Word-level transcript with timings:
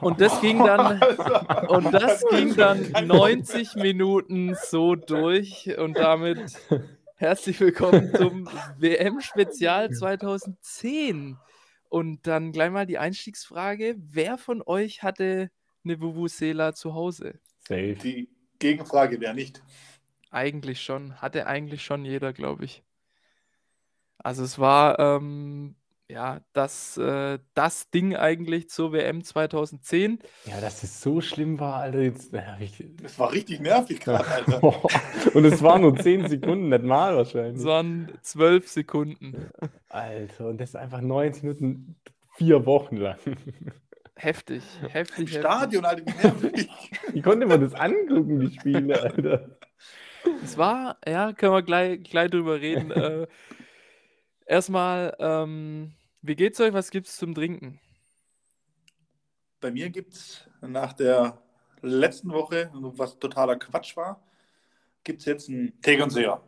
Und 0.00 0.20
das 0.20 0.40
ging 0.40 0.58
dann, 0.58 1.00
und 1.68 1.92
das 1.92 2.24
ging 2.30 2.54
dann 2.56 2.90
90 3.06 3.76
Minuten 3.76 4.54
so 4.54 4.94
durch. 4.94 5.76
Und 5.78 5.98
damit 5.98 6.40
herzlich 7.16 7.60
willkommen 7.60 8.12
zum 8.14 8.48
WM-Spezial 8.78 9.90
2010. 9.90 11.36
Und 11.88 12.26
dann 12.26 12.52
gleich 12.52 12.70
mal 12.70 12.86
die 12.86 12.98
Einstiegsfrage: 12.98 13.96
Wer 13.98 14.38
von 14.38 14.62
euch 14.64 15.02
hatte 15.02 15.50
eine 15.84 16.00
Vuvuzela 16.00 16.74
zu 16.74 16.94
Hause? 16.94 17.38
Safe. 17.60 17.94
Die 17.94 18.28
Gegenfrage 18.58 19.20
wäre 19.20 19.34
nicht. 19.34 19.62
Eigentlich 20.30 20.82
schon. 20.82 21.20
Hatte 21.20 21.46
eigentlich 21.46 21.82
schon 21.82 22.04
jeder, 22.04 22.32
glaube 22.32 22.64
ich. 22.64 22.82
Also 24.18 24.42
es 24.42 24.58
war 24.58 24.98
ähm, 24.98 25.76
ja 26.10 26.40
das, 26.52 26.96
äh, 26.96 27.38
das 27.54 27.90
Ding 27.90 28.16
eigentlich 28.16 28.68
zur 28.70 28.92
WM 28.92 29.22
2010. 29.22 30.18
Ja, 30.46 30.60
dass 30.60 30.82
es 30.82 31.00
so 31.00 31.20
schlimm 31.20 31.60
war, 31.60 31.76
Alter. 31.76 32.00
Jetzt, 32.00 32.32
ich, 32.60 32.84
Das 33.02 33.18
war 33.18 33.32
richtig 33.32 33.60
nervig 33.60 34.00
gerade, 34.00 34.26
Alter. 34.26 34.62
und 35.34 35.44
es 35.44 35.62
waren 35.62 35.82
nur 35.82 35.96
10 35.96 36.28
Sekunden, 36.28 36.68
nicht 36.70 36.82
mal 36.84 37.12
Es 37.12 37.34
wahrscheinlich. 37.34 37.64
waren 37.64 38.12
zwölf 38.22 38.68
Sekunden. 38.68 39.50
Alter, 39.88 40.48
und 40.48 40.60
das 40.60 40.74
einfach 40.74 41.00
90 41.00 41.42
Minuten, 41.42 41.96
vier 42.36 42.64
Wochen 42.66 42.96
lang. 42.96 43.18
Heftig, 44.14 44.62
Im 44.82 44.88
heftig, 44.88 45.26
heftig. 45.26 45.38
Stadion, 45.38 45.84
Alter, 45.84 46.04
wie 46.06 46.26
nervig. 46.26 46.70
Wie 47.12 47.22
konnte 47.22 47.46
man 47.46 47.60
das 47.60 47.74
angucken, 47.74 48.40
die 48.40 48.52
Spiele, 48.58 49.00
Alter? 49.00 49.58
Es 50.42 50.58
war, 50.58 50.96
ja, 51.06 51.32
können 51.32 51.52
wir 51.52 51.62
gleich, 51.62 52.02
gleich 52.02 52.30
drüber 52.30 52.60
reden. 52.60 52.90
äh, 52.90 53.26
erstmal, 54.46 55.14
ähm, 55.20 55.92
wie 56.28 56.36
geht's 56.36 56.60
euch? 56.60 56.72
Was 56.72 56.90
gibt's 56.90 57.16
zum 57.16 57.34
Trinken? 57.34 57.80
Bei 59.60 59.70
mir 59.70 59.90
gibt 59.90 60.14
es 60.14 60.48
nach 60.60 60.92
der 60.92 61.42
letzten 61.82 62.30
Woche, 62.30 62.70
was 62.72 63.18
totaler 63.18 63.56
Quatsch 63.56 63.96
war, 63.96 64.22
gibt 65.04 65.20
es 65.20 65.26
jetzt 65.26 65.48
einen 65.48 65.80
Tegernseher. 65.80 66.40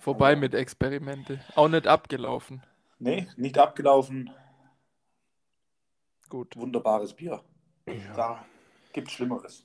Vorbei 0.00 0.36
mit 0.36 0.54
Experimente. 0.54 1.40
Auch 1.54 1.68
nicht 1.68 1.86
abgelaufen. 1.86 2.62
Nee, 2.98 3.28
nicht 3.36 3.58
abgelaufen. 3.58 4.30
Gut. 6.28 6.56
Wunderbares 6.56 7.14
Bier. 7.14 7.42
Da 8.14 8.44
gibt 8.92 9.08
es 9.08 9.14
Schlimmeres. 9.14 9.64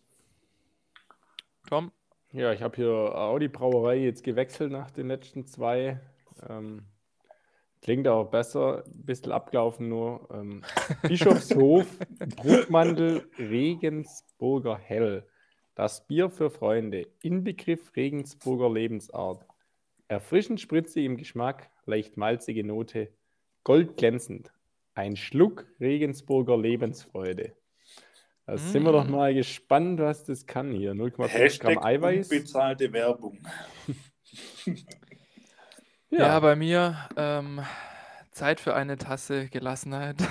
Tom? 1.67 1.91
Ja, 2.31 2.53
ich 2.53 2.61
habe 2.61 2.75
hier 2.75 2.91
Audi 2.91 3.47
Brauerei 3.47 3.97
jetzt 3.97 4.23
gewechselt 4.23 4.71
nach 4.71 4.91
den 4.91 5.07
letzten 5.07 5.45
zwei. 5.47 5.99
Ähm, 6.47 6.85
klingt 7.81 8.07
auch 8.07 8.29
besser, 8.29 8.83
ein 8.85 9.05
bisschen 9.05 9.31
abgelaufen 9.31 9.89
nur. 9.89 10.27
Ähm, 10.33 10.63
Bischofshof, 11.03 11.87
Bruckmandel, 12.37 13.27
Regensburger 13.37 14.77
Hell. 14.77 15.25
Das 15.75 16.05
Bier 16.05 16.29
für 16.29 16.49
Freunde. 16.49 17.07
Inbegriff 17.23 17.95
Regensburger 17.95 18.69
Lebensart. 18.71 19.45
Erfrischend 20.07 20.59
spritzig 20.59 21.05
im 21.05 21.17
Geschmack, 21.17 21.69
leicht 21.85 22.17
malzige 22.17 22.63
Note, 22.63 23.09
goldglänzend. 23.63 24.51
Ein 24.93 25.15
Schluck 25.15 25.65
Regensburger 25.79 26.57
Lebensfreude. 26.57 27.53
Da 28.45 28.57
sind 28.57 28.83
wir 28.83 28.91
doch 28.91 29.07
Mm. 29.07 29.11
mal 29.11 29.33
gespannt, 29.33 30.01
was 30.01 30.25
das 30.25 30.45
kann 30.45 30.71
hier. 30.73 30.93
0,5 30.93 31.59
Gramm 31.59 31.77
Eiweiß. 31.77 32.29
unbezahlte 32.29 32.91
Werbung. 32.91 33.39
Ja, 36.11 36.37
bei 36.41 36.57
mir 36.57 37.07
ähm, 37.15 37.61
Zeit 38.31 38.59
für 38.59 38.75
eine 38.75 38.97
Tasse 38.97 39.47
Gelassenheit. 39.47 40.17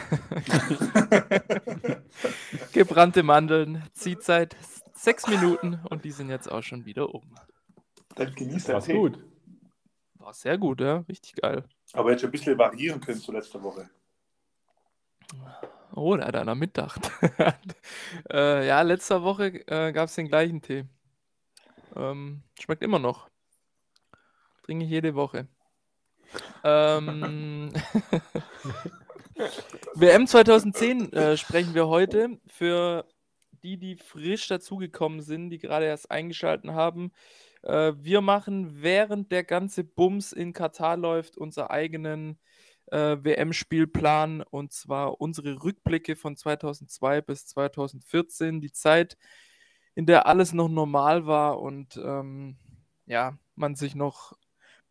Gebrannte 2.72 3.22
Mandeln, 3.22 3.82
zieht 3.92 4.22
seit 4.22 4.56
sechs 4.92 5.26
Minuten 5.26 5.80
und 5.88 6.04
die 6.04 6.10
sind 6.10 6.28
jetzt 6.28 6.50
auch 6.50 6.62
schon 6.62 6.84
wieder 6.84 7.14
um. 7.14 7.34
Dann 8.14 8.34
genießt 8.34 8.68
der 8.68 8.74
war's 8.74 8.84
Tee. 8.84 8.92
gut. 8.92 9.18
War 10.14 10.34
sehr 10.34 10.58
gut, 10.58 10.82
ja, 10.82 10.98
richtig 11.08 11.36
geil. 11.36 11.64
Aber 11.94 12.10
hätte 12.10 12.20
schon 12.20 12.28
ein 12.28 12.32
bisschen 12.32 12.58
variieren 12.58 13.00
können 13.00 13.20
zu 13.20 13.32
letzter 13.32 13.62
Woche. 13.62 13.88
Oh, 15.94 16.14
da 16.14 16.26
hat 16.26 16.36
einer 16.36 16.54
mitdacht. 16.54 17.10
äh, 18.30 18.66
ja, 18.66 18.82
letzter 18.82 19.22
Woche 19.22 19.66
äh, 19.66 19.92
gab 19.92 20.08
es 20.08 20.14
den 20.14 20.28
gleichen 20.28 20.60
Tee. 20.60 20.84
Ähm, 21.96 22.42
schmeckt 22.60 22.82
immer 22.82 22.98
noch. 22.98 23.30
Trinke 24.62 24.84
ich 24.84 24.90
jede 24.90 25.14
Woche. 25.14 25.48
Ähm, 26.64 27.72
WM 29.94 30.26
2010 30.26 31.12
äh, 31.12 31.36
sprechen 31.36 31.74
wir 31.74 31.88
heute. 31.88 32.38
Für 32.46 33.06
die, 33.62 33.78
die 33.78 33.96
frisch 33.96 34.48
dazugekommen 34.48 35.20
sind, 35.20 35.50
die 35.50 35.58
gerade 35.58 35.86
erst 35.86 36.10
eingeschaltet 36.10 36.70
haben. 36.70 37.12
Äh, 37.62 37.92
wir 37.96 38.20
machen, 38.20 38.82
während 38.82 39.32
der 39.32 39.44
ganze 39.44 39.84
Bums 39.84 40.32
in 40.32 40.52
Katar 40.52 40.96
läuft, 40.96 41.36
unseren 41.36 41.68
eigenen 41.68 42.38
äh, 42.86 43.16
WM-Spielplan 43.20 44.42
und 44.42 44.72
zwar 44.72 45.20
unsere 45.20 45.62
Rückblicke 45.62 46.16
von 46.16 46.36
2002 46.36 47.20
bis 47.20 47.46
2014, 47.46 48.60
die 48.60 48.72
Zeit, 48.72 49.16
in 49.94 50.06
der 50.06 50.26
alles 50.26 50.52
noch 50.52 50.68
normal 50.68 51.26
war 51.26 51.60
und 51.60 51.96
ähm, 51.96 52.56
ja, 53.06 53.38
man 53.54 53.74
sich 53.74 53.94
noch 53.94 54.32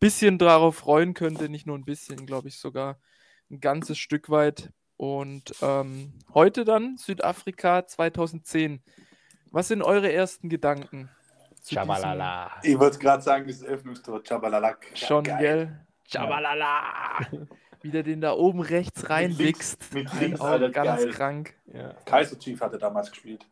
bisschen 0.00 0.38
darauf 0.38 0.76
freuen 0.76 1.14
könnte, 1.14 1.48
nicht 1.48 1.66
nur 1.66 1.78
ein 1.78 1.84
bisschen, 1.84 2.26
glaube 2.26 2.48
ich 2.48 2.58
sogar 2.58 2.98
ein 3.50 3.60
ganzes 3.60 3.98
Stück 3.98 4.30
weit. 4.30 4.72
Und 4.96 5.54
ähm, 5.62 6.12
heute 6.34 6.64
dann 6.64 6.96
Südafrika 6.98 7.86
2010. 7.86 8.82
Was 9.50 9.68
sind 9.68 9.82
eure 9.82 10.12
ersten 10.12 10.48
Gedanken? 10.48 11.08
Schabalala. 11.66 12.50
Ich 12.62 12.78
wollte 12.78 12.98
gerade 12.98 13.22
sagen, 13.22 13.46
das 13.46 13.62
Öffnungstor, 13.62 14.22
Chabalalak. 14.22 14.86
Ja, 14.94 15.06
Schon, 15.06 15.24
geil. 15.24 15.38
gell? 15.40 15.80
Schabalala! 16.08 17.20
Wie 17.82 17.90
der 17.90 18.02
den 18.02 18.20
da 18.20 18.32
oben 18.32 18.60
rechts 18.60 19.08
reinwichst. 19.08 19.94
mit 19.94 20.12
links, 20.20 20.40
Auge, 20.40 20.50
Alter, 20.50 20.70
ganz 20.70 21.00
geil. 21.02 21.10
krank. 21.12 21.54
Ja. 21.72 21.94
Kaiser 22.04 22.38
Chief 22.38 22.60
hatte 22.60 22.76
damals 22.76 23.10
gespielt. 23.10 23.46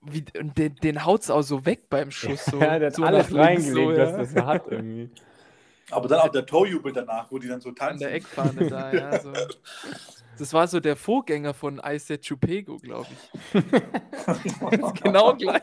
Wie, 0.00 0.24
und 0.38 0.56
den, 0.56 0.76
den 0.76 1.04
haut's 1.04 1.28
auch 1.28 1.42
so 1.42 1.66
weg 1.66 1.90
beim 1.90 2.10
Schuss. 2.10 2.44
So, 2.44 2.58
ja, 2.60 2.78
der 2.78 2.88
hat 2.88 2.94
so 2.94 3.02
alles 3.02 3.34
reingelegt, 3.34 3.96
so, 3.96 4.00
was 4.00 4.10
ja. 4.10 4.18
das 4.18 4.32
so 4.32 4.46
hat 4.46 4.64
irgendwie. 4.70 5.10
Aber 5.90 6.08
dann 6.08 6.20
auch 6.20 6.28
der 6.28 6.44
Torjubel 6.44 6.92
danach, 6.92 7.30
wo 7.30 7.38
die 7.38 7.48
dann 7.48 7.60
so 7.60 7.70
An 7.70 7.76
tanzen. 7.76 8.00
der 8.00 8.14
Eckfahne 8.14 8.68
da, 8.68 8.92
ja. 8.92 9.18
So. 9.22 9.32
Das 10.38 10.52
war 10.52 10.68
so 10.68 10.78
der 10.78 10.94
Vorgänger 10.94 11.52
von 11.52 11.80
Ice 11.84 12.20
Chupego, 12.20 12.76
glaube 12.76 13.08
ich. 13.10 13.62
Genau 15.02 15.34
gleich. 15.34 15.62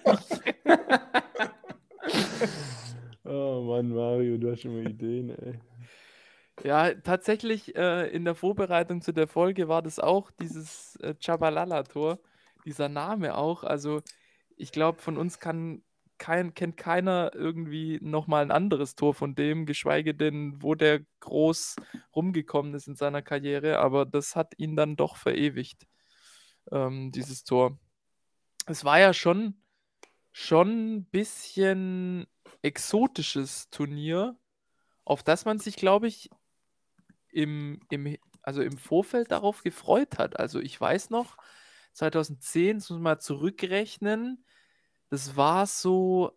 Oh 3.23 3.61
Mann, 3.61 3.89
Mario, 3.89 4.37
du 4.37 4.51
hast 4.51 4.61
schon 4.61 4.73
mal 4.73 4.89
Ideen, 4.89 5.29
ey. 5.29 5.59
Ja, 6.63 6.93
tatsächlich 6.93 7.75
äh, 7.75 8.07
in 8.09 8.25
der 8.25 8.35
Vorbereitung 8.35 9.01
zu 9.01 9.13
der 9.13 9.27
Folge 9.27 9.67
war 9.67 9.81
das 9.81 9.99
auch 9.99 10.31
dieses 10.31 10.95
äh, 10.97 11.13
Chabalala-Tor, 11.13 12.19
dieser 12.65 12.89
Name 12.89 13.37
auch. 13.37 13.63
Also 13.63 14.01
ich 14.55 14.71
glaube, 14.71 15.01
von 15.01 15.17
uns 15.17 15.39
kann 15.39 15.83
kein, 16.17 16.53
kennt 16.53 16.77
keiner 16.77 17.31
irgendwie 17.33 17.99
nochmal 18.01 18.43
ein 18.43 18.51
anderes 18.51 18.95
Tor 18.95 19.13
von 19.13 19.35
dem, 19.35 19.65
geschweige 19.65 20.13
denn, 20.15 20.61
wo 20.61 20.75
der 20.75 21.01
groß 21.19 21.75
rumgekommen 22.15 22.73
ist 22.73 22.87
in 22.87 22.95
seiner 22.95 23.21
Karriere. 23.21 23.79
Aber 23.79 24.05
das 24.05 24.35
hat 24.35 24.53
ihn 24.57 24.75
dann 24.75 24.95
doch 24.95 25.17
verewigt, 25.17 25.87
ähm, 26.71 27.11
dieses 27.11 27.43
Tor. 27.43 27.77
Es 28.65 28.85
war 28.85 28.99
ja 28.99 29.13
schon, 29.13 29.55
ein 30.49 31.05
bisschen 31.05 32.27
exotisches 32.61 33.69
Turnier, 33.69 34.37
auf 35.03 35.21
das 35.21 35.45
man 35.45 35.59
sich, 35.59 35.75
glaube 35.75 36.07
ich, 36.07 36.29
im, 37.29 37.79
im, 37.89 38.17
also 38.41 38.61
im 38.61 38.77
Vorfeld 38.77 39.31
darauf 39.31 39.61
gefreut 39.61 40.17
hat. 40.17 40.39
Also 40.39 40.59
ich 40.59 40.79
weiß 40.79 41.09
noch, 41.09 41.37
2010, 41.95 42.77
das 42.79 42.89
muss 42.89 42.97
man 42.97 43.03
mal 43.03 43.19
zurückrechnen, 43.19 44.43
das 45.09 45.35
war 45.37 45.65
so, 45.67 46.31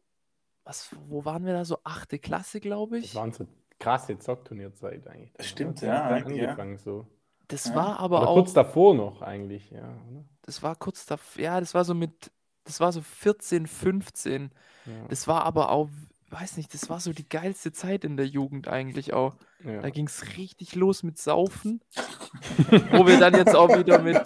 was, 0.65 0.91
wo 1.09 1.25
waren 1.25 1.45
wir 1.47 1.53
da 1.55 1.65
so? 1.65 1.79
Achte 1.85 2.19
Klasse, 2.19 2.61
glaube 2.61 2.97
Das 2.99 3.07
ich. 3.07 3.15
waren 3.15 3.33
so 3.33 3.47
krasse 3.79 4.19
Zockturnierzeit 4.19 5.07
eigentlich. 5.09 5.33
Das 5.35 5.47
stimmt, 5.49 5.81
ja, 5.81 6.09
dann 6.09 6.25
eigentlich, 6.25 6.39
ja. 6.39 6.45
Angefangen 6.51 6.79
so. 6.79 7.07
Das 7.49 7.67
Ja. 7.67 7.75
war 7.77 7.99
aber 8.01 8.19
Oder 8.19 8.29
auch, 8.29 8.35
kurz 8.35 8.53
davor 8.53 8.95
noch 8.95 9.23
eigentlich, 9.23 9.71
ja. 9.71 9.85
Oder? 10.11 10.25
das 10.43 10.63
war 10.63 10.77
kurz 10.77 11.07
davor, 11.07 11.43
ja, 11.43 11.61
das 11.61 11.75
war 11.75 11.85
so 11.85 11.95
mit, 11.95 12.31
das 12.65 12.81
war 12.81 12.93
so 12.93 13.01
14, 13.03 13.67
15. 13.67 14.51
Ja. 14.87 14.93
Das 15.09 15.27
war 15.29 15.45
aber 15.45 15.71
auch, 15.71 15.89
weiß 16.31 16.57
nicht, 16.57 16.73
das 16.75 16.91
war 16.91 17.01
so 17.01 17.13
die 17.13 17.29
geilste 17.29 17.73
Zeit 17.73 18.05
in 18.05 18.17
der 18.17 18.27
Jugend 18.27 18.69
eigentlich 18.69 19.13
auch. 19.13 19.37
ja. 19.65 19.81
Da 19.81 19.91
ging 19.91 20.07
es 20.07 20.37
richtig 20.37 20.75
los 20.75 21.03
mit 21.03 21.19
Saufen. 21.19 21.81
wo 22.93 23.07
wir 23.07 23.19
dann 23.19 23.35
jetzt 23.35 23.55
auch 23.55 23.77
wieder 23.79 24.01
mit, 24.01 24.19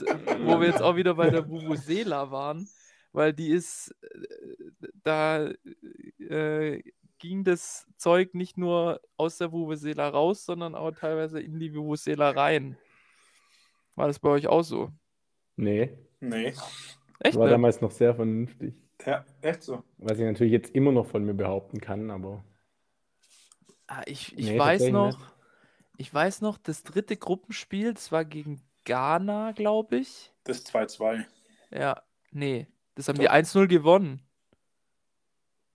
wo 0.45 0.61
wir 0.61 0.69
jetzt 0.69 0.83
auch 0.83 0.97
wieder 0.97 1.15
bei 1.15 1.31
der 1.31 1.49
Vuvuzela 1.49 2.31
waren, 2.31 2.69
weil 3.13 3.33
die 3.33 3.49
ist, 3.51 3.95
äh, 4.03 4.87
da 5.03 5.51
äh, 6.19 6.83
ging 7.19 7.45
das 7.45 7.87
Zeug 7.97 8.35
nicht 8.35 8.59
nur 8.59 9.01
aus 9.17 9.39
der 9.39 9.53
Vuvuzela 9.53 10.09
raus, 10.09 10.45
sondern 10.45 10.75
auch 10.75 10.91
teilweise 10.93 11.41
in 11.41 11.61
die 11.61 11.75
Vuvuzela 11.75 12.31
rein. 12.31 12.77
War 13.95 14.09
das 14.09 14.19
bei 14.19 14.31
euch 14.31 14.49
auch 14.49 14.65
so? 14.65 14.91
Nee, 15.57 15.97
Nee. 16.23 16.55
Echt? 17.19 17.37
war 17.37 17.47
ne? 17.47 17.51
damals 17.51 17.81
noch 17.81 17.91
sehr 17.91 18.15
vernünftig. 18.15 18.75
Ja, 19.07 19.25
echt 19.41 19.63
so. 19.63 19.83
Was 19.99 20.19
ich 20.19 20.25
natürlich 20.25 20.53
jetzt 20.53 20.75
immer 20.75 20.93
noch 20.93 21.07
von 21.07 21.25
mir 21.25 21.35
behaupten 21.35 21.81
kann, 21.81 22.11
aber 22.11 22.45
Ah, 23.87 24.03
ich 24.07 24.37
ich 24.39 24.47
Nee, 24.47 24.59
weiß 24.59 24.89
noch, 24.89 25.19
nicht. 25.19 25.19
ich 25.99 26.13
weiß 26.15 26.41
noch, 26.41 26.59
das 26.59 26.83
dritte 26.83 27.17
Gruppenspiel, 27.17 27.95
das 27.95 28.13
war 28.13 28.25
gegen 28.25 28.63
Ghana, 28.85 29.53
glaube 29.53 29.97
ich. 29.99 30.33
Das 30.45 30.65
2-2. 30.65 31.27
Ja, 31.71 32.03
nee, 32.31 32.67
das 32.95 33.09
haben 33.09 33.17
Doch. 33.17 33.23
wir 33.23 33.33
1-0 33.33 33.67
gewonnen. 33.69 34.23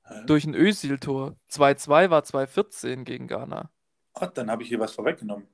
Hä? 0.04 0.26
Durch 0.26 0.46
ein 0.46 0.56
Özil-Tor. 0.56 1.36
2-2 1.50 2.10
war 2.10 2.24
2-14 2.24 3.04
gegen 3.04 3.28
Ghana. 3.28 3.72
Ah, 4.14 4.28
dann 4.28 4.50
habe 4.50 4.64
ich 4.64 4.70
hier 4.70 4.80
was 4.80 4.94
vorweggenommen. 4.94 5.48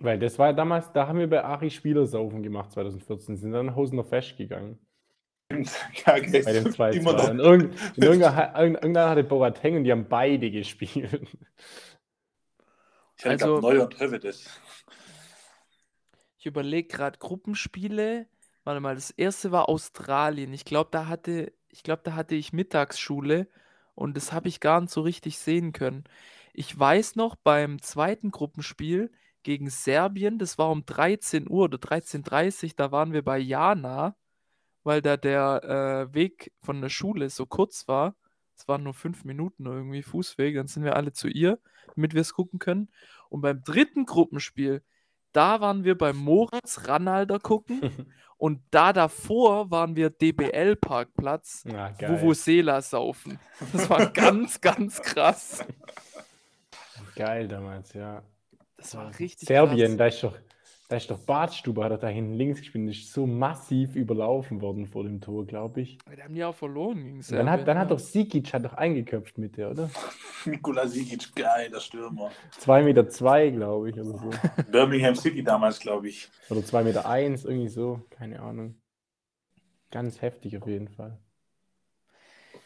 weil 0.00 0.18
das 0.18 0.38
war 0.38 0.52
damals, 0.54 0.92
da 0.92 1.06
haben 1.06 1.18
wir 1.18 1.28
bei 1.28 1.44
Ari 1.44 1.70
Spielersaufen 1.70 2.42
gemacht 2.42 2.72
2014, 2.72 3.36
sind 3.36 3.52
dann 3.52 3.74
Hosener 3.76 4.04
Fest 4.04 4.36
gegangen. 4.36 4.78
Ja, 5.50 6.14
okay. 6.16 6.42
Bei 6.42 6.52
dem 6.52 6.66
2-2. 6.66 6.92
Immer 6.92 7.12
noch. 7.14 7.28
Und 7.30 7.38
irgend, 7.40 7.74
in 7.96 8.02
irgendeiner, 8.02 8.58
irgendeiner 8.58 9.10
hatte 9.10 9.24
Boateng 9.24 9.76
und 9.76 9.84
die 9.84 9.92
haben 9.92 10.08
beide 10.08 10.50
gespielt. 10.50 11.20
Ich 13.18 13.26
Also- 13.26 13.56
also, 13.56 13.60
Neuer 13.60 13.84
und 13.84 13.98
Hövedes. 13.98 14.48
Ich 16.38 16.46
überlege 16.46 16.88
gerade 16.88 17.18
Gruppenspiele. 17.18 18.26
Warte 18.64 18.80
mal, 18.80 18.94
das 18.94 19.10
erste 19.10 19.52
war 19.52 19.68
Australien. 19.68 20.52
Ich 20.54 20.64
glaube, 20.64 20.88
da 20.90 21.06
hatte, 21.06 21.52
ich 21.68 21.82
glaube, 21.82 22.02
da 22.04 22.14
hatte 22.14 22.34
ich 22.34 22.52
Mittagsschule 22.52 23.48
und 23.94 24.16
das 24.16 24.32
habe 24.32 24.48
ich 24.48 24.60
gar 24.60 24.80
nicht 24.80 24.90
so 24.92 25.02
richtig 25.02 25.38
sehen 25.38 25.72
können. 25.72 26.04
Ich 26.54 26.78
weiß 26.78 27.16
noch 27.16 27.36
beim 27.36 27.82
zweiten 27.82 28.30
Gruppenspiel 28.30 29.10
gegen 29.42 29.70
Serbien, 29.70 30.38
das 30.38 30.58
war 30.58 30.70
um 30.70 30.84
13 30.84 31.48
Uhr 31.48 31.64
oder 31.64 31.78
13.30 31.78 32.64
Uhr, 32.64 32.70
da 32.76 32.92
waren 32.92 33.12
wir 33.12 33.22
bei 33.22 33.38
Jana, 33.38 34.16
weil 34.82 35.02
da 35.02 35.16
der 35.16 36.08
äh, 36.10 36.14
Weg 36.14 36.52
von 36.60 36.80
der 36.80 36.88
Schule 36.88 37.30
so 37.30 37.46
kurz 37.46 37.88
war. 37.88 38.14
Es 38.56 38.68
waren 38.68 38.82
nur 38.82 38.94
fünf 38.94 39.24
Minuten 39.24 39.66
irgendwie 39.66 40.02
Fußweg, 40.02 40.54
dann 40.54 40.66
sind 40.66 40.84
wir 40.84 40.96
alle 40.96 41.12
zu 41.12 41.28
ihr, 41.28 41.58
damit 41.94 42.14
wir 42.14 42.20
es 42.20 42.34
gucken 42.34 42.58
können. 42.58 42.90
Und 43.30 43.40
beim 43.40 43.62
dritten 43.62 44.04
Gruppenspiel, 44.04 44.82
da 45.32 45.60
waren 45.60 45.84
wir 45.84 45.96
beim 45.96 46.16
Moritz 46.16 46.88
Ranalder 46.88 47.38
gucken 47.38 47.80
und 48.36 48.60
da 48.70 48.92
davor 48.92 49.70
waren 49.70 49.96
wir 49.96 50.10
DBL-Parkplatz, 50.10 51.62
Na, 51.64 51.90
geil. 51.90 52.10
Vuvuzela 52.10 52.82
saufen. 52.82 53.38
Das 53.72 53.88
war 53.88 54.10
ganz, 54.10 54.60
ganz 54.60 55.00
krass. 55.00 55.64
Geil 57.14 57.48
damals, 57.48 57.92
ja. 57.92 58.22
Das 58.76 58.94
war 58.94 59.18
richtig 59.18 59.46
Serbien, 59.48 59.96
krass. 59.96 59.98
da 59.98 60.06
ist 60.06 60.22
doch, 60.24 60.38
da 60.90 60.96
ist 60.96 61.08
doch 61.08 61.20
Badstube, 61.20 61.84
hat 61.84 61.92
er 61.92 61.98
da 61.98 62.08
hinten 62.08 62.34
links 62.34 62.58
gespielt, 62.58 62.82
und 62.82 62.88
ist 62.90 63.12
so 63.12 63.24
massiv 63.24 63.94
überlaufen 63.94 64.60
worden 64.60 64.88
vor 64.88 65.04
dem 65.04 65.20
Tor, 65.20 65.46
glaube 65.46 65.82
ich. 65.82 65.98
Die 65.98 66.20
haben 66.20 66.34
ja 66.34 66.48
auch 66.48 66.54
verloren 66.54 67.04
gegen 67.04 67.22
Serbien. 67.22 67.46
dann 67.46 67.60
hat, 67.60 67.68
dann 67.68 67.76
ja. 67.76 67.82
hat 67.82 67.92
doch 67.92 68.00
Sikic 68.00 68.52
hat 68.52 68.64
doch 68.64 68.74
eingeköpft 68.74 69.38
mit 69.38 69.56
der, 69.56 69.70
oder? 69.70 69.88
Nikola 70.46 70.88
Sigic, 70.88 71.32
geiler 71.36 71.78
Stürmer. 71.78 72.32
2,2 72.58 72.82
Meter, 72.82 73.08
zwei, 73.08 73.50
glaube 73.50 73.90
ich, 73.90 74.00
oder 74.00 74.18
so. 74.18 74.30
Birmingham 74.72 75.14
City 75.14 75.44
damals, 75.44 75.78
glaube 75.78 76.08
ich. 76.08 76.28
Oder 76.50 76.58
2,1 76.58 76.82
Meter, 76.82 77.08
eins, 77.08 77.44
irgendwie 77.44 77.68
so, 77.68 78.00
keine 78.10 78.40
Ahnung. 78.40 78.74
Ganz 79.92 80.20
heftig 80.20 80.58
auf 80.58 80.66
jeden 80.66 80.88
Fall. 80.88 81.16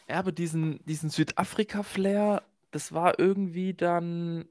Ja, 0.09 0.15
aber 0.15 0.31
diesen, 0.31 0.83
diesen 0.85 1.11
Südafrika-Flair, 1.11 2.41
das 2.71 2.91
war 2.91 3.19
irgendwie 3.19 3.75
dann, 3.75 4.45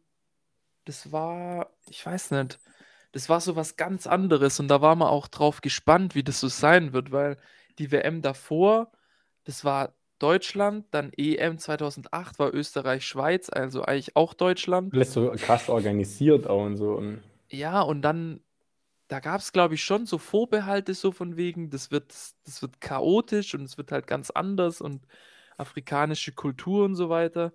das 0.85 1.11
war, 1.11 1.71
ich 1.91 2.07
weiß 2.07 2.31
nicht, 2.31 2.61
das 3.15 3.29
war 3.29 3.41
so 3.41 3.55
was 3.55 3.77
ganz 3.77 4.09
anderes 4.09 4.59
und 4.59 4.67
da 4.67 4.83
war 4.83 4.97
man 4.97 5.07
auch 5.07 5.29
drauf 5.29 5.61
gespannt, 5.61 6.17
wie 6.17 6.25
das 6.25 6.41
so 6.41 6.49
sein 6.49 6.93
wird, 6.93 7.13
weil 7.13 7.39
die 7.79 7.93
WM 7.93 8.23
davor, 8.23 8.91
das 9.45 9.65
war 9.65 9.95
Deutschland, 10.19 10.87
dann 10.91 11.13
EM 11.17 11.59
2008 11.59 12.41
war 12.41 12.53
Österreich-Schweiz, 12.53 13.51
also 13.51 13.83
eigentlich 13.83 14.17
auch 14.17 14.35
Deutschland. 14.35 14.93
Alles 14.93 15.13
so 15.13 15.31
krass 15.31 15.69
organisiert 15.69 16.49
auch 16.49 16.65
und 16.65 16.77
so. 16.77 17.01
Ja, 17.51 17.83
und 17.83 18.03
dann, 18.03 18.41
da 19.07 19.21
gab 19.21 19.41
es, 19.41 19.53
glaube 19.53 19.75
ich, 19.75 19.85
schon 19.85 20.07
so 20.07 20.19
Vorbehalte, 20.19 20.93
so 20.93 21.13
von 21.13 21.37
wegen, 21.37 21.71
das 21.71 21.93
wird, 21.93 22.13
das 22.45 22.63
wird 22.63 22.81
chaotisch 22.81 23.55
und 23.55 23.63
es 23.63 23.79
wird 23.79 23.93
halt 23.93 24.09
ganz 24.09 24.31
anders 24.31 24.81
und 24.81 25.07
afrikanische 25.57 26.33
Kultur 26.33 26.85
und 26.85 26.97
so 26.97 27.11
weiter. 27.11 27.53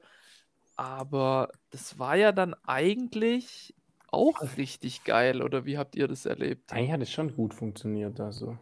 Aber 0.78 1.52
das 1.72 2.00
war 2.00 2.16
ja 2.16 2.32
dann 2.32 2.54
eigentlich 2.64 3.76
auch 4.12 4.42
richtig 4.58 5.04
geil, 5.04 5.42
oder 5.42 5.66
wie 5.66 5.78
habt 5.78 5.96
ihr 5.96 6.08
das 6.08 6.26
erlebt? 6.26 6.72
eigentlich 6.74 6.92
hat 6.92 7.02
es 7.02 7.12
schon 7.12 7.36
gut 7.36 7.54
funktioniert, 7.54 8.20
also. 8.20 8.58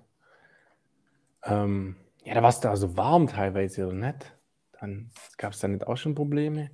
Ähm, 1.43 1.95
ja, 2.23 2.33
da 2.33 2.41
war 2.41 2.49
es 2.49 2.59
da 2.59 2.75
so 2.75 2.97
warm 2.97 3.27
teilweise, 3.27 3.87
oder 3.87 3.95
nicht? 3.95 4.33
Dann 4.79 5.09
gab 5.37 5.53
es 5.53 5.59
da 5.59 5.67
nicht 5.67 5.87
auch 5.87 5.95
schon 5.97 6.15
Probleme? 6.15 6.69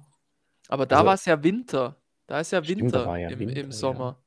Aber 0.67 0.85
da 0.85 0.97
Also- 0.97 1.07
war 1.07 1.13
es 1.13 1.25
ja 1.25 1.43
Winter. 1.43 1.97
Da 2.27 2.39
ist 2.39 2.51
ja 2.51 2.63
Stimmt, 2.63 2.79
da 2.79 2.83
Winter 2.85 3.05
war 3.05 3.17
ja 3.19 3.29
im, 3.29 3.39
Winter, 3.39 3.59
im 3.59 3.65
ja. 3.67 3.71
Sommer. 3.71 4.23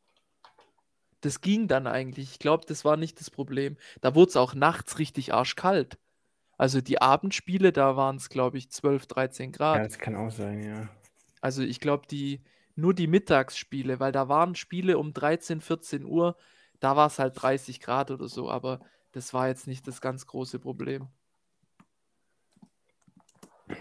Das 1.23 1.41
ging 1.41 1.67
dann 1.67 1.87
eigentlich. 1.87 2.31
Ich 2.33 2.39
glaube, 2.39 2.65
das 2.67 2.85
war 2.85 2.97
nicht 2.97 3.19
das 3.21 3.31
Problem. 3.31 3.77
Da 4.01 4.15
wurde 4.15 4.29
es 4.31 4.37
auch 4.37 4.55
nachts 4.55 4.99
richtig 4.99 5.33
arschkalt. 5.35 5.99
Also 6.59 6.81
die 6.81 7.01
Abendspiele, 7.01 7.73
da 7.73 7.97
waren 7.97 8.17
es, 8.17 8.29
glaube 8.29 8.59
ich, 8.59 8.71
12, 8.71 9.07
13 9.07 9.51
Ja, 9.53 9.57
Grad. 9.57 9.87
das 9.87 9.99
kann 9.99 10.15
auch 10.15 10.31
sein, 10.31 10.63
ja. 10.63 10.89
Also 11.41 11.63
ich 11.63 11.81
glaube, 11.81 12.07
die, 12.07 12.43
nur 12.77 12.95
die 12.95 13.07
Mittagsspiele, 13.07 13.99
weil 14.01 14.13
da 14.13 14.29
waren 14.29 14.55
Spiele 14.55 14.99
um 14.99 15.13
13, 15.13 15.61
14 15.61 16.05
Uhr, 16.05 16.37
da 16.79 16.95
war 16.95 17.07
es 17.07 17.19
halt 17.19 17.41
30 17.41 17.81
Grad 17.81 18.11
oder 18.11 18.29
so, 18.29 18.51
aber 18.51 18.81
das 19.13 19.33
war 19.33 19.49
jetzt 19.49 19.67
nicht 19.67 19.89
das 19.89 20.01
ganz 20.01 20.27
große 20.27 20.59
Problem. 20.59 21.09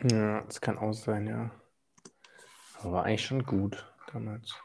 Ja, 0.09 0.41
das 0.41 0.61
kann 0.61 0.77
auch 0.77 0.93
sein, 0.93 1.27
ja. 1.27 1.51
Aber 2.79 2.93
war 2.93 3.03
eigentlich 3.03 3.25
schon 3.25 3.43
gut 3.43 3.85
damals. 4.11 4.55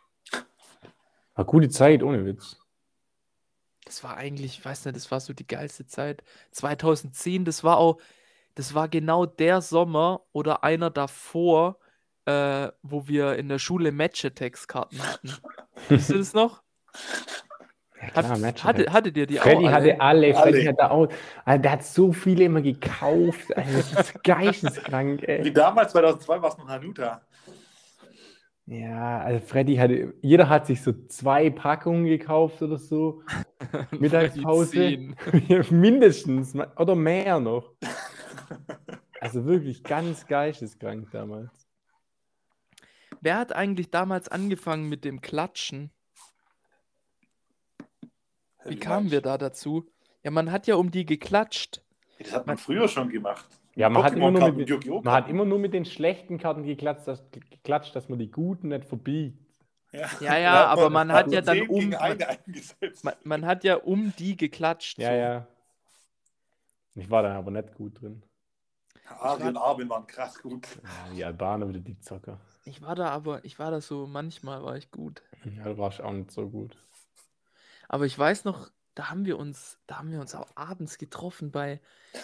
War 1.34 1.44
gute 1.44 1.68
Zeit, 1.68 2.02
ohne 2.02 2.24
Witz. 2.24 2.56
Das 3.84 4.04
war 4.04 4.16
eigentlich, 4.16 4.58
ich 4.58 4.64
weiß 4.64 4.84
nicht, 4.84 4.96
das 4.96 5.10
war 5.10 5.18
so 5.18 5.32
die 5.32 5.46
geilste 5.46 5.86
Zeit. 5.86 6.22
2010, 6.52 7.44
das 7.44 7.64
war 7.64 7.78
auch, 7.78 8.00
das 8.54 8.74
war 8.74 8.88
genau 8.88 9.26
der 9.26 9.60
Sommer 9.60 10.22
oder 10.32 10.62
einer 10.62 10.90
davor, 10.90 11.79
äh, 12.30 12.72
wo 12.82 13.06
wir 13.08 13.36
in 13.36 13.48
der 13.48 13.58
Schule 13.58 13.92
Match-Attacks-Karten 13.92 14.98
hatten. 15.02 15.30
Wisst 15.88 16.10
ihr 16.10 16.18
das 16.18 16.34
noch? 16.34 16.62
Ja, 18.00 18.14
Hat, 18.14 18.24
klar, 18.26 18.38
Match 18.38 18.64
hatte, 18.64 18.92
hattet 18.92 19.16
ihr 19.16 19.26
die 19.26 19.36
Freddy 19.36 19.68
auch 19.68 19.72
alle? 19.72 19.72
hatte 19.72 20.00
alle, 20.00 20.34
Freddy 20.34 20.58
Alle. 20.60 20.68
hatte 20.68 20.90
auch. 20.90 21.08
Alter, 21.44 21.62
der 21.62 21.72
hat 21.72 21.84
so 21.84 22.12
viele 22.12 22.44
immer 22.44 22.62
gekauft. 22.62 23.54
Alter, 23.56 23.72
das 23.72 23.92
ist 23.92 24.24
geisteskrank, 24.24 25.22
Wie 25.26 25.26
ey. 25.26 25.52
damals, 25.52 25.92
2002, 25.92 26.42
war 26.42 26.50
es 26.50 26.58
noch 26.58 26.68
Hanuta. 26.68 27.22
Ja, 28.66 29.18
also 29.20 29.44
Freddy 29.44 29.76
hatte, 29.76 30.14
jeder 30.22 30.48
hat 30.48 30.66
sich 30.66 30.80
so 30.82 30.92
zwei 31.08 31.50
Packungen 31.50 32.04
gekauft 32.04 32.62
oder 32.62 32.78
so. 32.78 33.22
Mittagspause. 33.90 34.72
Freddy 34.72 35.14
10. 35.48 35.66
Mindestens 35.80 36.54
oder 36.76 36.94
mehr 36.94 37.40
noch. 37.40 37.74
Also 39.20 39.44
wirklich 39.44 39.84
ganz 39.84 40.26
geisteskrank 40.26 41.10
damals. 41.10 41.50
Wer 43.20 43.36
hat 43.36 43.52
eigentlich 43.52 43.90
damals 43.90 44.28
angefangen 44.28 44.88
mit 44.88 45.04
dem 45.04 45.20
Klatschen? 45.20 45.90
Wie 48.64 48.76
kamen 48.76 49.10
wir 49.10 49.20
da 49.20 49.38
dazu? 49.38 49.86
Ja, 50.22 50.30
man 50.30 50.52
hat 50.52 50.66
ja 50.66 50.76
um 50.76 50.90
die 50.90 51.06
geklatscht. 51.06 51.82
Das 52.18 52.32
hat 52.32 52.46
man 52.46 52.58
früher 52.58 52.88
schon 52.88 53.08
gemacht. 53.08 53.46
Ja, 53.74 53.88
man 53.88 54.02
hat, 54.02 54.14
immer 54.14 54.30
nur 54.30 54.52
mit, 54.52 54.86
man 55.04 55.14
hat 55.14 55.28
immer 55.28 55.44
nur 55.44 55.58
mit 55.58 55.72
den 55.72 55.84
schlechten 55.84 56.38
Karten 56.38 56.64
geklatscht, 56.64 57.06
dass, 57.08 57.22
geklatscht, 57.30 57.94
dass 57.96 58.08
man 58.08 58.18
die 58.18 58.30
guten 58.30 58.68
nicht 58.68 58.84
verbiegt. 58.84 59.38
Ja, 60.20 60.36
ja, 60.38 60.66
aber 60.66 60.90
man 60.90 61.10
hat 61.10 61.32
ja 61.32 61.40
dann 61.40 61.62
um- 61.68 61.88
man-. 61.88 62.18
Man, 63.02 63.14
man 63.24 63.46
hat 63.46 63.64
ja 63.64 63.76
um 63.76 64.12
die 64.18 64.36
geklatscht. 64.36 64.98
Ja, 64.98 65.08
so. 65.08 65.14
ja. 65.14 65.46
Ich 66.94 67.10
war 67.10 67.22
dann 67.22 67.36
aber 67.36 67.50
nicht 67.50 67.74
gut 67.74 68.00
drin. 68.00 68.22
Ari 69.18 69.48
und 69.48 69.56
Armin 69.56 69.88
waren 69.88 70.06
krass 70.06 70.40
gut. 70.40 70.66
Ja, 70.82 71.14
die 71.14 71.24
Albaner 71.24 71.68
wieder 71.68 71.80
die 71.80 71.98
Zocker. 71.98 72.38
Ich 72.70 72.82
war 72.82 72.94
da 72.94 73.08
aber, 73.08 73.44
ich 73.44 73.58
war 73.58 73.72
da 73.72 73.80
so, 73.80 74.06
manchmal 74.06 74.62
war 74.62 74.76
ich 74.76 74.92
gut. 74.92 75.22
Ja, 75.56 75.64
du 75.64 75.76
warst 75.76 76.00
auch 76.00 76.12
nicht 76.12 76.30
so 76.30 76.48
gut. 76.48 76.76
Aber 77.88 78.06
ich 78.06 78.16
weiß 78.16 78.44
noch, 78.44 78.70
da 78.94 79.10
haben 79.10 79.24
wir 79.26 79.38
uns, 79.38 79.78
da 79.88 79.98
haben 79.98 80.12
wir 80.12 80.20
uns 80.20 80.36
auch 80.36 80.46
abends 80.54 80.96
getroffen 80.96 81.50
bei, 81.50 81.80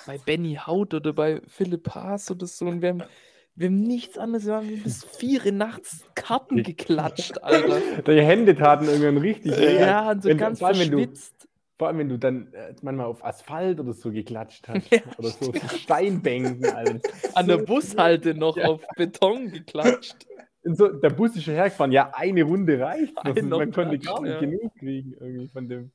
bei 0.06 0.18
Benny 0.18 0.54
Haut 0.64 0.94
oder 0.94 1.12
bei 1.12 1.42
Philipp 1.48 1.90
Haas 1.94 2.30
oder 2.30 2.46
so 2.46 2.66
und 2.66 2.80
wir 2.80 2.90
haben, 2.90 3.02
wir 3.56 3.66
haben 3.66 3.80
nichts 3.80 4.18
anderes, 4.18 4.46
wir 4.46 4.54
haben 4.54 4.82
bis 4.84 5.04
vier 5.04 5.44
Uhr 5.44 5.52
nachts 5.52 6.04
Karten 6.14 6.62
geklatscht, 6.62 7.42
Alter. 7.42 8.02
Deine 8.02 8.22
Hände 8.22 8.54
taten 8.54 8.84
irgendwann 8.84 9.18
richtig. 9.18 9.58
Ja, 9.58 10.12
und 10.12 10.22
so 10.22 10.28
Wenn- 10.28 10.38
ganz 10.38 10.60
wenn 10.60 10.90
du-. 10.92 11.08
Vor 11.78 11.88
allem, 11.88 11.98
wenn 11.98 12.08
du 12.08 12.18
dann 12.18 12.52
äh, 12.54 12.74
manchmal 12.82 13.06
auf 13.06 13.22
Asphalt 13.24 13.78
oder 13.80 13.92
so 13.92 14.10
geklatscht 14.10 14.66
hast. 14.68 14.90
Ja, 14.90 15.00
oder 15.18 15.28
so, 15.28 15.52
so 15.52 15.52
Steinbänken, 15.76 16.64
Alter. 16.66 17.00
An 17.34 17.46
der 17.48 17.58
Bushalte 17.58 18.34
noch 18.34 18.56
Ja. 18.56 18.68
auf 18.68 18.84
Beton 18.96 19.50
geklatscht. 19.50 20.26
So, 20.64 20.88
der 20.88 21.10
Bus 21.10 21.36
ist 21.36 21.44
schon 21.44 21.54
hergefahren. 21.54 21.92
Ja, 21.92 22.10
eine 22.14 22.42
Runde 22.42 22.80
reicht. 22.80 23.16
Ein 23.18 23.48
noch 23.48 23.58
Man 23.58 23.72
konnte 23.72 23.98
gar 23.98 24.20
nicht 24.22 24.32
ja. 24.32 24.40
genug 24.40 24.74
kriegen 24.74 25.12
irgendwie 25.20 25.48
von 25.48 25.68
dem, 25.68 25.92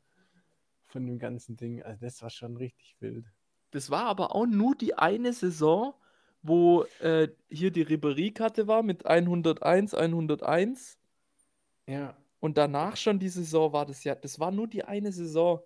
von 0.87 1.05
dem 1.05 1.19
ganzen 1.19 1.57
Ding. 1.57 1.83
Also 1.83 2.05
das 2.05 2.21
war 2.21 2.29
schon 2.29 2.55
richtig 2.55 2.95
wild. 2.99 3.25
Das 3.71 3.89
war 3.89 4.05
aber 4.05 4.33
auch 4.35 4.45
nur 4.45 4.75
die 4.75 4.93
eine 4.97 5.33
Saison, 5.33 5.93
wo 6.41 6.85
äh, 7.01 7.27
hier 7.49 7.71
die 7.71 7.85
Ribéry-Karte 7.85 8.67
war 8.67 8.81
mit 8.83 9.05
101, 9.05 9.93
101. 9.93 10.97
Ja. 11.87 12.15
Und 12.39 12.57
danach 12.57 12.95
schon 12.97 13.19
die 13.19 13.29
Saison 13.29 13.73
war 13.73 13.85
das 13.85 14.03
ja. 14.03 14.15
Das 14.15 14.39
war 14.39 14.51
nur 14.51 14.67
die 14.67 14.83
eine 14.83 15.11
Saison. 15.11 15.59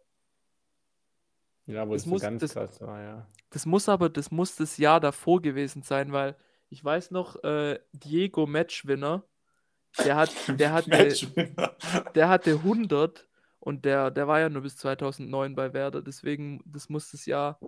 Ja, 1.67 1.87
wo 1.87 1.93
Das 1.93 2.01
es 2.01 2.05
so 2.05 2.11
muss- 2.11 2.21
ganz 2.21 2.41
das- 2.41 2.53
krass 2.53 2.81
war, 2.81 3.01
ja. 3.01 3.27
Das 3.51 3.65
muss 3.65 3.87
aber, 3.89 4.09
das 4.09 4.31
muss 4.31 4.55
das 4.55 4.77
Jahr 4.77 4.99
davor 4.99 5.41
gewesen 5.41 5.81
sein, 5.81 6.11
weil 6.11 6.35
ich 6.69 6.83
weiß 6.83 7.11
noch, 7.11 7.41
äh, 7.43 7.79
Diego 7.93 8.45
Matchwinner, 8.45 9.23
der 10.03 10.15
hat, 10.17 10.29
der 10.59 10.73
hatte, 10.73 11.15
der 12.15 12.29
hatte 12.29 12.63
100 12.63 13.27
und 13.59 13.85
der, 13.85 14.11
der 14.11 14.27
war 14.27 14.39
ja 14.41 14.49
nur 14.49 14.61
bis 14.63 14.75
2009 14.77 15.55
bei 15.55 15.73
Werder, 15.73 16.01
deswegen, 16.01 16.61
das 16.65 16.89
muss 16.89 17.11
das 17.11 17.25
Jahr, 17.25 17.59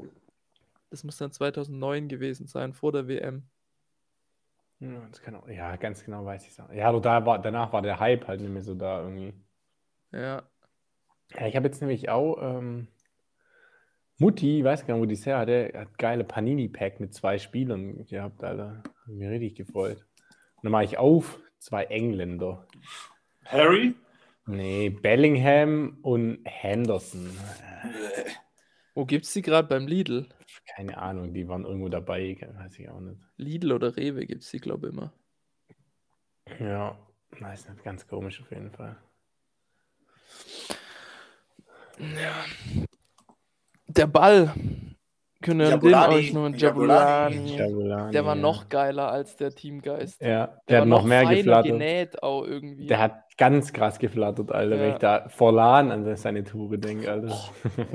das 0.89 1.03
muss 1.03 1.17
dann 1.17 1.31
2009 1.31 2.07
gewesen 2.09 2.47
sein, 2.47 2.73
vor 2.73 2.91
der 2.91 3.07
WM. 3.07 3.47
Ja, 4.79 5.01
auch, 5.39 5.47
ja, 5.47 5.75
ganz 5.77 6.03
genau 6.03 6.23
weiß 6.25 6.43
ich 6.43 6.49
es 6.51 6.59
auch. 6.59 6.71
Ja, 6.71 6.89
aber 6.89 7.01
da 7.01 7.25
war, 7.25 7.39
danach 7.39 7.73
war 7.73 7.81
der 7.81 7.99
Hype 7.99 8.27
halt 8.27 8.41
nicht 8.41 8.51
mehr 8.51 8.61
so 8.61 8.75
da 8.75 9.01
irgendwie. 9.01 9.33
Ja, 10.11 10.43
Ja, 11.35 11.47
ich 11.47 11.55
habe 11.55 11.67
jetzt 11.67 11.81
nämlich 11.81 12.09
auch 12.09 12.37
ähm, 12.41 12.87
Mutti, 14.19 14.59
ich 14.59 14.63
weiß 14.63 14.85
gar 14.85 14.95
nicht, 14.95 15.03
wo 15.03 15.05
die 15.05 15.15
her 15.15 15.37
hat, 15.37 15.47
der 15.47 15.81
hat 15.81 15.97
geile 15.97 16.23
Panini-Pack 16.23 16.99
mit 16.99 17.13
zwei 17.13 17.37
Spielern 17.37 18.03
gehabt, 18.05 18.43
Alter. 18.43 18.81
Hab 18.83 19.07
mich 19.07 19.29
richtig 19.29 19.55
gefreut. 19.55 20.05
Und 20.55 20.63
dann 20.63 20.71
mache 20.71 20.85
ich 20.85 20.97
auf, 20.97 21.39
zwei 21.59 21.83
Engländer. 21.85 22.67
Harry? 23.45 23.93
Nee, 24.47 24.89
Bellingham 24.89 25.99
und 26.01 26.39
Henderson. 26.45 27.29
Wo 28.95 29.05
gibt's 29.05 29.33
die 29.33 29.43
gerade 29.43 29.67
beim 29.67 29.85
Lidl? 29.85 30.27
Keine 30.75 30.97
Ahnung, 30.97 31.33
die 31.33 31.47
waren 31.47 31.65
irgendwo 31.65 31.89
dabei, 31.89 32.37
weiß 32.55 32.79
ich 32.79 32.89
auch 32.89 32.99
nicht. 32.99 33.21
Lidl 33.35 33.71
oder 33.71 33.95
Rewe 33.95 34.25
gibt's 34.25 34.49
die, 34.49 34.59
glaube 34.59 34.87
ich, 34.87 34.93
immer. 34.93 35.13
Ja, 36.59 36.97
weiß 37.39 37.69
nicht, 37.69 37.83
ganz 37.83 38.07
komisch 38.07 38.41
auf 38.41 38.49
jeden 38.49 38.71
Fall. 38.71 38.97
Ja. 41.99 42.45
Der 43.87 44.07
Ball. 44.07 44.53
Können 45.43 45.59
wir 45.59 45.77
den 45.77 45.93
euch 45.93 46.33
noch 46.33 46.49
Jabulani. 46.49 47.57
Jabulani. 47.57 48.11
Der 48.11 48.25
war 48.25 48.33
noch 48.33 48.69
geiler 48.69 49.11
als 49.11 49.35
der 49.35 49.51
Teamgeist. 49.51 50.19
Ja, 50.19 50.27
Der, 50.27 50.61
der, 50.67 50.81
hat 50.81 50.87
noch 50.87 51.03
mehr 51.03 51.21
feiner 51.23 51.35
geflattert. 51.35 51.65
genäht 51.71 52.23
auch 52.23 52.43
irgendwie. 52.43 52.87
Der 52.87 52.97
hat 52.97 53.13
ganz 53.37 53.71
krass 53.71 53.99
geflattert, 53.99 54.51
Alter, 54.51 54.71
wenn 54.79 54.87
Ja. 54.87 54.93
ich 54.93 54.97
da 54.97 55.29
vor 55.29 55.53
Lan 55.53 55.91
an 55.91 56.15
seine 56.15 56.43
Tore 56.43 56.79
denke, 56.79 57.11
Alter. 57.11 57.27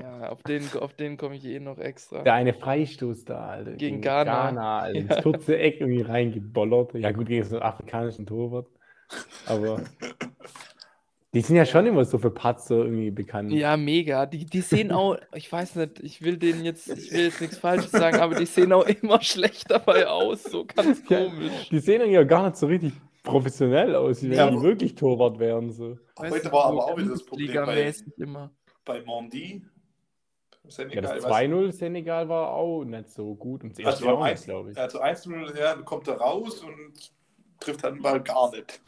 Ja, 0.00 0.28
auf 0.28 0.44
den, 0.44 0.62
auf 0.78 0.94
den 0.94 1.16
komme 1.16 1.34
ich 1.34 1.44
eh 1.44 1.58
noch 1.58 1.78
extra. 1.78 2.22
Der 2.22 2.34
eine 2.34 2.54
Freistoß 2.54 3.24
da, 3.24 3.46
Alter. 3.48 3.72
Gegen 3.72 4.00
Ghana. 4.00 4.78
Alter. 4.78 4.98
Ja. 5.00 5.00
Ins 5.16 5.22
kurze 5.24 5.58
Eck 5.58 5.80
irgendwie 5.80 6.02
reingebollert. 6.02 6.94
Ja, 6.94 7.10
gut, 7.10 7.26
gegen 7.26 7.42
so 7.44 7.56
einen 7.56 7.64
afrikanischen 7.64 8.24
Torwart. 8.24 8.68
Aber 9.46 9.80
die 11.34 11.40
sind 11.40 11.56
ja 11.56 11.64
schon 11.64 11.86
immer 11.86 12.04
so 12.04 12.18
für 12.18 12.30
Patzer 12.30 12.76
irgendwie 12.84 13.10
bekannt. 13.10 13.52
Ja, 13.52 13.76
mega. 13.76 14.26
Die, 14.26 14.44
die 14.44 14.60
sehen 14.60 14.92
auch, 14.92 15.16
ich 15.34 15.50
weiß 15.50 15.76
nicht, 15.76 16.00
ich 16.00 16.22
will 16.22 16.36
denen 16.36 16.64
jetzt, 16.64 16.88
ich 16.88 17.10
will 17.10 17.24
jetzt 17.24 17.40
nichts 17.40 17.58
Falsches 17.58 17.90
sagen, 17.90 18.18
aber 18.20 18.34
die 18.34 18.46
sehen 18.46 18.72
auch 18.72 18.86
immer 18.86 19.20
schlecht 19.22 19.70
dabei 19.70 20.06
aus. 20.08 20.42
So 20.44 20.64
ganz 20.66 21.02
Ja, 21.08 21.24
komisch. 21.24 21.68
Die 21.70 21.78
sehen 21.78 22.02
auch 22.02 22.28
gar 22.28 22.44
nicht 22.46 22.56
so 22.56 22.66
richtig 22.66 22.92
professionell 23.22 23.94
aus, 23.96 24.22
wie 24.22 24.30
wenn 24.30 24.36
Ja, 24.36 24.50
die 24.50 24.60
wirklich 24.60 24.94
Torwart 24.94 25.38
wären. 25.38 25.70
So. 25.70 25.96
Weißt 26.16 26.34
Heute 26.34 26.48
du, 26.48 26.52
war 26.52 26.68
so 26.72 26.80
aber 26.80 26.84
auch 26.92 26.98
wieder 26.98 27.10
das 27.10 27.24
Problem 27.24 27.54
bei, 27.64 27.94
immer. 28.18 28.50
bei 28.84 29.00
Mondi. 29.02 29.62
Ja, 30.64 30.70
Senegal, 30.70 31.02
das 31.02 31.24
weiß- 31.24 31.48
2-0 31.48 31.72
Senegal 31.72 32.28
war 32.28 32.50
auch 32.50 32.84
nicht 32.84 33.10
so 33.10 33.34
gut. 33.34 33.64
Und 33.64 33.78
das 33.78 33.84
Also 33.86 34.04
erste 34.06 34.16
beim 34.20 34.30
nicht, 34.32 34.44
glaube 34.44 34.70
ich. 34.70 34.78
Also 34.78 35.00
1-0, 35.00 35.58
ja, 35.58 35.74
dann 35.74 35.84
kommt 35.84 36.06
er 36.08 36.16
raus 36.18 36.62
und 36.62 37.12
trifft 37.58 37.84
den 37.84 38.00
Ball 38.02 38.20
gar 38.22 38.50
nicht. 38.52 38.80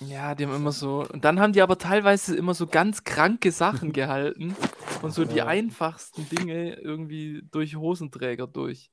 Ja, 0.00 0.34
die 0.34 0.46
haben 0.46 0.54
immer 0.54 0.72
so. 0.72 1.04
Und 1.12 1.24
dann 1.24 1.40
haben 1.40 1.52
die 1.52 1.60
aber 1.60 1.76
teilweise 1.76 2.34
immer 2.36 2.54
so 2.54 2.66
ganz 2.66 3.04
kranke 3.04 3.52
Sachen 3.52 3.92
gehalten 3.92 4.56
und 5.02 5.12
so 5.12 5.24
die 5.24 5.42
einfachsten 5.42 6.28
Dinge 6.28 6.74
irgendwie 6.74 7.42
durch 7.50 7.76
Hosenträger 7.76 8.46
durch. 8.46 8.90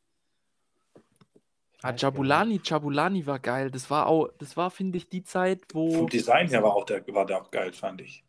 Ah. 1.82 1.94
Jabulani, 1.96 2.60
Jabulani 2.64 3.26
war 3.28 3.40
geil. 3.40 3.72
Das 3.72 3.90
war 3.90 4.08
auch, 4.08 4.30
das 4.40 4.58
war, 4.58 4.72
finde 4.72 4.98
ich, 4.98 5.10
die 5.10 5.24
Zeit, 5.24 5.62
wo. 5.74 5.92
Vom 5.92 6.10
Design 6.10 6.50
her 6.50 6.64
war, 6.64 6.74
auch 6.74 6.86
der, 6.86 7.08
war 7.14 7.26
der 7.26 7.42
auch 7.42 7.52
geil, 7.52 7.72
fand 7.72 8.02
ich. 8.02 8.26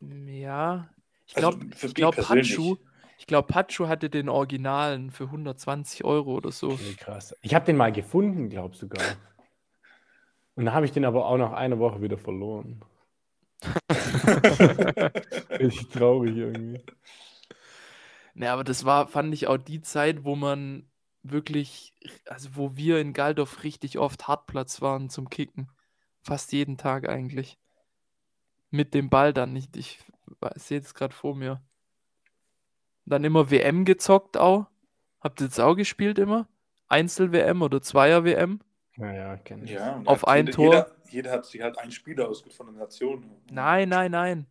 Ja. 0.00 0.90
Ich 1.26 1.36
Also 1.36 1.56
glaube, 1.58 1.74
für 1.74 1.86
ich 1.86 1.94
glaube. 1.94 2.22
Pachu, 2.22 2.76
ich 3.18 3.26
glaube, 3.26 3.54
hatte 3.54 4.10
den 4.10 4.28
Originalen 4.28 5.10
für 5.10 5.24
120 5.24 6.04
Euro 6.04 6.34
oder 6.34 6.52
so. 6.52 6.68
Nee, 6.68 6.94
krass. 6.98 7.34
Ich 7.40 7.54
habe 7.54 7.64
den 7.64 7.76
mal 7.76 7.92
gefunden, 7.92 8.48
glaube 8.48 8.76
sogar. 8.76 9.02
Und 10.54 10.66
dann 10.66 10.74
habe 10.74 10.86
ich 10.86 10.92
den 10.92 11.04
aber 11.04 11.26
auch 11.26 11.38
nach 11.38 11.52
einer 11.52 11.78
Woche 11.78 12.02
wieder 12.02 12.18
verloren. 12.18 12.84
Richtig 15.58 15.88
traurig 15.88 16.36
irgendwie. 16.36 16.80
Ne, 18.34 18.50
aber 18.50 18.64
das 18.64 18.84
war, 18.84 19.08
fand 19.08 19.32
ich 19.34 19.46
auch 19.46 19.58
die 19.58 19.82
Zeit, 19.82 20.24
wo 20.24 20.36
man 20.36 20.88
wirklich, 21.22 21.94
also 22.26 22.50
wo 22.54 22.76
wir 22.76 22.98
in 22.98 23.12
Galdorf 23.12 23.62
richtig 23.62 23.98
oft 23.98 24.26
Hartplatz 24.26 24.80
waren 24.82 25.10
zum 25.10 25.28
Kicken. 25.28 25.70
Fast 26.22 26.52
jeden 26.52 26.76
Tag 26.76 27.08
eigentlich. 27.08 27.58
Mit 28.70 28.94
dem 28.94 29.10
Ball 29.10 29.32
dann 29.32 29.52
nicht. 29.52 29.76
Ich 29.76 30.00
sehe 30.56 30.80
es 30.80 30.94
gerade 30.94 31.14
vor 31.14 31.36
mir. 31.36 31.62
Dann 33.04 33.24
immer 33.24 33.50
WM 33.50 33.84
gezockt 33.84 34.36
auch. 34.36 34.66
Habt 35.20 35.40
ihr 35.40 35.46
jetzt 35.46 35.60
auch 35.60 35.74
gespielt 35.74 36.18
immer? 36.18 36.48
Einzel-WM 36.88 37.62
oder 37.62 37.82
Zweier-WM? 37.82 38.60
Naja, 38.96 39.36
kenne 39.38 39.64
ich. 39.64 39.70
Ja, 39.72 40.02
Auf 40.04 40.22
hat 40.22 40.28
ein 40.28 40.46
jeder, 40.46 40.56
Tor? 40.56 40.64
Jeder, 40.74 40.86
jeder 41.08 41.30
hat 41.32 41.46
sich 41.46 41.62
halt 41.62 41.78
einen 41.78 41.90
Spieler 41.92 42.28
ausgesucht 42.28 42.56
von 42.56 42.66
der 42.66 42.76
Nation. 42.76 43.24
Nein, 43.50 43.88
nein, 43.88 44.10
nein. 44.10 44.46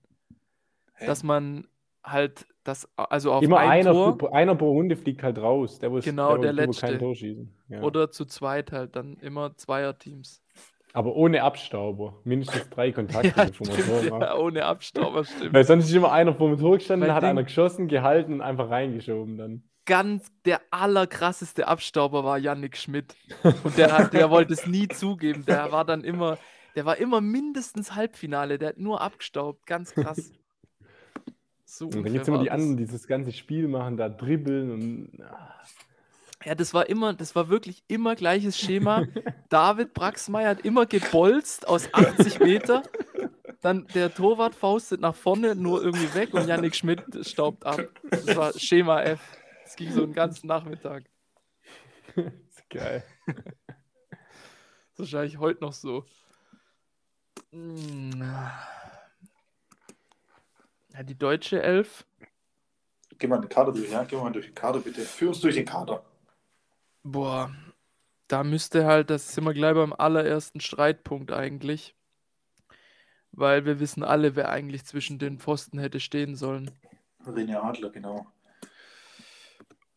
Hä? 0.95 1.05
Dass 1.05 1.23
man 1.23 1.67
halt 2.03 2.47
das, 2.63 2.87
also 2.95 3.33
auf 3.33 3.43
Immer 3.43 3.59
ein 3.59 3.69
einer, 3.69 3.91
Tor 3.91 4.17
pro- 4.17 4.27
einer 4.29 4.55
pro 4.55 4.71
Runde 4.71 4.95
fliegt 4.95 5.21
halt 5.23 5.37
raus. 5.39 5.79
Der, 5.79 5.91
wo 5.91 5.97
es- 5.97 6.05
Genau, 6.05 6.37
der 6.37 6.47
kein 6.53 6.55
Letzte. 6.67 6.97
Tor 6.97 7.15
schießen. 7.15 7.53
Ja. 7.69 7.81
oder 7.81 8.09
zu 8.11 8.25
zweit 8.25 8.71
halt 8.71 8.95
dann 8.95 9.17
immer 9.17 9.55
Zweierteams. 9.55 10.41
Aber 10.93 11.15
ohne 11.15 11.41
Abstauber. 11.43 12.19
Mindestens 12.25 12.69
drei 12.69 12.91
Kontakte, 12.91 13.27
Ja, 13.37 13.45
bevor 13.45 13.67
man 13.67 13.75
stimmt, 13.79 14.07
Tor 14.09 14.21
ja, 14.21 14.35
ohne 14.35 14.65
Abstauber, 14.65 15.23
stimmt. 15.23 15.53
Weil 15.53 15.63
sonst 15.63 15.85
ist 15.85 15.93
immer 15.95 16.11
einer 16.11 16.33
vor 16.35 16.49
dem 16.49 16.59
Tor 16.59 16.77
gestanden, 16.77 17.07
Bei 17.07 17.13
hat 17.13 17.23
Ding- 17.23 17.29
einer 17.29 17.43
geschossen, 17.43 17.87
gehalten 17.87 18.33
und 18.33 18.41
einfach 18.41 18.69
reingeschoben 18.69 19.37
dann. 19.37 19.63
Ganz 19.85 20.31
der 20.45 20.61
allerkrasseste 20.69 21.67
Abstauber 21.67 22.23
war 22.23 22.37
Yannick 22.37 22.77
Schmidt. 22.77 23.15
Und 23.63 23.77
der, 23.77 23.91
hat, 23.91 24.13
der 24.13 24.29
wollte 24.29 24.53
es 24.53 24.67
nie 24.67 24.87
zugeben. 24.87 25.45
Der 25.45 25.71
war 25.71 25.85
dann 25.85 26.03
immer, 26.03 26.37
der 26.75 26.85
war 26.85 26.97
immer 26.97 27.19
mindestens 27.21 27.95
Halbfinale. 27.95 28.57
Der 28.59 28.69
hat 28.69 28.77
nur 28.77 29.01
abgestaubt. 29.01 29.65
Ganz 29.65 29.93
krass. 29.93 30.31
So 31.65 31.85
Und 31.85 31.95
dann 31.95 32.03
gibt 32.03 32.21
es 32.23 32.27
immer 32.27 32.43
die 32.43 32.51
anderen, 32.51 32.75
die 32.75 32.85
das 32.85 33.07
ganze 33.07 33.31
Spiel 33.31 33.67
machen, 33.69 33.95
da 33.95 34.09
dribbeln 34.09 34.71
und. 34.71 35.23
ah, 35.23 35.55
Ja, 36.43 36.53
das 36.53 36.73
war 36.73 36.89
immer, 36.89 37.13
das 37.13 37.33
war 37.33 37.47
wirklich 37.47 37.83
immer 37.87 38.15
gleiches 38.15 38.59
Schema. 38.59 39.05
David 39.49 39.93
Braxmeier 39.93 40.49
hat 40.49 40.61
immer 40.65 40.85
gebolzt 40.85 41.67
aus 41.67 41.93
80 41.93 42.39
Meter. 42.39 42.83
Dann 43.61 43.87
der 43.93 44.13
Torwart 44.13 44.53
faustet 44.55 44.99
nach 45.01 45.15
vorne, 45.15 45.55
nur 45.55 45.83
irgendwie 45.83 46.13
weg 46.13 46.33
und 46.33 46.47
Yannick 46.47 46.75
Schmidt 46.75 47.03
staubt 47.21 47.65
ab. 47.65 47.79
Das 48.09 48.35
war 48.35 48.53
Schema 48.57 49.01
F. 49.03 49.21
Das 49.71 49.77
ging 49.77 49.89
so 49.89 50.03
einen 50.03 50.11
ganzen 50.11 50.47
Nachmittag. 50.47 51.05
ist 52.17 52.69
geil. 52.69 53.05
Das 53.25 53.35
ist 54.95 54.99
wahrscheinlich 54.99 55.37
heute 55.37 55.63
noch 55.63 55.71
so. 55.71 56.03
Mm. 57.51 58.21
Ja, 60.89 61.03
die 61.03 61.17
deutsche 61.17 61.63
Elf. 61.63 62.05
Geh 63.17 63.27
mal 63.27 63.39
den 63.39 63.47
Kader 63.47 63.71
durch, 63.71 63.89
ja? 63.89 64.03
Geh 64.03 64.17
mal 64.17 64.33
durch 64.33 64.47
den 64.47 64.55
Kader, 64.55 64.79
bitte. 64.79 65.03
Führ 65.03 65.29
uns 65.29 65.39
durch 65.39 65.55
den 65.55 65.65
Kader. 65.65 66.03
Boah, 67.03 67.55
da 68.27 68.43
müsste 68.43 68.85
halt, 68.85 69.09
das 69.09 69.33
sind 69.33 69.45
wir 69.45 69.53
gleich 69.53 69.75
beim 69.75 69.93
allerersten 69.93 70.59
Streitpunkt 70.59 71.31
eigentlich. 71.31 71.95
Weil 73.31 73.63
wir 73.63 73.79
wissen 73.79 74.03
alle, 74.03 74.35
wer 74.35 74.49
eigentlich 74.49 74.83
zwischen 74.83 75.17
den 75.17 75.39
Pfosten 75.39 75.79
hätte 75.79 76.01
stehen 76.01 76.35
sollen. 76.35 76.71
René 77.25 77.55
Adler, 77.55 77.89
genau. 77.89 78.27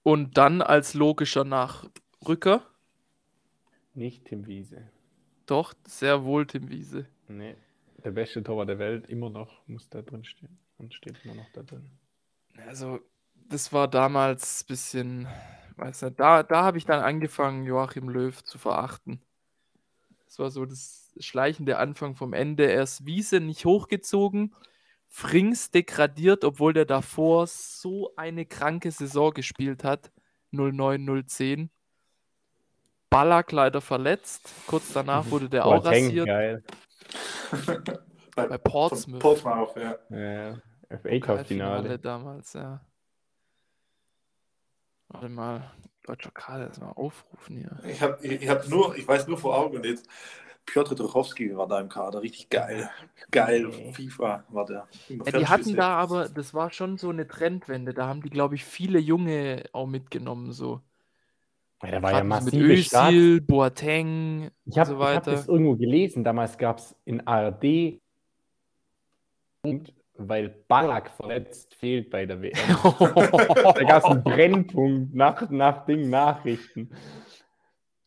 Und 0.04 0.37
dann 0.38 0.62
als 0.62 0.94
logischer 0.94 1.42
Nachrücker, 1.44 2.62
Nicht 3.94 4.26
Tim 4.26 4.46
Wiese. 4.46 4.88
doch, 5.46 5.75
sehr 5.87 6.25
wohl 6.25 6.46
Tim 6.46 6.70
Wiese. 6.70 7.06
Nee. 7.26 7.56
Der 8.04 8.11
beste 8.11 8.42
Torwart 8.42 8.68
der 8.68 8.78
Welt, 8.78 9.08
immer 9.08 9.30
noch, 9.30 9.66
muss 9.66 9.88
da 9.88 10.02
drin 10.02 10.25
stehen. 10.25 10.58
Und 10.76 10.92
steht 10.94 11.16
immer 11.25 11.34
noch 11.34 11.50
da 11.54 11.62
drin. 11.62 11.90
Also, 12.66 13.00
das 13.49 13.73
war 13.73 13.88
damals 13.88 14.62
ein 14.62 14.66
bisschen, 14.66 15.26
weiß 15.76 16.02
nicht, 16.02 16.20
da, 16.20 16.42
da 16.42 16.64
habe 16.64 16.76
ich 16.78 16.84
dann 16.84 17.00
angefangen, 17.02 17.64
Joachim 17.64 18.08
Löw 18.11 18.44
zu 18.44 18.58
verachten. 18.58 19.23
Das 20.26 20.38
war 20.38 20.50
so 20.50 20.66
das 20.66 21.14
schleichende 21.18 21.78
Anfang 21.78 22.14
vom 22.14 22.34
Ende. 22.34 22.64
Erst 22.64 23.06
Wiese 23.06 23.40
nicht 23.40 23.64
hochgezogen, 23.64 24.54
Frings 25.16 25.71
degradiert, 25.71 26.44
obwohl 26.44 26.73
der 26.73 26.87
davor 26.87 27.47
so 27.47 28.12
eine 28.16 28.47
kranke 28.47 28.90
Saison 28.90 29.33
gespielt 29.33 29.85
hat. 29.85 30.11
09-010. 30.52 31.68
Ballack 33.11 33.52
leider 33.52 33.80
verletzt. 33.80 34.52
Kurz 34.66 34.92
danach 34.92 35.30
wurde 35.30 35.49
der 35.49 35.66
auch 35.66 35.85
Boateng, 35.85 36.06
rasiert. 36.06 36.26
geil. 36.26 36.64
Bei 38.35 38.59
Portsmouth. 38.59 39.21
Portsmouth, 39.21 39.76
ja. 39.76 39.99
Ja, 40.11 40.54
FA 40.88 40.97
Cup 40.97 41.21
Pokalfinale 41.21 41.83
Finale. 41.83 41.99
damals, 42.00 42.52
ja. 42.54 42.85
Warte 45.06 45.28
mal, 45.28 45.71
deutscher 46.02 46.33
Kader 46.33 46.66
erstmal 46.66 46.92
aufrufen 46.94 47.59
hier. 47.59 47.78
Ich, 47.88 48.02
hab, 48.02 48.23
ich, 48.25 48.42
ich, 48.42 48.49
hab 48.49 48.68
nur, 48.68 48.97
ich 48.97 49.06
weiß 49.06 49.28
nur 49.28 49.38
vor 49.38 49.56
Augen 49.56 49.76
und 49.76 49.87
jetzt 49.87 50.09
Piotr 50.66 50.97
Trochowski 50.97 51.56
war 51.56 51.68
da 51.68 51.80
im 51.80 51.88
Kader. 51.88 52.23
Richtig 52.23 52.49
geil. 52.50 52.90
Geil. 53.30 53.71
FIFA 53.92 54.44
war 54.49 54.64
der. 54.64 54.88
Ja, 55.09 55.38
die 55.38 55.47
hatten 55.47 55.76
da 55.76 55.97
aber, 55.97 56.28
das 56.28 56.54
war 56.54 56.73
schon 56.73 56.97
so 56.97 57.11
eine 57.11 57.26
Trendwende. 57.26 57.94
Da 57.94 58.06
haben 58.06 58.23
die, 58.23 58.30
glaube 58.30 58.54
ich, 58.54 58.64
viele 58.64 58.99
Junge 58.99 59.64
auch 59.73 59.87
mitgenommen. 59.87 60.52
So. 60.52 60.80
Ja, 61.83 61.90
da 61.90 62.02
war 62.02 62.11
Gerade 62.12 62.28
ja 62.28 62.35
mit 62.35 62.44
massive 62.44 62.76
Start. 62.78 63.12
Özil, 63.12 63.40
Boateng 63.42 64.50
Ich 64.64 64.78
habe 64.78 64.90
so 64.90 64.94
hab 64.94 65.00
weiter. 65.00 65.33
das 65.33 65.49
irgendwo 65.49 65.76
gelesen. 65.76 66.25
Damals 66.25 66.56
gab 66.56 66.78
es 66.78 66.97
in 67.04 67.26
ARD, 67.26 68.00
weil 70.16 70.49
Ballack 70.68 71.11
verletzt 71.11 71.75
fehlt 71.75 72.11
bei 72.11 72.25
der 72.25 72.40
WM. 72.40 72.54
da 72.68 73.85
gab 73.85 74.02
es 74.02 74.04
einen 74.04 74.23
Brennpunkt 74.23 75.14
nach, 75.14 75.50
nach 75.50 75.85
Ding 75.85 76.09
Nachrichten. 76.09 76.90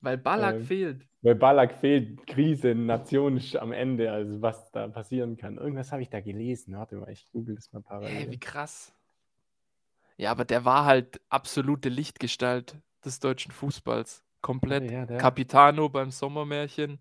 Weil 0.08 0.18
Ballack 0.18 0.56
Ähm, 0.56 0.66
fehlt. 0.66 1.06
Weil 1.22 1.36
Ballack 1.36 1.74
fehlt, 1.76 2.26
Krise, 2.28 2.74
Nation 2.74 3.36
ist 3.36 3.58
am 3.58 3.74
Ende, 3.74 4.10
also 4.10 4.42
was 4.42 4.72
da 4.72 4.88
passieren 4.88 5.36
kann. 5.36 5.58
Irgendwas 5.58 5.92
habe 5.92 6.02
ich 6.02 6.10
da 6.10 6.22
gelesen. 6.22 6.76
Warte 6.78 6.96
mal, 6.96 7.10
ich 7.10 7.28
google 7.34 7.56
das 7.56 7.74
mal 7.74 7.80
Hä, 7.80 7.84
parallel. 7.88 8.32
wie 8.32 8.40
krass. 8.40 8.94
Ja, 10.16 10.32
aber 10.32 10.46
der 10.46 10.64
war 10.64 10.86
halt 10.86 11.20
absolute 11.30 11.90
Lichtgestalt 11.90 12.76
des 13.04 13.20
deutschen 13.20 13.52
Fußballs. 13.52 14.24
Komplett. 14.42 14.90
Ja, 14.90 15.06
der- 15.06 15.18
Capitano 15.18 15.90
beim 15.90 16.12
Sommermärchen. 16.12 17.00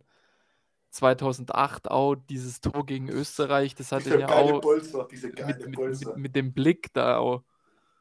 2008 0.90 1.90
auch 1.90 2.16
dieses 2.16 2.60
Tor 2.60 2.84
gegen 2.86 3.08
Österreich. 3.08 3.75
Das 3.76 3.92
hat 3.92 4.00
ihn 4.00 4.04
Diese 4.06 4.20
ja 4.22 4.28
auch 4.30 4.60
Bolzer, 4.62 5.06
diese 5.12 5.30
geile 5.30 5.68
mit, 5.68 5.78
mit, 5.78 6.00
mit, 6.00 6.16
mit 6.16 6.36
dem 6.36 6.52
Blick 6.54 6.92
da 6.94 7.18
auch. 7.18 7.44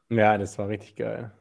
ja, 0.09 0.37
das 0.37 0.57
war 0.57 0.67
richtig 0.69 0.95
geil. 0.95 1.31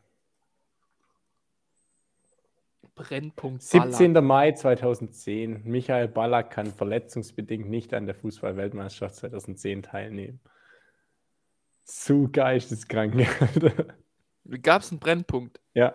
Brennpunkt. 2.95 3.69
Ballack. 3.71 3.95
17. 3.95 4.25
Mai 4.25 4.53
2010. 4.53 5.63
Michael 5.65 6.09
Ballack 6.09 6.51
kann 6.51 6.67
verletzungsbedingt 6.67 7.69
nicht 7.69 7.93
an 7.95 8.07
der 8.07 8.15
Fußball-Weltmeisterschaft 8.15 9.17
2010 9.17 9.83
teilnehmen. 9.83 10.41
So 11.85 12.29
geisteskrank. 12.31 13.15
Gab 14.63 14.83
es 14.83 14.91
einen 14.91 15.01
Brennpunkt? 15.01 15.61
ja. 15.75 15.95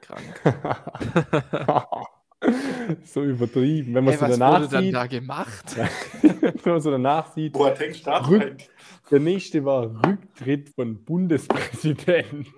Krank. 0.00 0.40
so 3.04 3.22
übertrieben. 3.22 3.94
Wenn 3.94 4.04
man 4.04 4.12
Ey, 4.12 4.18
so 4.18 4.26
was 4.26 4.38
danach 4.38 4.60
wurde 4.60 4.68
dann 4.68 4.84
sieht, 4.84 4.94
da 4.94 5.06
gemacht? 5.06 5.76
wenn 6.22 6.72
man 6.72 6.80
so 6.80 6.90
danach 6.90 7.32
sieht, 7.32 7.52
Boateng 7.54 7.94
der 9.10 9.20
nächste 9.20 9.64
war 9.64 9.84
Rücktritt 10.06 10.70
von 10.70 11.02
Bundespräsident. 11.04 12.48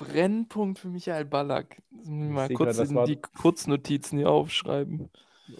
Brennpunkt 0.00 0.78
für 0.78 0.88
Michael 0.88 1.24
Ballack. 1.26 1.82
Mal 2.04 2.48
kurz 2.54 2.76
grad, 2.78 2.94
war- 2.94 3.06
die 3.06 3.20
Kurznotizen 3.20 4.18
hier 4.18 4.30
aufschreiben. 4.30 5.10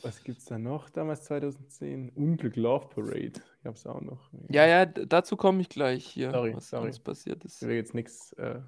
Was 0.02 0.22
gibt's 0.22 0.44
da 0.44 0.58
noch 0.58 0.88
damals 0.90 1.24
2010? 1.24 2.10
Unglück 2.10 2.56
Love 2.56 2.88
Parade. 2.94 3.32
Gab's 3.64 3.86
auch 3.86 4.00
noch. 4.00 4.30
Ja, 4.48 4.64
ja, 4.66 4.86
dazu 4.86 5.36
komme 5.36 5.60
ich 5.60 5.68
gleich 5.68 6.06
hier, 6.06 6.30
Sorry, 6.30 6.54
was 6.54 6.70
sorry. 6.70 6.86
uns 6.86 7.00
passiert 7.00 7.44
ist. 7.44 7.60
Ich 7.62 7.68
will 7.68 7.74
jetzt 7.76 7.92
nichts. 7.94 8.32
Äh, 8.34 8.60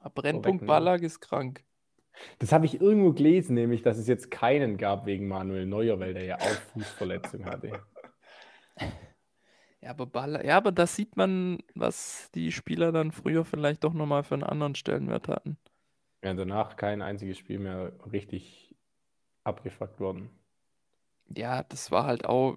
Aber 0.00 0.22
Brennpunkt. 0.22 0.66
Ballack 0.66 1.02
ist 1.02 1.20
krank. 1.20 1.64
Das 2.38 2.52
habe 2.52 2.66
ich 2.66 2.80
irgendwo 2.80 3.12
gelesen, 3.12 3.54
nämlich, 3.54 3.82
dass 3.82 3.98
es 3.98 4.06
jetzt 4.06 4.30
keinen 4.30 4.76
gab 4.76 5.06
wegen 5.06 5.26
Manuel 5.26 5.66
Neuer, 5.66 5.98
weil 6.00 6.14
der 6.14 6.24
ja 6.24 6.36
auch 6.36 6.60
Fußverletzung 6.72 7.44
hatte. 7.46 7.80
Ja, 9.86 9.90
aber 9.92 10.06
Ballack, 10.06 10.44
ja, 10.44 10.56
aber 10.56 10.72
da 10.72 10.84
sieht 10.84 11.16
man, 11.16 11.58
was 11.76 12.28
die 12.34 12.50
Spieler 12.50 12.90
dann 12.90 13.12
früher 13.12 13.44
vielleicht 13.44 13.84
doch 13.84 13.92
nochmal 13.94 14.24
für 14.24 14.34
einen 14.34 14.42
anderen 14.42 14.74
Stellenwert 14.74 15.28
hatten. 15.28 15.58
Ja, 16.24 16.34
danach 16.34 16.74
kein 16.74 17.02
einziges 17.02 17.38
Spiel 17.38 17.60
mehr 17.60 17.92
richtig 18.10 18.74
abgefuckt 19.44 20.00
worden. 20.00 20.28
Ja, 21.28 21.62
das 21.62 21.92
war 21.92 22.04
halt 22.04 22.24
auch. 22.24 22.56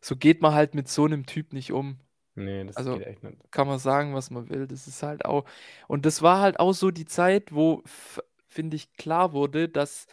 So 0.00 0.14
geht 0.14 0.42
man 0.42 0.54
halt 0.54 0.76
mit 0.76 0.86
so 0.86 1.06
einem 1.06 1.26
Typ 1.26 1.52
nicht 1.52 1.72
um. 1.72 1.98
Nee, 2.36 2.62
das 2.62 2.76
Also- 2.76 2.98
geht 2.98 3.06
echt 3.08 3.24
nicht. 3.24 3.50
kann 3.50 3.66
man 3.66 3.80
sagen, 3.80 4.14
was 4.14 4.30
man 4.30 4.48
will. 4.48 4.68
Das 4.68 4.86
ist 4.86 5.02
halt 5.02 5.24
auch. 5.24 5.44
Und 5.88 6.06
das 6.06 6.22
war 6.22 6.40
halt 6.40 6.60
auch 6.60 6.72
so 6.72 6.92
die 6.92 7.06
Zeit, 7.06 7.52
wo, 7.52 7.82
finde 8.46 8.76
ich, 8.76 8.92
klar 8.92 9.32
wurde, 9.32 9.68
dass 9.68 10.06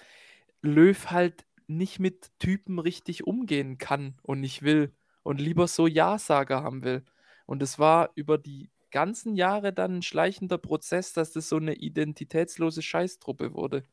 Löw 0.63 1.11
halt 1.11 1.45
nicht 1.67 1.99
mit 1.99 2.31
Typen 2.39 2.79
richtig 2.79 3.27
umgehen 3.27 3.77
kann 3.77 4.15
und 4.23 4.39
nicht 4.39 4.63
will 4.63 4.91
und 5.23 5.39
lieber 5.39 5.67
so 5.67 5.87
Ja-Sager 5.87 6.63
haben 6.63 6.83
will. 6.83 7.03
Und 7.45 7.63
es 7.63 7.79
war 7.79 8.11
über 8.15 8.37
die 8.37 8.69
ganzen 8.91 9.35
Jahre 9.35 9.73
dann 9.73 9.97
ein 9.97 10.01
schleichender 10.03 10.57
Prozess, 10.57 11.13
dass 11.13 11.31
das 11.31 11.49
so 11.49 11.57
eine 11.57 11.73
identitätslose 11.73 12.81
Scheißtruppe 12.81 13.53
wurde. 13.53 13.83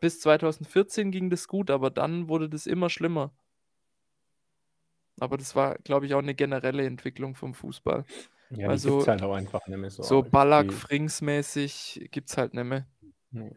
Bis 0.00 0.20
2014 0.20 1.10
ging 1.10 1.30
das 1.30 1.46
gut, 1.46 1.70
aber 1.70 1.90
dann 1.90 2.28
wurde 2.28 2.48
das 2.48 2.66
immer 2.66 2.88
schlimmer. 2.88 3.32
Aber 5.20 5.36
das 5.36 5.54
war, 5.54 5.76
glaube 5.78 6.06
ich, 6.06 6.14
auch 6.14 6.20
eine 6.20 6.34
generelle 6.34 6.84
Entwicklung 6.86 7.34
vom 7.34 7.54
Fußball. 7.54 8.04
Ja, 8.50 8.68
also, 8.68 9.06
halt 9.06 9.22
auch 9.22 9.34
einfach 9.34 9.66
nicht 9.66 9.78
mehr 9.78 9.90
so. 9.90 10.02
So 10.02 10.18
arg. 10.18 10.30
Ballack, 10.30 10.68
Die- 10.68 10.74
Frings-mäßig 10.74 12.08
gibt's 12.10 12.36
halt 12.36 12.54
nicht 12.54 12.64
mehr. 12.64 12.86
Nee. 13.30 13.52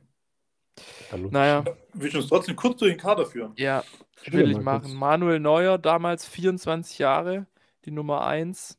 Lutsch. 1.16 1.32
Naja, 1.32 1.64
Willst 1.94 2.16
du 2.16 2.20
uns 2.20 2.28
trotzdem 2.30 2.56
kurz 2.56 2.80
durch 2.80 2.92
den 2.94 3.00
Kader 3.00 3.26
führen? 3.26 3.54
ja, 3.58 3.84
Ich 4.24 4.32
will 4.34 4.42
will 4.46 4.52
ich 4.52 4.58
machen. 4.60 4.82
kurz- 4.84 4.94
Manuel 4.94 5.40
Neuer, 5.40 5.78
damals 5.78 6.28
24 6.28 7.00
Jahre, 7.00 7.48
die 7.86 7.92
Nummer 7.92 8.26
1. 8.26 8.78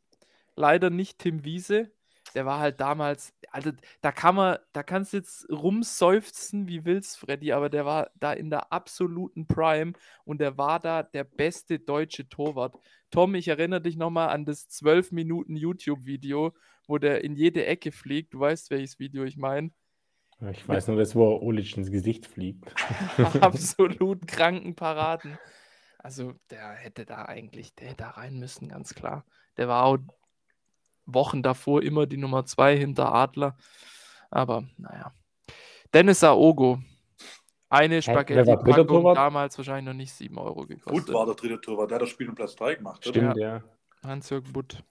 Leider 0.56 0.90
nicht 0.90 1.18
Tim 1.18 1.44
Wiese. 1.44 1.90
Der 2.34 2.44
war 2.44 2.58
halt 2.58 2.80
damals, 2.80 3.32
also 3.50 3.70
da 4.02 4.12
kann 4.12 4.34
man, 4.34 4.58
da 4.74 4.82
kannst 4.82 5.12
du 5.14 5.16
jetzt 5.18 5.48
rumseufzen, 5.50 6.68
wie 6.68 6.84
willst, 6.84 7.18
Freddy, 7.18 7.52
aber 7.52 7.70
der 7.70 7.86
war 7.86 8.10
da 8.16 8.32
in 8.34 8.50
der 8.50 8.72
absoluten 8.72 9.46
Prime 9.46 9.94
und 10.24 10.38
der 10.40 10.58
war 10.58 10.78
da 10.80 11.02
der 11.02 11.24
beste 11.24 11.78
deutsche 11.78 12.28
Torwart. 12.28 12.74
Tom, 13.10 13.34
ich 13.34 13.48
erinnere 13.48 13.80
dich 13.80 13.96
nochmal 13.96 14.28
an 14.30 14.44
das 14.44 14.68
12 14.68 15.12
Minuten 15.12 15.56
YouTube-Video, 15.56 16.52
wo 16.86 16.98
der 16.98 17.24
in 17.24 17.36
jede 17.36 17.64
Ecke 17.64 17.90
fliegt. 17.92 18.34
Du 18.34 18.40
weißt, 18.40 18.70
welches 18.70 18.98
Video 18.98 19.24
ich 19.24 19.38
meine. 19.38 19.70
Ich 20.50 20.68
weiß 20.68 20.88
nur, 20.88 20.98
das, 20.98 21.14
wo 21.14 21.38
Olic 21.40 21.76
ins 21.76 21.90
Gesicht 21.90 22.26
fliegt. 22.26 22.74
absolut 23.40 24.26
kranken 24.26 24.74
Paraden. 24.74 25.38
Also 25.98 26.34
der 26.50 26.72
hätte 26.72 27.06
da 27.06 27.24
eigentlich, 27.24 27.74
der 27.74 27.88
hätte 27.88 28.04
da 28.04 28.10
rein 28.10 28.38
müssen, 28.38 28.68
ganz 28.68 28.94
klar. 28.94 29.24
Der 29.56 29.66
war 29.68 29.84
auch 29.84 29.98
Wochen 31.06 31.42
davor 31.42 31.82
immer 31.82 32.06
die 32.06 32.18
Nummer 32.18 32.44
zwei 32.44 32.76
hinter 32.76 33.14
Adler. 33.14 33.56
Aber 34.30 34.64
naja. 34.76 35.12
Dennis 35.94 36.22
Aogo. 36.22 36.80
Eine 37.68 38.00
Spaghetti-Packung, 38.00 39.14
damals 39.14 39.58
wahrscheinlich 39.58 39.86
noch 39.86 39.94
nicht 39.94 40.12
7 40.12 40.38
Euro 40.38 40.60
Gut 40.60 40.68
gekostet. 40.68 41.12
war 41.14 41.26
der 41.26 41.34
dritte 41.34 41.60
Torwart, 41.60 41.90
der 41.90 41.96
hat 41.96 42.02
das 42.02 42.10
Spiel 42.10 42.28
um 42.28 42.36
Platz 42.36 42.54
3 42.54 42.76
gemacht. 42.76 43.04
Oder? 43.06 43.18
Stimmt, 43.18 43.36
ja. 43.38 43.62
Hans-Jürgen 44.04 44.52
Butt. 44.52 44.84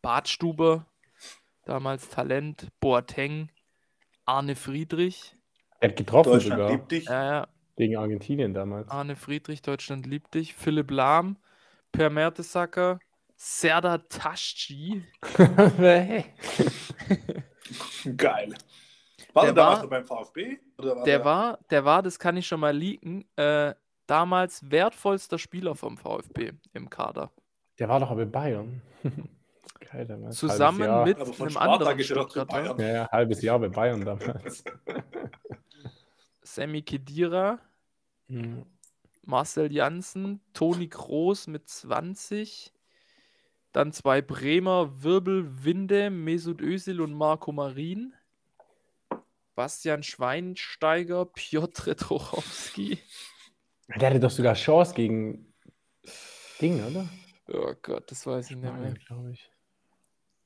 Bartstuber, 0.00 0.86
damals 1.64 2.08
Talent. 2.08 2.68
Boateng. 2.80 3.48
Arne 4.24 4.56
Friedrich. 4.56 5.36
Er 5.80 5.88
hat 5.90 5.96
getroffen 5.96 6.32
Deutschland 6.32 6.60
sogar. 6.60 6.70
liebt 6.72 6.90
dich. 6.92 7.04
Ja, 7.06 7.24
ja. 7.24 7.48
Gegen 7.76 7.96
Argentinien 7.96 8.54
damals. 8.54 8.88
Arne 8.90 9.16
Friedrich, 9.16 9.62
Deutschland 9.62 10.06
liebt 10.06 10.34
dich. 10.34 10.54
Philipp 10.54 10.90
Lahm, 10.90 11.36
Per 11.90 12.10
Mertesacker, 12.10 12.98
Serdar 13.36 14.08
Tasci. 14.08 15.04
Geil. 18.16 18.54
War 19.32 19.44
Der 19.44 19.52
der, 19.52 19.64
da 19.64 19.80
war- 19.82 19.86
beim 19.88 20.04
VfB? 20.04 20.58
Oder 20.78 20.96
war 20.96 21.04
Der 21.04 21.24
war, 21.24 21.58
der 21.70 21.84
war, 21.84 22.02
das 22.02 22.18
kann 22.18 22.36
ich 22.36 22.46
schon 22.46 22.60
mal 22.60 22.76
leaken, 22.76 23.24
äh, 23.36 23.74
damals 24.06 24.70
wertvollster 24.70 25.38
Spieler 25.38 25.74
vom 25.74 25.96
VfB 25.96 26.52
im 26.74 26.90
Kader. 26.90 27.32
Der 27.78 27.88
war 27.88 27.98
doch 28.00 28.10
aber 28.10 28.26
bei 28.26 28.30
Bayern. 28.30 28.82
Geil, 29.80 30.06
damals. 30.06 30.36
Zusammen 30.36 30.88
halbes 30.90 31.38
mit 31.38 31.40
einem 31.40 31.56
anderen 31.56 31.98
er 31.98 32.04
Stuttgarter, 32.04 32.44
Bayern. 32.46 32.78
Jahr. 32.78 32.88
Ja, 32.88 32.94
ja, 32.94 33.08
halbes 33.10 33.42
Jahr 33.42 33.58
bei 33.58 33.68
Bayern 33.68 34.04
damals. 34.04 34.64
Sammy 36.42 36.82
Kedira, 36.82 37.58
Mhm. 38.28 38.64
Marcel 39.24 39.70
Janssen, 39.70 40.40
Toni 40.54 40.88
Kroos 40.88 41.46
mit 41.46 41.68
20, 41.68 42.72
dann 43.72 43.92
zwei 43.92 44.20
Bremer, 44.22 45.02
Wirbel, 45.02 45.64
Winde, 45.64 46.10
Mesut 46.10 46.60
Özil 46.60 47.00
und 47.00 47.12
Marco 47.12 47.52
Marin, 47.52 48.14
Bastian 49.54 50.02
Schweinsteiger, 50.02 51.24
Piotr 51.34 51.94
Trochowski, 51.96 52.98
Der 53.96 54.08
hatte 54.10 54.20
doch 54.20 54.30
sogar 54.30 54.54
Chance 54.54 54.94
gegen 54.94 55.52
Ding, 56.60 56.82
oder? 56.84 57.08
Oh 57.52 57.74
Gott, 57.82 58.10
das 58.10 58.26
weiß 58.26 58.50
ich 58.50 58.56
nicht 58.56 58.72
mehr. 58.74 58.94
Glaube 59.06 59.32
ich. 59.32 59.51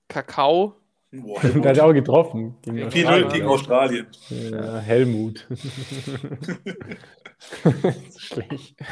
Kakao. 0.09 0.75
Boah, 1.13 1.41
Der 1.41 1.71
hat 1.71 1.81
auch 1.81 1.93
getroffen. 1.93 2.57
Gegen 2.63 2.89
Gegen 2.91 3.09
4-0 3.09 3.09
Australien. 3.09 3.29
gegen 3.33 3.47
Australien. 3.47 4.07
Ja, 4.31 4.79
Helmut. 4.79 5.47
so 7.39 7.73
schlecht. 8.19 8.77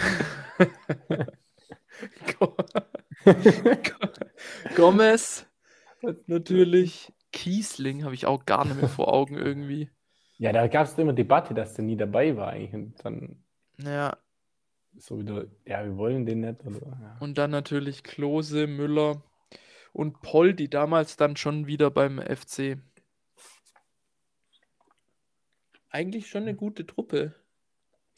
Gomez. 4.77 5.47
Natürlich. 6.27 7.13
Kiesling 7.33 8.05
habe 8.05 8.15
ich 8.15 8.27
auch 8.27 8.45
gar 8.47 8.65
nicht 8.65 8.77
mehr 8.77 8.89
vor 8.89 9.13
Augen 9.13 9.37
irgendwie. 9.37 9.91
Ja, 10.39 10.53
da 10.53 10.67
gab 10.69 10.87
es 10.87 10.97
immer 10.99 11.13
Debatte, 11.13 11.55
dass 11.55 11.75
der 11.75 11.85
nie 11.85 11.97
dabei 11.97 12.37
war 12.37 12.49
eigentlich. 12.49 12.75
Und 12.75 13.05
dann 13.05 13.43
Ja, 13.79 14.17
so 14.97 15.19
wieder, 15.19 15.47
ja, 15.67 15.85
wir 15.85 15.97
wollen 15.97 16.27
den 16.27 16.41
nicht. 16.41 16.65
Oder, 16.65 16.79
ja. 16.87 17.17
und 17.21 17.39
dann 17.39 17.51
natürlich 17.51 18.03
Klose, 18.05 18.67
Müller 18.67 19.23
und 19.95 20.21
Poll, 20.21 20.53
die 20.55 20.69
damals 20.69 21.17
dann 21.17 21.37
schon 21.37 21.67
wieder 21.67 21.91
beim 21.91 22.19
FC. 22.21 22.77
Eigentlich 25.89 26.29
schon 26.29 26.43
eine 26.43 26.55
gute 26.55 26.85
Truppe. 26.87 27.35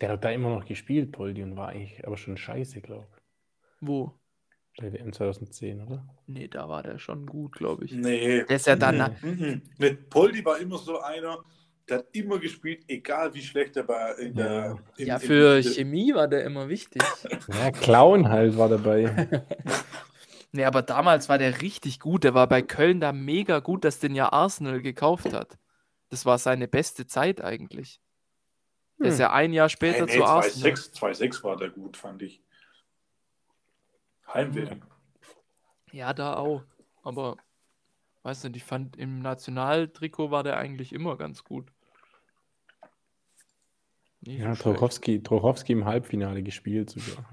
Der 0.00 0.10
hat 0.10 0.24
da 0.24 0.30
immer 0.30 0.50
noch 0.50 0.64
gespielt, 0.64 1.12
Poldi, 1.12 1.42
und 1.42 1.56
war 1.56 1.68
eigentlich 1.68 2.04
aber 2.06 2.16
schon 2.16 2.36
scheiße, 2.36 2.80
glaube 2.80 3.06
ich. 3.14 3.22
Wo? 3.80 4.12
Bei 4.78 4.92
WM 4.92 5.12
2010, 5.12 5.82
oder? 5.82 6.06
Nee, 6.26 6.48
da 6.48 6.68
war 6.68 6.82
der 6.82 6.98
schon 6.98 7.26
gut, 7.26 7.52
glaube 7.52 7.84
ich. 7.86 7.92
Nee. 7.92 8.44
Der 8.44 8.56
ist 8.56 8.66
ja 8.66 8.76
dann. 8.76 9.14
Nee. 9.22 9.30
Mhm. 9.30 9.62
Mit 9.78 10.10
Poldi 10.10 10.44
war 10.44 10.58
immer 10.58 10.76
so 10.78 11.00
einer, 11.00 11.38
der 11.88 11.98
hat 11.98 12.06
immer 12.12 12.38
gespielt, 12.38 12.84
egal 12.88 13.32
wie 13.34 13.40
schlecht 13.42 13.76
er 13.76 13.88
war. 13.88 14.18
In 14.18 14.34
der, 14.34 14.78
im- 14.96 15.06
Ja, 15.06 15.18
für 15.18 15.58
im- 15.58 15.62
Chemie 15.62 16.14
war 16.14 16.28
der 16.28 16.44
immer 16.44 16.68
wichtig. 16.68 17.02
Ja, 17.48 17.70
Clown 17.70 18.28
halt 18.28 18.56
war 18.56 18.68
dabei. 18.70 19.28
Nee, 20.56 20.64
aber 20.64 20.80
damals 20.80 21.28
war 21.28 21.36
der 21.36 21.60
richtig 21.60 22.00
gut. 22.00 22.24
Der 22.24 22.32
war 22.32 22.46
bei 22.46 22.62
Köln 22.62 22.98
da 22.98 23.12
mega 23.12 23.58
gut, 23.58 23.84
dass 23.84 23.98
den 24.00 24.14
ja 24.14 24.32
Arsenal 24.32 24.80
gekauft 24.80 25.34
hat. 25.34 25.58
Das 26.08 26.24
war 26.24 26.38
seine 26.38 26.66
beste 26.66 27.06
Zeit 27.06 27.42
eigentlich. 27.42 28.00
Der 28.98 29.08
ist 29.08 29.16
Hm. 29.16 29.20
ja 29.20 29.32
ein 29.32 29.52
Jahr 29.52 29.68
später 29.68 30.06
nee, 30.06 30.12
zu 30.16 30.24
Arsenal. 30.24 30.72
2-6 30.72 30.94
2-6 30.94 31.44
war 31.44 31.58
der 31.58 31.68
gut, 31.68 31.98
fand 31.98 32.22
ich. 32.22 32.42
Heimweh. 34.32 34.66
Ja, 35.92 36.14
da 36.14 36.36
auch. 36.36 36.62
Aber 37.02 37.36
weiß 38.22 38.44
nicht, 38.44 38.56
ich 38.56 38.64
fand 38.64 38.96
im 38.96 39.20
Nationaltrikot 39.20 40.30
war 40.30 40.42
der 40.42 40.56
eigentlich 40.56 40.94
immer 40.94 41.18
ganz 41.18 41.44
gut. 41.44 41.70
Nicht 44.22 44.40
Ja, 44.40 44.54
so. 44.54 44.62
Trochowski, 44.62 45.22
Trochowski 45.22 45.72
im 45.72 45.84
Halbfinale 45.84 46.42
gespielt 46.42 46.88
sogar. 46.88 47.28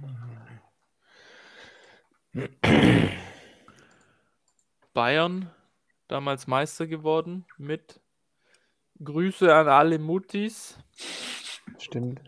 Bayern 4.94 5.52
damals 6.08 6.48
Meister 6.48 6.88
geworden 6.88 7.46
mit 7.58 8.00
Grüße 9.04 9.54
an 9.54 9.68
alle 9.68 10.00
Muttis. 10.00 10.78
Stimmt. 11.78 12.22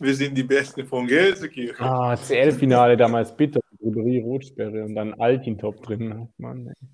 Wir 0.00 0.14
sind 0.14 0.36
die 0.36 0.42
Besten 0.42 0.86
von 0.86 1.06
Gelsenkirchen. 1.06 1.84
Ah, 1.84 2.16
CL-Finale 2.16 2.96
damals 2.96 3.36
bitter. 3.36 3.60
Ribery 3.80 4.20
Rotsperre 4.20 4.82
und 4.84 4.94
dann 4.94 5.14
Altintop 5.14 5.82
drin. 5.82 6.28
Mann, 6.38 6.68
ey. 6.68 6.88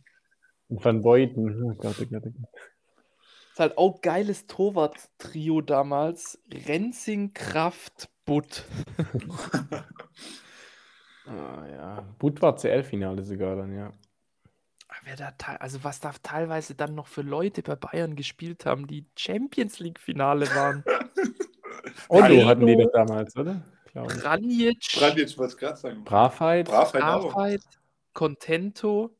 Und 0.69 0.85
Van 0.85 1.03
Beuten. 1.03 1.63
Oh 1.65 1.75
Gott, 1.75 1.97
oh 2.01 2.05
Gott, 2.11 2.23
oh 2.27 2.31
Gott. 2.31 2.51
Ist 3.53 3.61
halt 3.61 3.79
auch 3.79 4.01
geiles 4.01 4.47
Torwart-Trio 4.47 5.61
damals. 5.61 6.43
Renzing, 6.67 7.33
Kraft, 7.33 8.09
Butt. 8.25 8.65
Ah, 11.31 11.67
ja. 11.71 12.05
Butt 12.19 12.43
war 12.43 12.57
CL-Finale 12.57 13.23
sogar 13.23 13.55
dann, 13.57 13.75
ja. 13.75 13.93
Wer 15.05 15.17
da 15.17 15.31
te- 15.31 15.61
also 15.61 15.85
was 15.85 16.01
da 16.01 16.13
teilweise 16.23 16.75
dann 16.75 16.97
noch 16.97 17.07
für 17.07 17.23
Leute 17.23 17.63
bei 17.63 17.77
Bayern 17.77 18.17
gespielt 18.17 18.67
haben, 18.67 18.89
die 18.89 19.07
Champions 19.17 19.79
League-Finale 19.79 20.47
waren. 20.55 20.85
Otto 22.09 22.45
hatten 22.47 22.67
die 22.67 22.77
das 22.77 22.91
damals, 22.93 23.37
oder? 23.37 23.63
Ich. 23.87 23.95
Kranjic, 23.95 24.89
Branditsch, 24.99 25.39
was 25.39 25.57
gerade 25.57 25.77
sagen. 25.77 26.05
Bravheit 26.05 26.69
auch. 26.69 26.95
Arbeit, 26.95 27.63
Contento, 28.13 29.17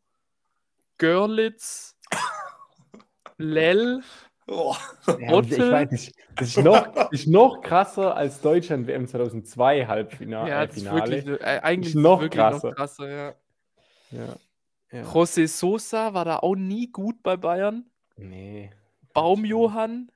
Görlitz, 0.99 1.97
Lell. 3.39 4.03
Oh. 4.51 4.75
Ja, 5.07 5.17
ich 5.19 5.31
Otto. 5.31 5.71
weiß 5.71 5.91
nicht. 5.93 6.13
Das 6.35 6.49
ist 6.49 6.59
noch, 6.65 6.89
ist 7.13 7.29
noch 7.29 7.61
krasser 7.63 8.17
als 8.17 8.41
Deutschland 8.41 8.89
WM 8.89 9.07
2002 9.07 9.87
Halbfinale. 9.87 10.51
Ja, 10.51 10.67
das 10.67 10.77
ist 10.77 10.89
Finale. 10.89 11.25
wirklich, 11.25 11.41
äh, 11.41 11.61
eigentlich 11.63 11.95
Ist 11.95 12.01
noch 12.01 12.21
wirklich 12.21 12.41
krasser. 12.41 12.71
noch 12.71 12.77
krasser. 12.77 13.09
Ja. 13.09 13.35
Ja. 14.11 14.35
ja. 14.91 15.03
José 15.05 15.47
Sosa 15.47 16.15
war 16.15 16.25
da 16.25 16.39
auch 16.39 16.57
nie 16.57 16.89
gut 16.89 17.23
bei 17.23 17.37
Bayern. 17.37 17.87
Nee. 18.17 18.73
Baumjohann, 19.13 20.11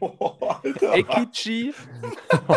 Alter. 0.00 0.94
Ekici. 0.94 1.74
das 2.30 2.48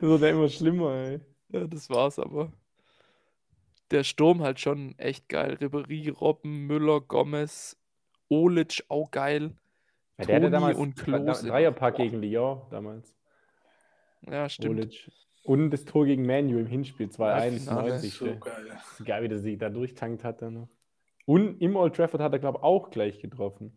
wird 0.00 0.22
ja 0.22 0.28
immer 0.28 0.48
schlimmer, 0.48 0.94
ey. 0.94 1.20
Ja, 1.50 1.66
das 1.66 1.90
war's 1.90 2.18
aber. 2.18 2.50
Der 3.90 4.04
Sturm 4.04 4.42
halt 4.42 4.60
schon 4.60 4.98
echt 4.98 5.28
geil. 5.28 5.58
Ribery, 5.60 6.08
Robben, 6.08 6.66
Müller, 6.66 7.00
Gomez, 7.00 7.76
Olic 8.30 8.84
auch 8.88 9.10
geil. 9.10 9.52
Ja, 10.18 10.24
der 10.24 10.36
hatte 10.36 10.44
Toni 10.46 10.50
damals 10.52 10.78
und 10.78 10.96
Klose. 10.96 11.48
Dreierpack 11.48 11.96
gegen 11.96 12.22
Lyon 12.22 12.62
damals. 12.70 13.14
Ja, 14.22 14.48
stimmt. 14.48 14.78
Olic. 14.78 15.10
Und 15.44 15.70
das 15.70 15.84
Tor 15.84 16.04
gegen 16.06 16.26
Manu 16.26 16.58
im 16.58 16.66
Hinspiel 16.66 17.08
2-1, 17.08 17.18
Halbfinale. 17.18 17.88
90. 17.90 18.14
So 18.14 18.24
geil. 18.38 18.78
Geil, 19.04 19.22
wie 19.22 19.28
der 19.28 19.38
sich 19.38 19.58
da 19.58 19.68
durchtankt 19.70 20.22
hat 20.24 20.42
dann 20.42 20.54
noch. 20.54 20.68
Und 21.26 21.60
im 21.60 21.76
Old 21.76 21.96
Trafford 21.96 22.20
hat 22.20 22.32
er, 22.32 22.38
glaube 22.38 22.58
ich, 22.58 22.64
auch 22.64 22.90
gleich 22.90 23.20
getroffen. 23.20 23.76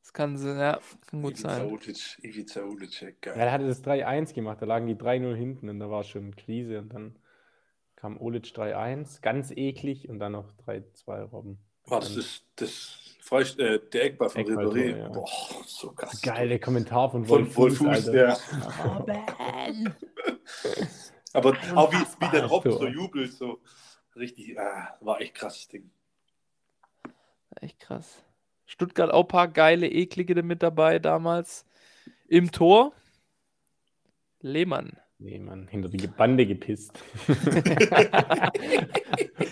Das 0.00 0.14
kann, 0.14 0.36
ja, 0.36 0.80
kann 1.06 1.22
gut 1.22 1.34
Ivica 1.34 1.50
sein. 1.50 1.70
Ulic, 1.70 2.18
Ivica 2.22 2.62
Ulic, 2.62 3.02
Ja, 3.02 3.08
geil. 3.20 3.34
er 3.36 3.52
hatte 3.52 3.66
das 3.66 3.84
3-1 3.84 4.34
gemacht, 4.34 4.62
da 4.62 4.66
lagen 4.66 4.86
die 4.86 4.94
3-0 4.94 5.34
hinten 5.34 5.68
und 5.68 5.78
da 5.78 5.90
war 5.90 6.04
schon 6.04 6.34
Krise 6.34 6.78
und 6.78 6.94
dann 6.94 7.18
kam 7.96 8.18
Olic 8.18 8.46
3-1, 8.46 9.20
ganz 9.20 9.50
eklig 9.50 10.08
und 10.08 10.18
dann 10.18 10.32
noch 10.32 10.50
3-2 10.66 11.24
Robben. 11.24 11.58
Was 11.90 12.16
ist 12.16 12.44
das? 12.56 12.96
Freist, 13.20 13.60
äh, 13.60 13.78
der 13.92 14.04
Eckball 14.06 14.28
von 14.28 14.40
Eckball, 14.40 14.66
Ribéry. 14.66 14.98
ja. 14.98 15.08
Boah, 15.08 15.28
so 15.64 15.92
krass. 15.92 16.20
Geil, 16.20 16.48
der 16.48 16.58
Kommentar 16.58 17.10
von 17.12 17.24
Von 17.24 17.54
Wolf, 17.54 17.56
Wolf 17.56 17.78
Fuß, 17.78 18.06
ja. 18.12 18.36
Aber 21.32 21.56
auch 21.76 21.92
wie, 21.92 21.98
wie 21.98 22.30
der 22.32 22.46
Rob 22.46 22.64
so. 22.64 22.72
so 22.72 22.86
jubelt, 22.88 23.32
so 23.32 23.60
richtig, 24.16 24.58
ah, 24.58 24.96
war 25.00 25.20
echt 25.20 25.34
krasses 25.36 25.68
Ding. 25.68 25.92
Echt 27.60 27.78
krass. 27.78 28.24
Stuttgart 28.66 29.12
auch 29.12 29.22
ein 29.22 29.28
paar 29.28 29.48
geile, 29.48 29.88
eklige 29.88 30.42
mit 30.42 30.62
dabei 30.62 30.98
damals. 30.98 31.64
Im 32.26 32.50
Tor. 32.50 32.92
Lehmann. 34.40 34.99
Nee, 35.22 35.38
Mann, 35.38 35.68
hinter 35.68 35.90
die 35.90 36.06
Bande 36.06 36.46
gepisst. 36.46 36.98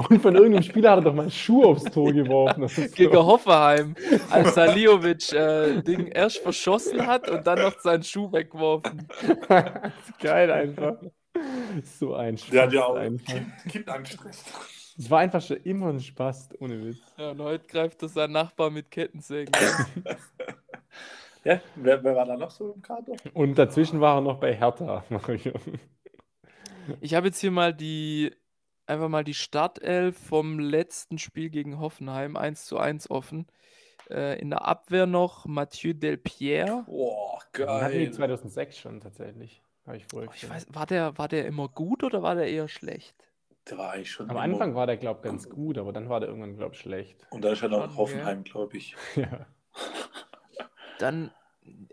und 0.08 0.22
von 0.22 0.34
irgendeinem 0.34 0.62
Spieler 0.62 0.92
hat 0.92 1.00
er 1.00 1.02
doch 1.02 1.12
mal 1.12 1.22
einen 1.22 1.30
Schuh 1.30 1.62
aufs 1.64 1.84
Tor 1.84 2.10
geworfen. 2.10 2.62
Das 2.62 2.78
ist 2.78 2.96
Gegen 2.96 3.12
so, 3.12 3.26
Hoffenheim, 3.26 3.94
als 4.30 4.54
Saliovic 4.54 5.30
äh, 5.34 5.82
Ding 5.82 6.06
erst 6.06 6.38
verschossen 6.38 7.06
hat 7.06 7.28
und 7.28 7.46
dann 7.46 7.58
noch 7.60 7.78
seinen 7.80 8.02
Schuh 8.02 8.32
weggeworfen. 8.32 9.06
das 9.48 9.92
ist 10.08 10.18
geil 10.18 10.50
einfach. 10.50 10.96
So 11.98 12.14
ein 12.14 12.38
Spaß. 12.38 12.50
Der 12.50 12.62
hat 12.62 12.72
ja 12.72 12.84
auch 12.86 12.96
einfach. 12.96 13.34
kind, 13.68 13.90
angestresst. 13.90 14.46
Es 14.96 15.10
war 15.10 15.18
einfach 15.18 15.42
schon 15.42 15.58
immer 15.58 15.90
ein 15.90 16.00
Spaß, 16.00 16.48
ohne 16.60 16.82
Witz. 16.82 16.96
Ja, 17.18 17.32
und 17.32 17.42
heute 17.42 17.66
greift 17.66 18.00
er 18.02 18.08
sein 18.08 18.32
Nachbar 18.32 18.70
mit 18.70 18.90
Kettensägen. 18.90 19.52
Ja, 21.44 21.60
wer, 21.76 22.02
wer 22.04 22.16
war 22.16 22.26
da 22.26 22.36
noch 22.36 22.50
so 22.50 22.72
im 22.72 22.82
Kader? 22.82 23.14
Und 23.34 23.56
dazwischen 23.58 24.00
war 24.00 24.16
er 24.18 24.20
noch 24.20 24.38
bei 24.40 24.54
Hertha. 24.54 25.04
Mario. 25.10 25.52
Ich 27.00 27.14
habe 27.14 27.26
jetzt 27.28 27.40
hier 27.40 27.50
mal 27.50 27.72
die 27.74 28.32
einfach 28.86 29.08
mal 29.08 29.24
die 29.24 29.34
Startelf 29.34 30.16
vom 30.18 30.58
letzten 30.58 31.18
Spiel 31.18 31.50
gegen 31.50 31.78
Hoffenheim 31.78 32.36
1 32.36 32.64
zu 32.66 32.78
1 32.78 33.10
offen. 33.10 33.46
Äh, 34.10 34.40
in 34.40 34.48
der 34.50 34.64
Abwehr 34.66 35.04
noch 35.06 35.44
Mathieu 35.44 35.92
Delpierre. 35.92 36.84
Boah, 36.86 37.38
geil. 37.52 38.10
2006 38.10 38.78
schon 38.78 39.00
tatsächlich. 39.00 39.62
Habe 39.86 39.98
ich 39.98 40.06
vorher 40.06 40.30
Oh, 40.30 40.32
ich 40.34 40.48
weiß, 40.48 40.66
war 40.70 40.86
der, 40.86 41.18
war 41.18 41.28
der 41.28 41.46
immer 41.46 41.68
gut 41.68 42.02
oder 42.04 42.22
war 42.22 42.34
der 42.34 42.48
eher 42.48 42.68
schlecht? 42.68 43.14
Der 43.68 43.76
war 43.76 43.92
eigentlich 43.92 44.10
schon 44.10 44.30
Am 44.30 44.36
immer- 44.36 44.40
Anfang 44.44 44.74
war 44.74 44.86
der, 44.86 44.96
glaube 44.96 45.20
ich, 45.20 45.24
ganz 45.24 45.50
gut, 45.50 45.76
aber 45.76 45.92
dann 45.92 46.08
war 46.08 46.20
der 46.20 46.30
irgendwann, 46.30 46.56
glaube 46.56 46.74
ich, 46.74 46.80
schlecht. 46.80 47.26
Und 47.30 47.44
da 47.44 47.52
ist 47.52 47.60
halt 47.60 47.72
Schon, 47.72 47.82
auch 47.82 47.96
Hoffenheim, 47.96 48.44
glaube 48.44 48.78
ich. 48.78 48.96
Ja. 49.16 49.46
Dann 50.98 51.30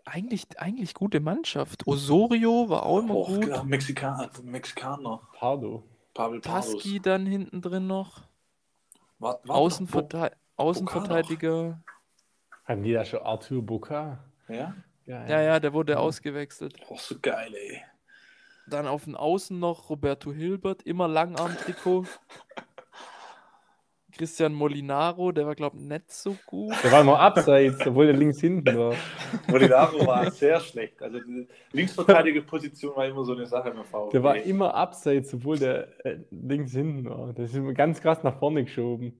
eigentlich, 0.05 0.47
eigentlich 0.57 0.93
gute 0.93 1.19
Mannschaft. 1.19 1.85
Osorio 1.87 2.69
war 2.69 2.83
auch 2.83 2.99
immer 2.99 3.13
Boah, 3.13 3.27
gut. 3.27 3.47
ja, 3.47 3.63
Mexikaner, 3.63 4.29
Mexikaner. 4.43 5.21
Pardo. 5.33 5.83
Pavel. 6.13 6.39
Pasky 6.39 6.99
dann 6.99 7.25
hinten 7.25 7.61
drin 7.61 7.87
noch. 7.87 8.21
War, 9.19 9.39
war 9.43 9.55
Außenverte 9.57 10.31
Außenverteidiger. 10.55 11.81
Hatten 12.63 12.83
die 12.83 12.93
da 12.93 13.03
schon 13.03 13.21
Arthur 13.21 13.61
Buka? 13.61 14.23
Ja? 14.47 14.73
Geil. 15.05 15.29
Ja, 15.29 15.41
ja, 15.41 15.59
der 15.59 15.73
wurde 15.73 15.99
ausgewechselt. 15.99 16.77
Oh, 16.89 16.97
so 16.97 17.15
geil, 17.21 17.53
ey. 17.53 17.81
Dann 18.67 18.87
auf 18.87 19.03
den 19.03 19.15
Außen 19.15 19.59
noch 19.59 19.89
Roberto 19.89 20.31
Hilbert, 20.33 20.83
immer 20.83 21.07
Langarm-Trikot. 21.07 22.05
Christian 24.17 24.53
Molinaro, 24.53 25.31
der 25.31 25.45
war, 25.45 25.55
glaube 25.55 25.77
ich, 25.77 25.83
nicht 25.83 26.11
so 26.11 26.37
gut. 26.45 26.73
Der 26.83 26.91
war 26.91 27.03
noch 27.03 27.19
abseits, 27.19 27.85
obwohl 27.85 28.07
der 28.07 28.15
links 28.15 28.39
hinten 28.39 28.77
war. 28.77 28.93
Molinaro 29.47 30.05
war 30.07 30.31
sehr 30.31 30.59
schlecht. 30.59 31.01
Also 31.01 31.19
die 31.19 31.47
Linksverteidigerposition 31.73 32.95
war 32.95 33.05
immer 33.05 33.25
so 33.25 33.33
eine 33.33 33.45
Sache 33.45 33.69
im 33.69 33.83
VfB. 33.83 34.11
Der 34.13 34.23
war 34.23 34.37
immer 34.37 34.73
abseits, 34.73 35.33
obwohl 35.33 35.59
der 35.59 36.05
äh, 36.05 36.19
links 36.31 36.71
hinten 36.71 37.09
war. 37.09 37.33
Das 37.33 37.49
ist 37.49 37.55
immer 37.55 37.73
ganz 37.73 38.01
krass 38.01 38.23
nach 38.23 38.39
vorne 38.39 38.63
geschoben. 38.63 39.19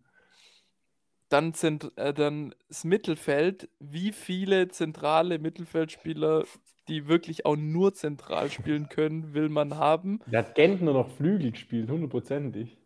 Dann, 1.30 1.54
sind, 1.54 1.92
äh, 1.98 2.14
dann 2.14 2.56
das 2.70 2.86
Mittelfeld. 2.86 3.70
Wie 3.80 4.14
viele 4.14 4.70
zentrale 4.70 5.40
Mittelfeldspieler, 5.40 6.46
die 6.88 7.08
wirklich 7.08 7.46
auch 7.46 7.58
nur 7.58 7.94
zentral 7.94 8.50
spielen 8.50 8.88
können, 8.88 9.34
will 9.34 9.50
man 9.50 9.76
haben? 9.76 10.22
Der 10.28 10.40
hat 10.40 10.56
Gentner 10.56 10.94
noch 10.94 11.10
Flügel 11.10 11.52
gespielt, 11.52 11.90
hundertprozentig. 11.90 12.78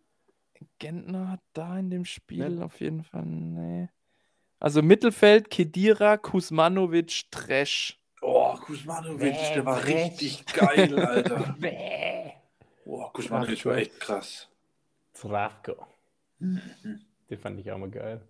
Gentner 0.80 1.32
hat 1.32 1.42
da 1.54 1.78
in 1.78 1.90
dem 1.90 2.06
Spiel 2.06 2.50
Ne? 2.50 2.66
auf 2.66 2.80
jeden 2.80 3.04
Fall, 3.04 3.26
nee. 3.26 3.90
Also 4.60 4.82
Mittelfeld, 4.82 5.50
Kedira, 5.50 6.18
Kuzmanovic, 6.18 7.24
Tresch. 7.32 7.98
Oh, 8.22 8.54
Kuzmanovic, 8.56 9.36
der 9.54 9.66
war 9.66 9.82
Bäh, 9.82 10.04
richtig 10.04 10.46
geil, 10.48 11.00
Alter. 11.00 11.56
Bäh. 11.60 12.32
Oh, 12.86 13.08
Kuzmanovic 13.14 13.66
war 13.66 13.78
echt 13.78 14.00
krass. 14.00 14.50
Zdravko. 15.14 15.76
Den 16.40 17.38
fand 17.42 17.60
ich 17.60 17.72
auch 17.72 17.78
mal 17.78 17.90
geil. 17.90 18.22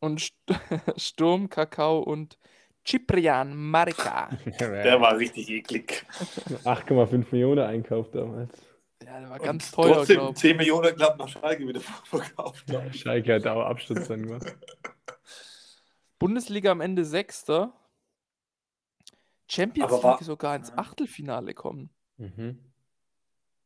Und 0.00 0.20
St 0.20 0.34
Sturm, 0.96 1.48
Kakao 1.48 2.00
und 2.00 2.38
Ciprian 2.86 3.54
Marca. 3.54 4.30
Der 4.60 5.00
war 5.00 5.16
richtig 5.18 5.48
eklig. 5.50 6.04
8,5 6.64 7.26
Millionen 7.30 7.64
Einkauf 7.66 8.10
damals. 8.10 8.50
Ja, 9.10 9.20
der 9.20 9.30
war 9.30 9.40
Und 9.40 9.44
ganz 9.46 9.70
teuer, 9.72 9.94
Trotzdem 9.94 10.16
glaube 10.18 10.32
ich. 10.34 10.38
10 10.38 10.56
Millionen, 10.56 10.94
glaube 10.94 11.18
nach 11.18 11.28
Schalke 11.28 11.66
wieder 11.66 11.80
verkauft. 12.04 12.64
glaub 12.66 12.86
ich. 12.86 13.00
Schalke 13.00 13.34
hat 13.34 13.46
auch 13.46 13.62
Absturz 13.64 14.06
dann 14.08 14.22
gemacht. 14.26 14.54
Bundesliga 16.18 16.70
am 16.70 16.80
Ende 16.80 17.04
Sechster. 17.04 17.72
Champions 19.48 19.92
Aber 19.92 20.02
war- 20.02 20.12
League 20.16 20.24
sogar 20.24 20.54
ins 20.54 20.68
Ja. 20.68 20.78
Achtelfinale 20.78 21.54
kommen. 21.54 21.90
Mhm. 22.18 22.64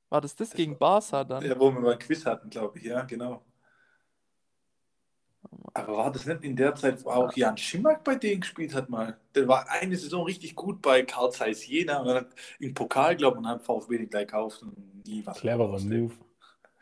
War 0.08 0.20
das 0.20 0.34
das 0.36 0.52
gegen 0.52 0.78
Barca 0.78 1.24
dann? 1.24 1.44
Ja, 1.44 1.58
wo 1.58 1.70
wir 1.72 1.80
mal 1.80 1.92
ein 1.94 1.98
Quiz 1.98 2.24
hatten, 2.24 2.48
glaube 2.48 2.78
ich. 2.78 2.84
Ja, 2.84 3.02
genau. 3.02 3.44
Aber 5.76 5.96
war 5.96 6.12
das 6.12 6.26
nicht 6.26 6.44
in 6.44 6.54
der 6.54 6.74
Zeit, 6.76 7.04
wo 7.04 7.10
auch 7.10 7.32
Jan 7.34 7.56
Schimak 7.56 8.04
bei 8.04 8.14
denen 8.14 8.40
gespielt 8.40 8.74
hat 8.74 8.88
mal? 8.88 9.18
Der 9.34 9.48
war 9.48 9.68
eine 9.68 9.96
Saison 9.96 10.24
richtig 10.24 10.54
gut 10.54 10.80
bei 10.80 11.02
Karl 11.02 11.32
Zeiss 11.32 11.66
Jena 11.66 12.00
und 12.00 12.10
hat 12.10 12.28
im 12.60 12.74
Pokal, 12.74 13.16
glaube 13.16 13.36
ich, 13.36 13.38
und 13.40 13.48
hat 13.48 13.62
VfB 13.62 13.98
den 13.98 14.08
gleich 14.08 14.28
gekauft 14.28 14.62
und 14.62 15.04
nie 15.04 15.26
was 15.26 15.40
Cleverer. 15.40 15.80
Move. 15.80 16.12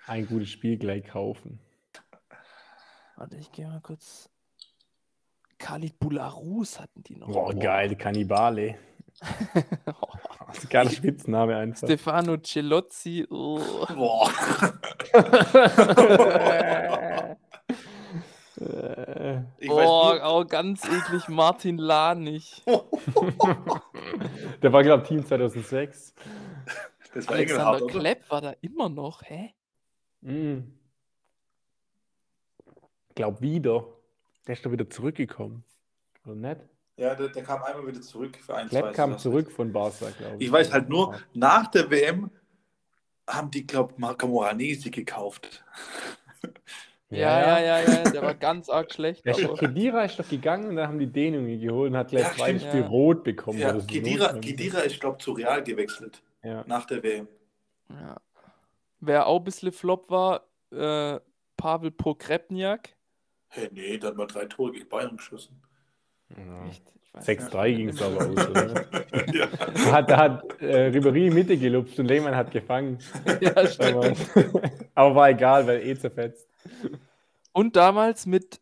Ein 0.07 0.27
gutes 0.27 0.51
Spiel 0.51 0.77
gleich 0.77 1.07
kaufen. 1.07 1.59
Warte, 3.16 3.37
ich 3.37 3.51
gehe 3.51 3.66
mal 3.66 3.81
kurz. 3.81 4.29
Khalid 5.59 5.98
Bularus 5.98 6.79
hatten 6.79 7.03
die 7.05 7.16
noch. 7.16 7.29
Boah, 7.29 7.55
geil, 7.55 7.96
Kannibale. 7.96 8.77
Das 10.48 10.59
ist 10.59 10.64
ein 10.66 10.68
geiler 10.68 10.90
Spitzname 10.90 11.57
einfach. 11.57 11.88
Stefano 11.88 12.37
Celozzi. 12.37 13.27
Oh. 13.31 13.59
Boah. 13.94 14.31
Äh, 18.62 19.42
Ich 19.59 19.70
Oh, 19.70 19.75
auch 20.20 20.46
ganz 20.46 20.85
eklig 20.85 21.29
Martin 21.29 21.79
Lanich. 21.79 22.62
Der 24.62 24.72
war, 24.72 24.83
glaube 24.83 25.03
ich, 25.03 25.09
Team 25.09 25.25
2006. 25.27 26.14
nur, 26.16 27.14
das 27.14 27.29
war 27.29 27.35
Alexander 27.37 27.83
oder? 27.85 27.87
Klepp 27.98 28.31
war 28.31 28.40
da 28.40 28.55
immer 28.61 28.88
noch. 28.88 29.22
Hä? 29.22 29.55
Mhm. 30.20 30.72
Glaub 33.14 33.40
wieder. 33.40 33.87
Der 34.46 34.55
ist 34.55 34.64
doch 34.64 34.72
wieder 34.72 34.88
zurückgekommen. 34.88 35.64
Oder 36.25 36.35
nicht? 36.35 36.61
Ja, 36.96 37.14
der, 37.14 37.29
der 37.29 37.42
kam 37.42 37.62
einmal 37.62 37.87
wieder 37.87 38.01
zurück 38.01 38.37
für 38.37 38.55
ein, 38.55 38.68
Klepp 38.68 38.85
zwei 38.85 38.92
kam 38.92 39.18
zurück 39.18 39.51
von 39.51 39.72
Barca, 39.72 40.11
glaube 40.11 40.37
ich. 40.37 40.46
Ich 40.46 40.53
weiß 40.53 40.72
halt 40.72 40.88
nur, 40.88 41.18
nach 41.33 41.66
der 41.68 41.90
WM 41.90 42.31
haben 43.29 43.51
die, 43.51 43.66
glaube 43.66 43.92
ich, 43.92 43.98
Marco 43.98 44.27
Moranesi 44.29 44.90
gekauft. 44.90 45.64
Ja, 47.18 47.40
ja, 47.40 47.61
ja, 47.61 47.81
ja, 47.92 48.11
der 48.11 48.22
war 48.22 48.35
ganz 48.35 48.68
arg 48.68 48.92
schlecht. 48.92 49.25
Der 49.27 49.35
Aber 49.35 49.55
Kedira 49.57 50.05
ist 50.05 50.18
doch 50.18 50.29
gegangen 50.29 50.68
und 50.68 50.77
dann 50.77 50.88
haben 50.88 50.98
die 50.98 51.07
den 51.07 51.35
irgendwie 51.35 51.59
geholt 51.61 51.90
und 51.92 51.96
hat 51.98 52.09
gleich 52.09 52.25
Ja, 52.25 52.33
zwei. 52.33 52.59
Spiel 52.59 52.81
Ja. 52.81 52.87
rot 52.87 53.22
bekommen. 53.25 53.59
Ja, 53.59 53.70
oder 53.70 53.81
so. 53.81 53.87
Kedira, 53.87 54.33
Kedira 54.35 54.81
ist, 54.81 54.98
glaube 55.01 55.16
ich, 55.18 55.25
zu 55.25 55.33
Real 55.33 55.62
gewechselt 55.62 56.22
Ja. 56.42 56.64
nach 56.66 56.87
der 56.87 57.03
WM. 57.03 57.29
ja. 57.90 58.16
Wer 59.05 59.27
auch 59.27 59.38
ein 59.38 59.44
bisschen 59.44 59.72
flop 59.72 60.09
war, 60.11 60.46
äh, 60.70 61.18
Pavel 61.57 61.90
Pokrebniak. 61.90 62.90
Hey, 63.48 63.68
nee, 63.72 63.98
hat 64.01 64.16
mal 64.16 64.27
drei 64.29 64.46
Tore 64.46 64.72
gegen 64.72 64.88
Bayern 64.88 65.16
geschossen. 65.16 65.61
Ja. 66.37 66.66
Echt? 66.68 66.83
Ich 67.14 67.29
weiß 67.29 67.53
6-3 67.53 67.68
nicht. 67.68 67.77
ging 67.77 67.88
es 67.90 68.03
aber 68.03 68.16
aus, 68.16 68.48
oder? 68.48 68.87
ja. 69.35 69.46
Da 69.46 69.92
hat, 69.92 70.11
da 70.11 70.16
hat 70.18 70.62
äh, 70.62 70.88
Ribéry 70.88 71.33
Mitte 71.33 71.59
gelupft 71.59 71.98
und 71.98 72.07
Lehmann 72.07 72.35
hat 72.35 72.51
gefangen. 72.51 72.98
Ja, 73.40 73.66
stimmt. 73.66 74.16
aber 74.94 75.14
war 75.14 75.29
egal, 75.31 75.66
weil 75.66 75.87
eh 75.87 75.96
zerfetzt. 75.96 76.48
Und 77.53 77.77
damals 77.77 78.25
mit 78.25 78.61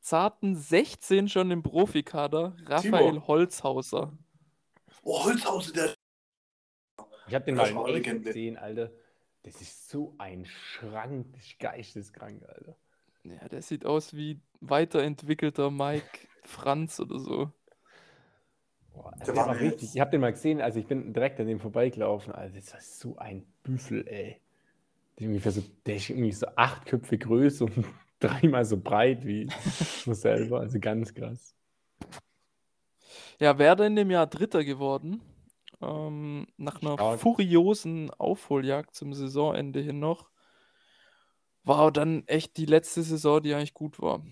zarten 0.00 0.54
16 0.54 1.28
schon 1.28 1.50
im 1.50 1.62
Profikader 1.62 2.56
Raphael 2.64 3.12
Timo. 3.12 3.26
Holzhauser. 3.26 4.12
Oh, 5.02 5.24
Holzhausen, 5.24 5.74
der. 5.74 5.94
Ich 7.26 7.34
habe 7.34 7.44
den 7.44 7.56
mal 7.56 8.00
gesehen, 8.00 8.56
Alter. 8.56 8.90
Das 9.42 9.60
ist 9.60 9.88
so 9.88 10.14
ein 10.18 10.44
Schrank, 10.44 11.32
das 11.32 11.44
ist 11.44 11.58
geisteskrank, 11.58 12.42
Alter. 12.46 12.76
Ja, 13.24 13.48
der 13.48 13.62
sieht 13.62 13.84
aus 13.86 14.14
wie 14.14 14.40
weiterentwickelter 14.60 15.70
Mike 15.70 16.28
Franz 16.42 17.00
oder 17.00 17.18
so. 17.18 17.52
Boah, 18.94 19.12
also 19.18 19.32
Der 19.32 19.34
der 19.34 19.46
war 19.46 19.60
richtig. 19.60 19.94
Ich 19.94 20.00
habe 20.00 20.10
den 20.10 20.20
mal 20.20 20.32
gesehen, 20.32 20.60
also 20.60 20.78
ich 20.78 20.86
bin 20.86 21.12
direkt 21.12 21.40
an 21.40 21.46
dem 21.46 21.60
vorbeigelaufen. 21.60 22.32
Also 22.32 22.56
das 22.56 22.72
war 22.72 22.80
so 22.80 23.16
ein 23.16 23.46
Büffel, 23.62 24.06
ey. 24.08 24.40
Der, 25.18 25.28
ungefähr 25.28 25.52
so, 25.52 25.62
der 25.86 25.96
ist 25.96 26.10
irgendwie 26.10 26.32
so 26.32 26.46
acht 26.56 26.86
Köpfe 26.86 27.18
größer 27.18 27.66
und 27.66 27.86
dreimal 28.20 28.64
so 28.64 28.78
breit 28.80 29.26
wie 29.26 29.50
nur 30.06 30.14
selber. 30.14 30.60
Also 30.60 30.80
ganz 30.80 31.14
krass. 31.14 31.54
Ja, 33.38 33.58
Werder 33.58 33.86
in 33.86 33.96
dem 33.96 34.10
Jahr 34.10 34.26
Dritter 34.26 34.64
geworden. 34.64 35.20
Ähm, 35.80 36.46
nach 36.58 36.82
einer 36.82 36.94
Stark. 36.94 37.20
furiosen 37.20 38.10
Aufholjagd 38.10 38.94
zum 38.94 39.14
Saisonende 39.14 39.80
hin 39.80 39.98
noch. 39.98 40.30
War 41.64 41.90
dann 41.92 42.24
echt 42.26 42.56
die 42.58 42.66
letzte 42.66 43.02
Saison, 43.02 43.42
die 43.42 43.54
eigentlich 43.54 43.74
gut 43.74 44.00
war. 44.00 44.22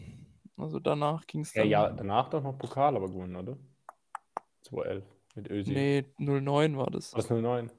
Also 0.56 0.78
danach 0.80 1.26
ging 1.26 1.40
es 1.42 1.54
Ja, 1.54 1.62
dann. 1.62 1.68
ja, 1.70 1.90
danach 1.90 2.30
doch 2.30 2.42
noch 2.42 2.58
Pokal 2.58 2.96
aber 2.96 3.08
gewonnen, 3.08 3.36
oder? 3.36 3.56
2011 4.68 5.04
mit 5.34 5.50
Özil. 5.50 5.74
Nee, 5.74 6.04
09 6.18 6.76
war 6.76 6.90
das. 6.90 7.12
War 7.12 7.20
das 7.22 7.30
09? 7.30 7.70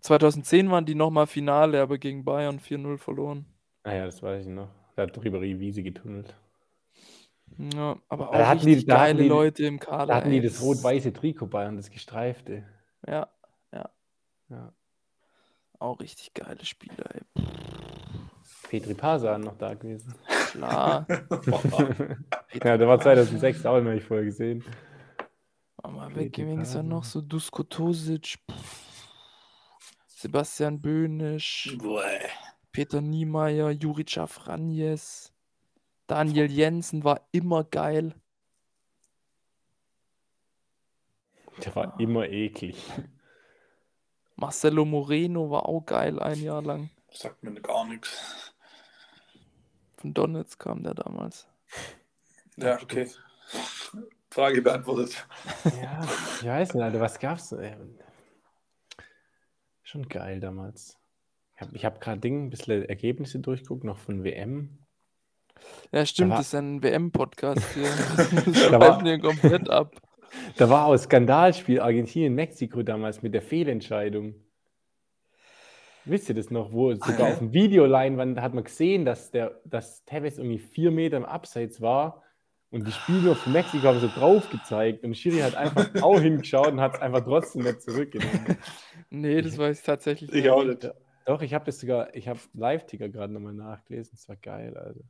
2010 0.00 0.70
waren 0.70 0.84
die 0.86 0.94
nochmal 0.94 1.26
Finale, 1.26 1.80
aber 1.82 1.98
gegen 1.98 2.24
Bayern 2.24 2.58
4-0 2.60 2.98
verloren. 2.98 3.46
Ah 3.84 3.94
ja, 3.94 4.04
das 4.06 4.22
weiß 4.22 4.46
ich 4.46 4.52
noch. 4.52 4.68
Da 4.96 5.02
hat 5.02 5.16
Ribéry 5.18 5.58
Wiese 5.58 5.82
getunnelt. 5.82 6.36
Ja, 7.74 7.96
aber 8.08 8.28
auch 8.28 8.32
Da 8.32 8.46
hatten 8.48 8.66
die- 8.66 8.84
da 8.84 9.00
hatten 9.00 9.06
geile 9.16 9.22
die- 9.22 9.28
Leute 9.28 9.64
im 9.64 9.80
Kader. 9.80 10.06
Da 10.06 10.14
hatten 10.16 10.30
die 10.30 10.36
ey, 10.36 10.42
das 10.42 10.60
rot-weiße 10.62 11.12
Trikot 11.12 11.46
und 11.46 11.76
das 11.76 11.90
gestreifte. 11.90 12.64
Ja, 13.06 13.28
Ja. 14.50 14.72
auch 15.78 16.00
richtig 16.00 16.32
geile 16.34 16.64
Spieler, 16.64 17.04
ey. 17.14 17.22
Petri 18.68 18.94
Pasan 18.94 19.42
noch 19.42 19.56
da 19.58 19.74
gewesen. 19.74 20.14
Klar. 20.52 21.06
ja, 22.64 22.76
der 22.78 22.88
war 22.88 22.98
2006 23.00 23.64
auch 23.66 23.80
noch 23.80 23.92
nicht 23.92 24.06
vorher 24.06 24.24
gesehen. 24.24 24.64
Mal 25.82 26.08
Petri 26.08 26.20
weg, 26.20 26.38
wen 26.38 26.48
ging's 26.56 26.72
dann 26.72 26.88
noch? 26.88 27.04
So 27.04 27.20
Dusko 27.20 27.62
Tosic, 27.62 28.38
Sebastian 30.06 30.80
Böhnisch, 30.80 31.76
Boah. 31.78 32.04
Peter 32.72 33.00
Niemeyer, 33.00 33.70
Jurica 33.70 34.26
Franjes, 34.26 35.32
Daniel 36.06 36.50
Jensen 36.50 37.04
war 37.04 37.28
immer 37.32 37.64
geil. 37.64 38.14
Der 41.64 41.74
war 41.74 41.98
immer 41.98 42.28
eklig. 42.28 42.76
Marcelo 44.36 44.84
Moreno 44.84 45.50
war 45.50 45.66
auch 45.66 45.84
geil 45.84 46.20
ein 46.20 46.40
Jahr 46.40 46.62
lang. 46.62 46.90
Sagt 47.10 47.42
mir 47.42 47.60
gar 47.60 47.84
nichts. 47.84 48.54
Von 49.96 50.14
Donetsk 50.14 50.60
kam 50.60 50.84
der 50.84 50.94
damals. 50.94 51.48
Ja, 52.56 52.80
okay. 52.80 53.10
Frage 54.30 54.62
beantwortet. 54.62 55.26
Ja, 55.82 56.02
ich 56.40 56.46
weiß 56.46 56.74
nicht, 56.74 56.82
Alter, 56.82 57.00
was 57.00 57.18
gab's? 57.18 57.52
Ey? 57.52 57.74
Schon 59.82 60.08
geil 60.08 60.40
damals. 60.40 60.98
Ich 61.56 61.60
habe 61.62 61.78
hab 61.78 62.00
gerade 62.00 62.20
Ding 62.20 62.46
ein 62.46 62.50
bisschen 62.50 62.84
Ergebnisse 62.84 63.38
durchguckt, 63.40 63.84
noch 63.84 63.98
von 63.98 64.22
WM. 64.24 64.78
Ja, 65.90 66.04
stimmt, 66.06 66.30
war- 66.30 66.38
das 66.38 66.48
ist 66.48 66.54
ein 66.54 66.82
WM-Podcast 66.82 67.62
hier. 67.74 67.88
Da 68.70 68.78
war- 68.78 69.00
Schreiben 69.00 69.04
wir 69.06 69.18
komplett 69.18 69.68
ab. 69.70 69.96
Da 70.56 70.68
war 70.68 70.86
auch 70.86 70.96
Skandalspiel 70.96 71.80
Argentinien-Mexiko 71.80 72.82
damals 72.82 73.22
mit 73.22 73.32
der 73.32 73.40
Fehlentscheidung. 73.42 74.34
Wisst 76.04 76.28
ihr 76.28 76.34
das 76.34 76.50
noch, 76.50 76.70
wo 76.72 76.94
sogar 76.94 77.32
auf 77.32 77.38
dem 77.38 77.52
Videoleinwand 77.52 78.40
hat 78.40 78.54
man 78.54 78.64
gesehen, 78.64 79.04
dass 79.04 79.30
der, 79.30 79.60
dass 79.64 80.04
Tevez 80.04 80.38
irgendwie 80.38 80.58
vier 80.58 80.90
Meter 80.90 81.16
im 81.16 81.24
Abseits 81.24 81.80
war 81.80 82.22
und 82.70 82.86
die 82.86 82.92
Spieler 82.92 83.34
von 83.34 83.52
Mexiko 83.52 83.86
haben 83.88 84.00
so 84.00 84.08
drauf 84.08 84.48
gezeigt 84.50 85.02
und 85.04 85.16
Schiri 85.16 85.38
hat 85.38 85.54
einfach 85.54 85.86
auch 86.02 86.20
hingeschaut 86.20 86.68
und 86.68 86.80
hat 86.80 86.94
es 86.96 87.00
einfach 87.00 87.24
trotzdem 87.24 87.62
nicht 87.62 87.82
zurückgenommen. 87.82 88.58
Nee, 89.10 89.40
das 89.40 89.56
weiß 89.56 89.78
ich 89.78 89.84
tatsächlich 89.84 90.32
Ich 90.32 90.50
auch 90.50 90.64
nicht. 90.64 90.90
Doch, 91.24 91.42
ich 91.42 91.52
habe 91.54 91.64
das 91.66 91.78
sogar, 91.80 92.14
ich 92.14 92.26
habe 92.28 92.38
Live-Ticker 92.54 93.08
gerade 93.08 93.32
nochmal 93.32 93.52
nachgelesen, 93.54 94.12
das 94.14 94.28
war 94.28 94.36
geil, 94.36 94.76
also. 94.76 95.00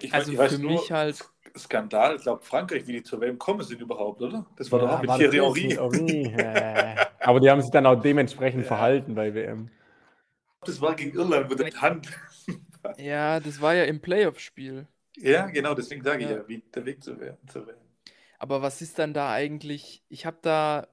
Ich 0.00 0.12
Also 0.12 0.32
ich 0.32 0.38
weiß 0.38 0.54
für 0.54 0.62
nur, 0.62 0.72
mich 0.72 0.90
halt- 0.90 1.22
Skandal, 1.56 2.16
ich 2.16 2.22
glaube 2.22 2.42
Frankreich, 2.42 2.86
wie 2.86 2.92
die 2.94 3.02
zur 3.02 3.20
WM 3.20 3.38
kommen 3.38 3.62
sind 3.62 3.80
überhaupt, 3.80 4.22
oder? 4.22 4.46
Das 4.56 4.72
war 4.72 4.78
doch 4.80 4.88
Ja, 4.88 4.96
auch 4.96 5.02
mit 5.02 5.10
Thierry 5.30 5.70
Henry. 5.76 6.96
Aber 7.20 7.40
die 7.40 7.50
haben 7.50 7.60
sich 7.60 7.70
dann 7.70 7.84
auch 7.86 8.00
dementsprechend 8.00 8.64
verhalten 8.66 9.14
bei 9.14 9.34
WM. 9.34 9.70
Das 10.64 10.80
war 10.80 10.94
gegen 10.94 11.12
Irland 11.16 11.50
mit 11.50 11.58
der 11.58 11.80
Hand. 11.80 12.08
Ja, 12.96 13.38
das 13.38 13.60
war 13.60 13.74
ja 13.74 13.84
im 13.84 14.00
Playoff-Spiel. 14.00 14.86
Ja, 15.16 15.46
genau, 15.46 15.74
deswegen 15.74 16.02
sage 16.02 16.24
ich 16.24 16.30
Ja. 16.30 16.48
wie 16.48 16.58
der 16.74 16.84
Weg 16.84 17.02
zur 17.02 17.20
WM. 17.20 17.36
Zur 17.48 17.66
WM. 17.66 17.76
Aber 18.38 18.62
was 18.62 18.82
ist 18.82 18.98
dann 18.98 19.14
da 19.14 19.30
eigentlich? 19.30 20.02
Ich 20.08 20.26
habe 20.26 20.38
da. 20.42 20.88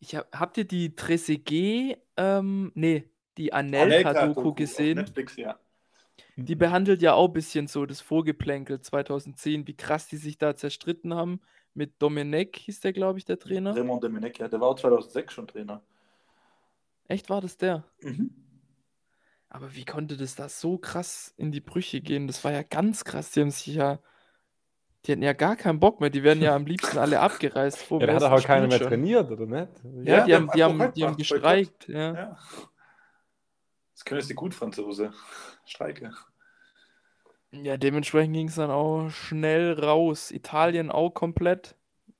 Ich 0.00 0.16
hab, 0.16 0.34
habt 0.34 0.56
ihr 0.56 0.64
die 0.64 0.96
Trezeguet, 0.96 1.98
ähm, 2.16 2.72
nee, 2.74 3.04
die 3.36 3.52
Anelka-Doku 3.52 4.54
gesehen? 4.54 4.96
Netflix, 4.96 5.36
ja. 5.36 5.58
Die 6.36 6.54
behandelt 6.54 7.02
ja 7.02 7.12
auch 7.12 7.28
ein 7.28 7.32
bisschen 7.34 7.66
so 7.66 7.84
das 7.84 8.00
Vorgeplänkel 8.00 8.80
2010, 8.80 9.66
wie 9.66 9.76
krass 9.76 10.08
die 10.08 10.16
sich 10.16 10.38
da 10.38 10.56
zerstritten 10.56 11.14
haben. 11.14 11.40
Mit 11.74 12.00
Domenech 12.00 12.52
hieß 12.56 12.80
der, 12.80 12.94
glaube 12.94 13.18
ich, 13.18 13.26
der 13.26 13.38
Trainer. 13.38 13.76
Raymond 13.76 14.02
Domenech, 14.02 14.38
ja, 14.38 14.48
der 14.48 14.60
war 14.60 14.68
auch 14.68 14.78
2006 14.78 15.34
schon 15.34 15.46
Trainer. 15.46 15.82
Echt 17.06 17.28
war 17.28 17.40
das 17.42 17.58
der? 17.58 17.84
Mhm. 18.00 18.30
Aber 19.50 19.74
wie 19.74 19.84
konnte 19.84 20.16
das 20.16 20.36
da 20.36 20.48
so 20.48 20.78
krass 20.78 21.34
in 21.36 21.50
die 21.50 21.60
Brüche 21.60 22.00
gehen? 22.00 22.28
Das 22.28 22.44
war 22.44 22.52
ja 22.52 22.62
ganz 22.62 23.04
krass. 23.04 23.32
Die 23.32 23.40
haben 23.40 23.50
sich 23.50 23.66
ja. 23.66 23.98
Die 25.04 25.12
hatten 25.12 25.22
ja 25.22 25.32
gar 25.32 25.56
keinen 25.56 25.80
Bock 25.80 26.00
mehr. 26.00 26.10
Die 26.10 26.22
werden 26.22 26.42
ja 26.42 26.54
am 26.54 26.66
liebsten 26.66 26.98
alle 26.98 27.20
abgereist. 27.20 27.78
Vor 27.78 28.00
Ja, 28.00 28.06
da 28.06 28.14
hat 28.14 28.22
auch 28.22 28.44
keiner 28.46 28.68
mehr 28.68 28.78
trainiert, 28.78 29.30
oder 29.30 29.46
nicht? 29.46 29.72
Ja, 30.06 30.18
Ja, 30.18 30.24
die, 30.26 30.34
haben, 30.34 30.46
der 30.46 30.54
die, 30.54 30.62
haben, 30.62 30.92
die 30.94 31.04
haben 31.04 31.16
gestreikt. 31.16 31.88
Ja. 31.88 32.14
Ja. 32.14 32.38
Das 33.94 34.04
können 34.04 34.20
sie 34.22 34.34
gut, 34.34 34.54
Franzose. 34.54 35.12
Streike. 35.64 36.12
ja, 37.50 37.76
dementsprechend 37.76 38.34
ging 38.34 38.48
es 38.48 38.54
dann 38.56 38.70
auch 38.70 39.10
schnell 39.10 39.72
raus. 39.72 40.30
Italien 40.30 40.90
auch 40.90 41.10
komplett 41.10 41.76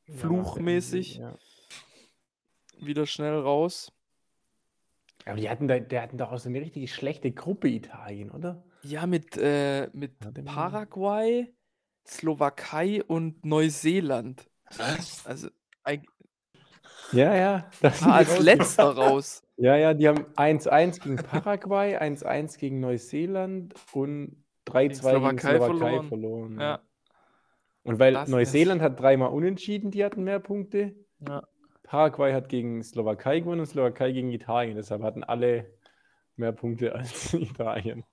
fluchmäßig 0.09 1.17
Ja. 1.17 1.37
wieder 2.79 3.07
schnell 3.07 3.39
raus. 3.39 3.93
Aber 5.27 5.37
die 5.37 5.49
hatten, 5.51 5.69
da, 5.69 5.79
die 5.79 5.99
hatten 5.99 6.19
doch 6.19 6.33
auch 6.33 6.39
so 6.39 6.49
eine 6.49 6.61
richtig 6.61 6.93
schlechte 6.95 7.31
Gruppe 7.33 7.69
Italien, 7.69 8.31
oder? 8.31 8.63
Ja, 8.83 9.07
mit, 9.07 9.37
äh, 9.37 9.89
mit 9.93 10.13
Ja, 10.25 10.31
dem- 10.31 10.45
Paraguay, 10.47 11.53
Slowakei 12.07 13.03
und 13.05 13.45
Neuseeland. 13.45 14.49
Was? 14.77 15.27
Also 15.27 15.49
eig- 15.85 16.07
Ja, 17.13 17.35
ja. 17.35 17.71
da 17.83 17.91
sind 17.91 18.09
ah, 18.09 18.17
als 18.17 18.39
letzter 18.41 18.91
raus. 18.97 19.43
Ja, 19.63 19.77
ja, 19.77 19.93
die 19.93 20.09
haben 20.09 20.25
1-1 20.37 21.03
gegen 21.03 21.17
Paraguay, 21.17 21.95
1-1 21.99 22.57
gegen 22.57 22.81
Neuseeland 22.81 23.75
und 23.93 24.43
3-2 24.67 24.81
gegen 24.89 24.95
Slowakei 24.95 25.39
Slowakei, 25.59 25.59
verloren. 25.67 26.09
verloren. 26.09 26.61
Ja, 26.61 26.81
Und 27.83 27.99
weil 27.99 28.15
Das 28.15 28.29
ist- 28.29 28.31
Neuseeland 28.33 28.81
hat 28.81 28.99
dreimal 28.99 29.29
unentschieden, 29.29 29.91
die 29.91 30.03
hatten 30.03 30.25
mehr 30.25 30.39
Punkte. 30.41 30.95
ja. 31.29 31.43
Paraguay 31.91 32.33
hat 32.33 32.49
gegen 32.49 32.85
Slowakei 32.85 33.41
gewonnen 33.41 33.63
und 33.63 33.67
Slowakei 33.67 34.13
gegen 34.13 34.31
Italien. 34.31 34.77
Deshalb 34.77 35.03
hatten 35.03 35.25
alle 35.25 35.77
mehr 36.37 36.53
Punkte 36.53 36.95
als 36.95 37.35
Italien. 37.35 38.05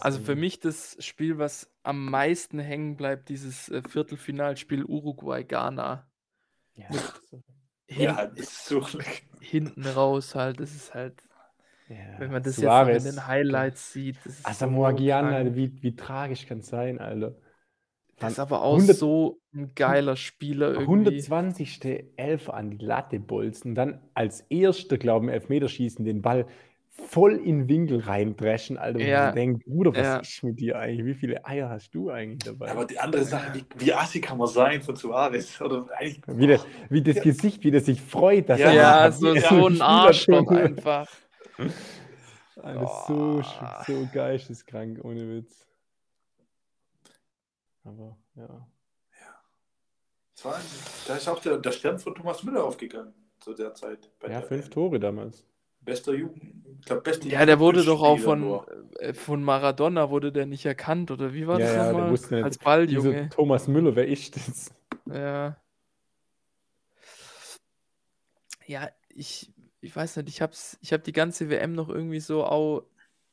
Also 0.00 0.18
für 0.18 0.34
mich 0.34 0.58
das 0.58 0.96
Spiel, 0.98 1.38
was 1.38 1.72
am 1.84 2.06
meisten 2.10 2.58
hängen 2.58 2.96
bleibt, 2.96 3.28
dieses 3.28 3.68
äh, 3.68 3.80
Viertelfinalspiel 3.88 4.84
Uruguay-Ghana. 4.84 6.04
Ja, 6.74 6.88
Ja, 7.86 8.26
das 8.26 8.40
ist 8.40 8.66
so 8.66 8.84
Hinten 9.40 9.86
raus 9.86 10.34
halt. 10.34 10.58
Das 10.58 10.74
ist 10.74 10.94
halt, 10.94 11.22
ja. 11.88 12.18
wenn 12.18 12.32
man 12.32 12.42
das 12.42 12.56
Suarez, 12.56 13.04
jetzt 13.04 13.06
in 13.06 13.12
den 13.12 13.26
Highlights 13.28 13.92
sieht. 13.92 14.16
Das 14.24 14.40
ist 14.40 14.46
Asamoah 14.46 14.98
so. 14.98 15.12
Alter, 15.12 15.54
wie, 15.54 15.80
wie 15.80 15.94
tragisch 15.94 16.44
kann 16.46 16.58
es 16.58 16.66
sein, 16.66 16.98
Alter. 16.98 17.36
Das 18.18 18.32
ist 18.32 18.38
aber 18.38 18.62
auch 18.62 18.74
100 18.74 18.96
so 18.96 19.40
ein 19.54 19.72
geiler 19.74 20.16
Spieler 20.16 20.68
irgendwie. 20.72 20.84
120. 21.20 21.80
Elfer 22.16 22.54
an 22.54 22.70
die 22.70 22.84
Latte 22.84 23.18
bolzen, 23.18 23.74
dann 23.74 24.00
als 24.14 24.42
erster, 24.48 24.98
glaube 24.98 25.26
ich, 25.26 25.28
im 25.30 25.34
Elfmeterschießen 25.34 26.04
den 26.04 26.22
Ball 26.22 26.46
voll 26.90 27.34
in 27.34 27.60
den 27.60 27.68
Winkel 27.68 28.00
reindreschen, 28.00 28.78
Alter. 28.78 29.00
Und 29.00 29.06
Ja. 29.06 29.26
man 29.26 29.34
denkt, 29.34 29.64
Bruder, 29.66 29.90
was 29.92 29.98
Ja. 29.98 30.16
ist 30.18 30.42
mit 30.44 30.60
dir 30.60 30.78
eigentlich? 30.78 31.04
Wie 31.06 31.14
viele 31.14 31.44
Eier 31.44 31.68
hast 31.68 31.90
du 31.94 32.10
eigentlich 32.10 32.44
dabei? 32.44 32.70
Aber 32.70 32.84
die 32.84 32.98
andere 32.98 33.24
Sache, 33.24 33.52
wie, 33.54 33.64
wie 33.84 33.92
assi 33.92 34.20
kann 34.20 34.38
man 34.38 34.46
sein 34.46 34.80
von 34.80 34.94
Suarez? 34.94 35.60
Oder 35.60 35.86
eigentlich, 35.98 36.22
wie, 36.28 36.46
das, 36.46 36.66
wie 36.90 37.02
das 37.02 37.20
Gesicht, 37.20 37.64
wie 37.64 37.72
das 37.72 37.86
sich 37.86 38.00
freut, 38.00 38.48
dass 38.48 38.60
Ja, 38.60 38.66
er 38.70 38.74
Ja, 38.74 39.10
so, 39.12 39.34
so 39.34 39.66
ein 39.66 39.82
Arschloch 39.82 40.48
einfach. 40.50 41.08
Alter, 42.62 42.86
so, 43.08 43.40
Oh. 43.40 43.42
so 43.86 44.08
geisteskrank, 44.12 45.04
ohne 45.04 45.28
Witz. 45.28 45.66
Aber, 47.84 48.16
ja. 48.34 48.66
das 50.34 50.44
war, 50.44 50.60
da 51.06 51.16
ist 51.16 51.28
auch 51.28 51.40
der, 51.40 51.58
der 51.58 51.72
Stern 51.72 51.98
von 51.98 52.14
Thomas 52.14 52.42
Müller 52.42 52.64
aufgegangen 52.64 53.14
zu 53.40 53.54
der 53.54 53.74
Zeit. 53.74 54.10
bei 54.20 54.28
Ja, 54.28 54.40
der 54.40 54.48
fünf. 54.48 54.70
Tore 54.70 54.98
damals. 54.98 55.44
Bester 55.80 56.14
Jugend. 56.14 56.66
Ich 56.80 56.86
glaube, 56.86 57.02
beste 57.02 57.28
Ja, 57.28 57.44
der 57.44 57.60
wurde 57.60 57.84
doch 57.84 58.02
auch 58.02 58.18
von, 58.18 58.40
nur. 58.40 58.66
äh, 59.00 59.12
von 59.12 59.44
Maradona 59.44 60.08
wurde 60.10 60.32
der 60.32 60.46
nicht 60.46 60.64
erkannt, 60.64 61.10
oder 61.10 61.34
wie 61.34 61.46
war 61.46 61.60
Ja, 61.60 61.66
das 61.66 61.76
ja, 61.76 61.84
der 61.84 61.92
nochmal? 61.92 62.10
wusste 62.12 62.34
nicht, 62.36 62.44
Als 62.44 62.58
Balljunge. 62.58 63.28
Thomas 63.28 63.68
Müller, 63.68 63.94
wer 63.94 64.08
ist 64.08 64.34
das? 64.36 64.70
Ja. 65.06 65.56
Ja, 68.66 68.88
ich, 69.10 69.52
ich 69.82 69.94
weiß 69.94 70.16
nicht, 70.16 70.28
ich 70.30 70.40
hab's, 70.40 70.78
ich 70.80 70.92
hab 70.92 71.04
die 71.04 71.12
ganze 71.12 71.50
WM 71.50 71.72
noch 71.74 71.90
irgendwie 71.90 72.20
so 72.20 72.44
auch 72.44 72.84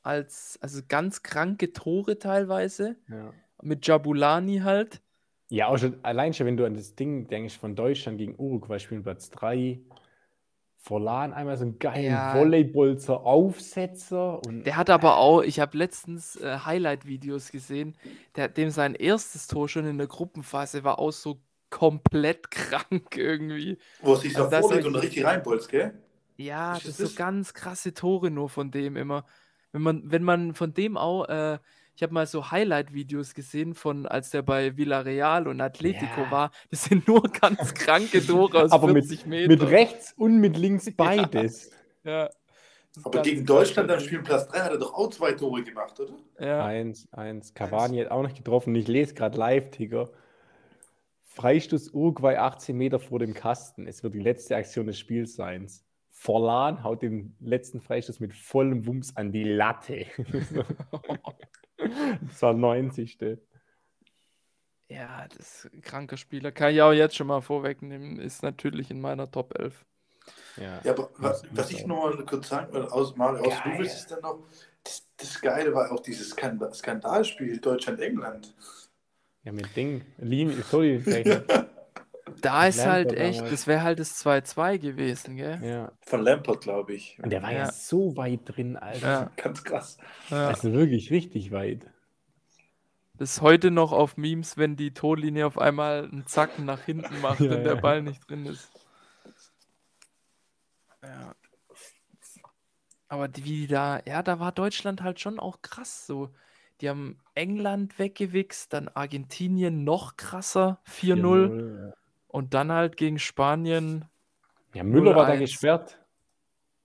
als, 0.03 0.57
also 0.61 0.81
ganz 0.87 1.23
kranke 1.23 1.71
Tore 1.71 2.19
teilweise, 2.19 2.97
Ja. 3.07 3.33
Mit 3.63 3.86
Jabulani 3.88 4.60
halt. 4.60 5.02
Ja, 5.50 5.67
auch 5.67 5.78
schon, 5.78 6.04
allein 6.04 6.34
schon, 6.34 6.45
wenn 6.47 6.58
du 6.58 6.65
an 6.65 6.76
das 6.76 6.95
Ding 6.95 7.28
denkst, 7.28 7.58
von 7.58 7.76
Deutschland 7.76 8.17
gegen 8.17 8.36
Uruguay 8.39 8.80
spielen 8.80 9.04
Platz 9.04 9.30
3, 9.30 9.82
Forlan 10.78 11.34
einmal 11.34 11.58
so 11.58 11.65
einen 11.65 11.80
geilen 11.80 12.04
Ja. 12.06 12.32
Volleyball 12.32 12.97
zur 13.00 13.26
Aufsetzer 13.26 14.41
und 14.43 14.65
Der 14.65 14.76
hat 14.78 14.89
aber 14.91 15.17
auch, 15.17 15.41
ich 15.41 15.60
habe 15.60 15.78
letztens 15.78 16.36
äh, 16.36 16.60
Highlight-Videos 16.60 17.52
gesehen, 17.52 17.97
der, 18.36 18.47
dem 18.47 18.69
sein 18.69 18.93
erstes 18.95 19.47
Tor 19.47 19.67
schon 19.69 19.86
in 19.88 19.97
der 19.97 20.08
Gruppenphase 20.08 20.84
war 20.84 21.00
auch 21.00 21.12
so 21.12 21.41
komplett 21.71 22.52
krank 22.52 23.17
irgendwie. 23.17 23.80
Wo 24.00 24.13
es 24.13 24.21
sich 24.21 24.34
Also 24.36 24.50
so 24.50 24.52
das 24.52 24.67
vorlegt 24.67 24.86
und 24.86 24.95
richtig 24.95 25.24
reinbolzt, 25.24 25.69
gell? 25.69 25.93
Ja, 26.38 26.76
das 26.76 26.86
ist 26.86 26.97
sind 26.97 27.00
so 27.00 27.10
das? 27.10 27.15
ganz 27.15 27.54
krasse 27.54 27.93
Tore 27.93 28.32
nur 28.32 28.50
von 28.50 28.71
dem 28.71 28.96
immer. 28.98 29.25
Wenn 29.71 29.81
man, 29.83 30.12
wenn 30.12 30.23
man 30.23 30.54
von 30.56 30.73
dem 30.73 30.98
auch, 30.98 31.25
äh, 31.29 31.60
ich 31.96 32.04
habe 32.04 32.13
mal 32.13 32.25
so 32.25 32.52
Highlight-Videos 32.52 33.33
gesehen 33.33 33.73
von, 33.75 34.06
als 34.06 34.29
der 34.31 34.42
bei 34.42 34.75
Villarreal 34.77 35.48
und 35.48 35.60
Atletico 35.62 36.21
Ja. 36.21 36.31
war. 36.31 36.52
Das 36.71 36.85
sind 36.85 37.08
nur 37.08 37.21
ganz 37.23 37.73
kranke 37.73 38.25
Tore 38.25 38.63
aus 38.63 38.71
aber 38.71 38.87
mit, 38.94 39.06
40 39.06 39.25
Metern. 39.27 39.48
mit 39.50 39.62
rechts 39.69 40.13
und 40.17 40.37
mit 40.39 40.58
links 40.58 40.89
beides. 40.96 41.71
Ja. 42.04 42.29
Ist 42.96 43.06
Aber 43.06 43.21
gegen 43.21 43.46
Deutschland 43.46 43.89
am 43.89 44.00
dem. 44.00 44.06
Spiel 44.06 44.21
Platz 44.21 44.48
3 44.50 44.60
hat 44.60 44.71
er 44.71 44.77
doch 44.77 44.94
auch 44.94 45.10
zwei 45.12 45.31
Tore 45.33 45.63
gemacht, 45.63 45.98
oder? 46.00 46.13
Ja. 46.39 46.65
Eins, 46.65 47.08
eins. 47.13 47.54
Cavani 47.54 48.00
hat 48.00 48.12
auch 48.12 48.21
noch 48.23 48.33
getroffen. 48.33 48.75
Ich 48.75 48.87
lese 48.87 49.13
gerade 49.13 49.37
Live-Ticker. 49.37 50.10
Freistoß 51.23 51.94
Uruguay 51.94 52.35
18 52.37 52.75
Meter 52.77 53.00
vor 53.00 53.19
dem 53.19 53.33
Kasten. 53.33 53.87
Es 53.87 54.04
wird 54.04 54.13
die 54.15 54.19
letzte 54.19 54.58
Aktion 54.58 54.87
des 54.87 55.00
Spiels 55.00 55.35
sein. 55.35 55.67
Forlan 56.10 56.83
haut 56.83 57.02
den 57.02 57.33
letzten 57.39 57.79
Freistoß 57.79 58.19
mit 58.19 58.33
vollem 58.33 58.85
Wumms 58.85 59.15
an 59.15 59.31
die 59.31 59.46
Latte. 59.46 60.06
Das 62.27 62.42
war 62.42 62.54
90. 62.54 63.17
Ja, 64.88 65.25
das 65.38 65.65
ist 65.65 65.73
ein 65.73 65.82
kranker 65.82 66.17
Spieler. 66.17 66.52
Kann 66.52 66.73
ich 66.73 66.82
auch 66.82 66.92
jetzt 66.92 67.15
schon 67.15 67.27
mal 67.27 67.42
vorwegnehmen. 67.42 68.19
Ist 68.19 68.44
natürlich 68.44 68.92
in 68.92 69.00
meiner 69.00 69.32
Top 69.32 69.58
11. 69.58 69.86
Ja. 70.58 70.82
Ja, 70.84 70.92
aber 70.92 71.10
was, 71.17 71.44
was 71.52 71.71
ich 71.71 71.86
noch 71.86 72.04
mal 72.04 72.25
kurz 72.25 72.50
sagen 72.50 72.73
will, 72.73 72.84
aus, 72.84 73.15
mal 73.15 73.38
aus, 73.38 73.54
du 73.63 73.77
willst 73.77 73.98
es 74.00 74.08
dann 74.08 74.21
noch, 74.21 74.40
das, 74.84 75.08
das 75.17 75.40
Geile 75.42 75.73
war 75.73 75.92
auch 75.92 76.02
dieses 76.02 76.32
Skandal, 76.32 76.73
Skandalspiel 76.73 77.60
Deutschland-England. 77.60 78.54
ja, 79.44 79.52
mit 79.52 79.75
Ding. 79.75 80.04
Lin, 80.17 80.62
sorry. 80.69 81.02
Da 82.42 82.67
ist 82.67 82.86
halt 82.86 83.08
Lampert 83.10 83.19
echt, 83.28 83.38
damals. 83.40 83.52
das 83.52 83.67
wäre 83.67 83.84
halt 83.84 84.00
das 84.00 84.24
2-2 84.26 84.78
gewesen, 84.80 85.36
gell? 85.38 85.60
ja. 85.63 85.92
Von 86.02 86.22
Lampert, 86.22 86.62
glaube 86.62 86.94
ich. 86.94 87.17
Und 87.22 87.32
der 87.32 87.42
war 87.42 87.52
ja, 87.52 87.60
Ja. 87.65 87.72
so 87.72 88.15
weit 88.15 88.42
drin, 88.46 88.78
Alter. 88.78 89.08
Ja. 89.08 89.32
Ganz 89.38 89.63
krass. 89.63 89.98
Ja. 90.30 90.48
Also 90.50 90.72
wirklich 90.72 91.12
richtig 91.12 91.52
weit. 91.52 91.86
Das 93.17 93.34
ist 93.34 93.42
heute 93.42 93.69
noch 93.72 93.92
auf 93.92 94.17
Memes, 94.17 94.58
wenn 94.58 94.76
die 94.76 94.94
Torlinie 94.94 95.46
auf 95.46 95.58
einmal 95.58 96.06
einen 96.06 96.26
Zacken 96.28 96.65
nach 96.65 96.82
hinten 96.82 97.19
macht 97.22 97.40
Ja, 97.40 97.56
und 97.56 97.63
der 97.63 97.76
ja. 97.76 97.82
Ball 97.82 98.02
nicht 98.02 98.28
drin 98.30 98.46
ist. 98.46 98.69
Ja. 101.04 101.34
Aber 103.08 103.28
die, 103.28 103.44
wie 103.44 103.58
die 103.62 103.67
da, 103.67 104.00
ja, 104.06 104.24
da 104.24 104.40
war 104.40 104.52
Deutschland 104.52 105.02
halt 105.02 105.19
schon 105.19 105.40
auch 105.40 105.62
krass 105.62 106.06
so. 106.08 106.30
Die 106.80 106.90
haben 106.90 107.19
England 107.36 108.00
weggewichst, 108.00 108.74
dann 108.74 108.88
Argentinien 108.88 109.84
noch 109.84 110.17
krasser, 110.17 110.80
4-0. 110.90 111.92
4-0, 112.32 112.34
ja. 112.34 112.40
Und 112.40 112.54
dann 112.54 112.71
halt 112.71 112.98
gegen 112.98 113.19
Spanien, 113.19 114.06
Ja, 114.73 114.84
Müller 114.84 115.15
war 115.15 115.27
da 115.27 115.34
0-1. 115.34 115.40
gesperrt. 115.40 116.00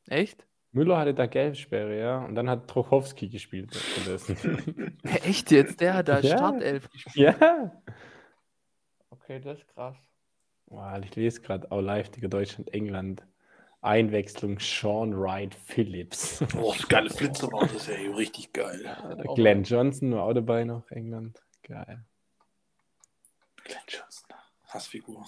echt? 0.08 0.46
Müller 0.72 0.98
hatte 0.98 1.14
da 1.14 1.24
Gelbsperre, 1.26 1.98
ja. 1.98 2.18
Und 2.24 2.34
dann 2.34 2.50
hat 2.50 2.68
Trochowski 2.68 3.28
gespielt. 3.30 3.74
Echt 5.04 5.50
jetzt? 5.50 5.80
Der 5.80 5.94
hat 5.94 6.08
da 6.08 6.18
Ja. 6.20 6.36
Startelf 6.36 6.90
gespielt. 6.90 7.16
ja. 7.40 7.72
Okay, 9.08 9.40
das 9.40 9.58
ist 9.60 9.68
krass. 9.68 9.96
Wow, 10.66 10.98
ich 11.02 11.16
lese 11.16 11.40
gerade 11.40 11.70
auch 11.72 11.80
live, 11.80 12.10
Digga, 12.10 12.28
Deutschland, 12.28 12.74
England. 12.74 13.24
Einwechslung 13.80 14.58
Sean 14.58 15.16
Wright 15.18 15.54
Phillips. 15.54 16.44
Boah, 16.52 16.74
das 16.76 16.88
geile 16.88 17.08
Flitzer 17.10 17.46
war 17.52 17.66
das, 17.68 17.88
ey. 17.88 18.08
Richtig 18.08 18.52
geil. 18.52 18.84
Glenn 19.36 19.62
Johnson 19.62 20.12
war 20.12 20.24
auch 20.24 20.34
dabei 20.34 20.64
noch, 20.64 20.90
England. 20.90 21.40
Geil. 21.62 22.04
Glenn 23.64 23.78
Johnson. 23.86 24.05
Hassfigur. 24.68 25.24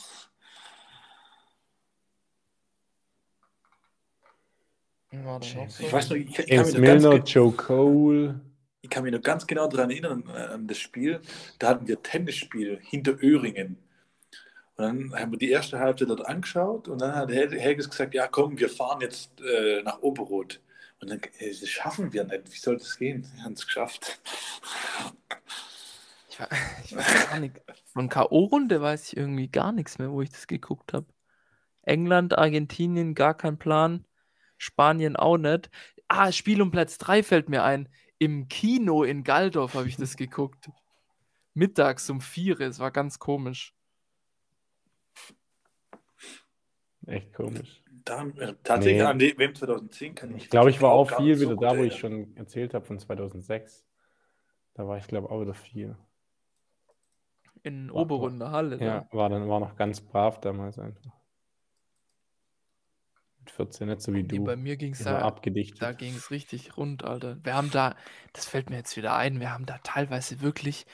Ich 5.11 5.93
weiß 5.93 6.11
noch, 6.11 6.17
ich, 6.17 6.29
ich, 6.29 6.35
kann 6.37 6.47
James 6.49 6.73
mich 6.73 6.81
noch 6.81 6.87
ganz, 6.87 7.03
Milner, 7.03 7.25
Joe 7.25 7.53
Cole. 7.53 8.41
ich 8.83 8.91
kann 8.91 9.05
mich 9.05 9.13
noch 9.13 9.23
ganz 9.23 9.47
genau 9.47 9.67
daran 9.67 9.91
erinnern, 9.91 10.29
an 10.29 10.67
das 10.67 10.79
Spiel. 10.79 11.21
Da 11.59 11.69
hatten 11.69 11.89
wir 11.89 12.03
Tennisspiel 12.03 12.79
hinter 12.83 13.13
Öhringen. 13.23 13.79
Und 14.77 14.85
dann 14.85 15.15
haben 15.19 15.33
wir 15.33 15.39
die 15.39 15.51
erste 15.51 15.79
Halbzeit 15.79 16.11
dort 16.11 16.27
angeschaut 16.27 16.89
und 16.89 17.01
dann 17.01 17.15
hat 17.15 17.31
Hel- 17.31 17.59
Helges 17.59 17.89
gesagt, 17.91 18.15
ja 18.15 18.29
komm, 18.29 18.59
wir 18.59 18.69
fahren 18.69 19.01
jetzt 19.01 19.41
äh, 19.41 19.83
nach 19.83 20.01
Oberrot. 20.01 20.61
Und 21.01 21.11
dann, 21.11 21.21
äh, 21.39 21.49
das 21.59 21.69
schaffen 21.69 22.13
wir 22.13 22.25
nicht. 22.25 22.53
Wie 22.53 22.59
soll 22.59 22.77
das 22.77 22.97
gehen? 22.99 23.27
Wir 23.35 23.45
haben 23.45 23.55
es 23.55 23.65
geschafft. 23.67 24.21
Ich, 26.39 26.47
ich 26.93 26.97
weiß 26.97 27.31
gar 27.31 27.41
nicht. 27.41 27.61
Von 27.93 28.09
K.O.-Runde 28.09 28.81
weiß 28.81 29.09
ich 29.13 29.17
irgendwie 29.17 29.49
gar 29.49 29.73
nichts 29.73 29.99
mehr, 29.99 30.11
wo 30.11 30.23
ich 30.23 30.31
das 30.31 30.47
geguckt 30.47 30.93
habe. 30.93 31.07
England, 31.83 32.37
Argentinien, 32.37 33.15
gar 33.15 33.35
kein 33.37 33.59
Plan. 33.59 34.07
Spanien 34.57 35.17
auch 35.17 35.39
nicht. 35.39 35.71
Ah, 36.09 36.33
Spiel 36.33 36.61
um 36.63 36.71
Platz 36.71 36.99
3 36.99 37.23
fällt 37.23 37.49
mir 37.49 37.65
ein. 37.65 37.89
Im 38.19 38.49
Kino 38.49 39.05
in 39.05 39.25
Galdorf 39.25 39.75
habe 39.75 39.89
ich 39.89 39.97
das 39.97 40.17
geguckt. 40.17 40.71
Mittags 41.55 42.09
um 42.11 42.21
4. 42.21 42.61
Es 42.61 42.79
war 42.79 42.91
ganz 42.91 43.19
komisch. 43.19 43.75
Echt 47.07 47.33
komisch. 47.33 47.83
Dann, 48.05 48.37
äh, 48.39 48.55
tatsächlich 48.63 49.03
Nee. 49.03 49.09
an 49.09 49.19
die 49.19 49.39
WM 49.39 49.55
2010 49.55 50.15
kann 50.15 50.37
ich. 50.37 50.45
Ich 50.45 50.51
glaube, 50.51 50.71
ich 50.71 50.81
war 50.81 50.93
auch 50.93 51.17
viel 51.17 51.35
so 51.37 51.43
wieder 51.47 51.55
gut 51.57 51.65
da, 51.65 51.77
wo 51.79 51.83
ich 51.83 51.97
schon 51.97 52.37
erzählt 52.37 52.75
habe 52.75 52.85
von 52.85 52.99
2006. 52.99 53.85
Da 54.75 54.87
war 54.87 54.99
ich, 54.99 55.07
glaube 55.07 55.31
auch 55.31 55.41
wieder 55.41 55.55
viel. 55.55 55.97
In 57.63 57.89
War- 57.89 57.97
Oberrunde 57.97 58.51
Halle. 58.51 58.79
Ja, 58.81 59.01
da. 59.11 59.17
war 59.17 59.29
dann 59.29 59.49
war 59.49 59.61
noch 59.61 59.77
ganz 59.77 60.01
brav 60.01 60.41
damals 60.41 60.79
einfach. 60.79 61.11
Mit 63.41 63.51
14, 63.51 63.89
nicht 63.89 64.03
so 64.03 64.13
wie 64.13 64.23
Nee, 64.23 64.29
du. 64.29 64.45
bei 64.45 64.57
mir 64.57 64.77
ging 64.77 64.93
es 64.93 65.05
da, 65.05 65.21
abgedichtet. 65.21 65.81
da 65.83 65.93
ging 65.93 66.15
es 66.15 66.31
richtig 66.31 66.77
rund, 66.77 67.05
Alter. 67.05 67.39
Wir 67.45 67.55
haben 67.55 67.71
da, 67.71 67.95
das 68.33 68.47
fällt 68.47 68.71
mir 68.71 68.77
jetzt 68.77 68.97
wieder 68.97 69.15
ein, 69.17 69.41
wir 69.41 69.53
haben 69.53 69.67
da 69.67 69.79
teilweise 69.83 70.41
wirklich 70.41 70.87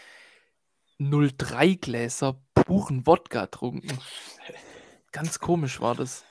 03 0.98 1.74
Gläser 1.74 2.40
puren 2.54 3.06
Wodka 3.06 3.42
getrunken. 3.46 3.98
Ganz 5.12 5.38
komisch 5.40 5.80
war 5.80 5.94
das. 5.94 6.24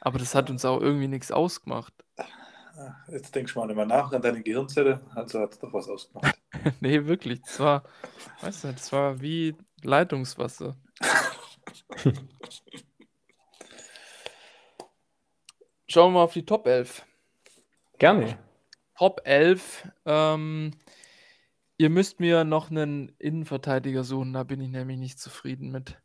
Aber 0.00 0.18
das 0.18 0.34
hat 0.34 0.50
uns 0.50 0.64
auch 0.64 0.80
irgendwie 0.80 1.08
nichts 1.08 1.30
ausgemacht. 1.32 1.92
Jetzt 3.08 3.34
denkst 3.34 3.54
du 3.54 3.60
mal 3.60 3.66
nicht 3.66 3.76
mehr 3.76 3.86
nach 3.86 4.12
an 4.12 4.20
deine 4.22 4.42
Gehirnzelle, 4.42 5.00
also 5.14 5.40
hat 5.40 5.52
es 5.52 5.58
doch 5.58 5.72
was 5.72 5.88
ausgemacht. 5.88 6.36
nee, 6.80 7.04
wirklich. 7.06 7.40
Das 7.42 7.60
war, 7.60 7.84
weißt 8.40 8.64
du, 8.64 8.72
das 8.72 8.90
war 8.92 9.20
wie 9.20 9.54
Leitungswasser. 9.82 10.76
Schauen 15.88 16.12
wir 16.12 16.18
mal 16.18 16.24
auf 16.24 16.32
die 16.32 16.44
Top 16.44 16.66
11. 16.66 17.06
Gerne. 17.98 18.38
Top 18.96 19.20
11. 19.24 19.88
Ähm, 20.04 20.72
ihr 21.78 21.90
müsst 21.90 22.18
mir 22.20 22.44
noch 22.44 22.70
einen 22.70 23.12
Innenverteidiger 23.18 24.04
suchen, 24.04 24.32
da 24.32 24.42
bin 24.42 24.60
ich 24.60 24.70
nämlich 24.70 24.98
nicht 24.98 25.20
zufrieden 25.20 25.70
mit. 25.70 25.96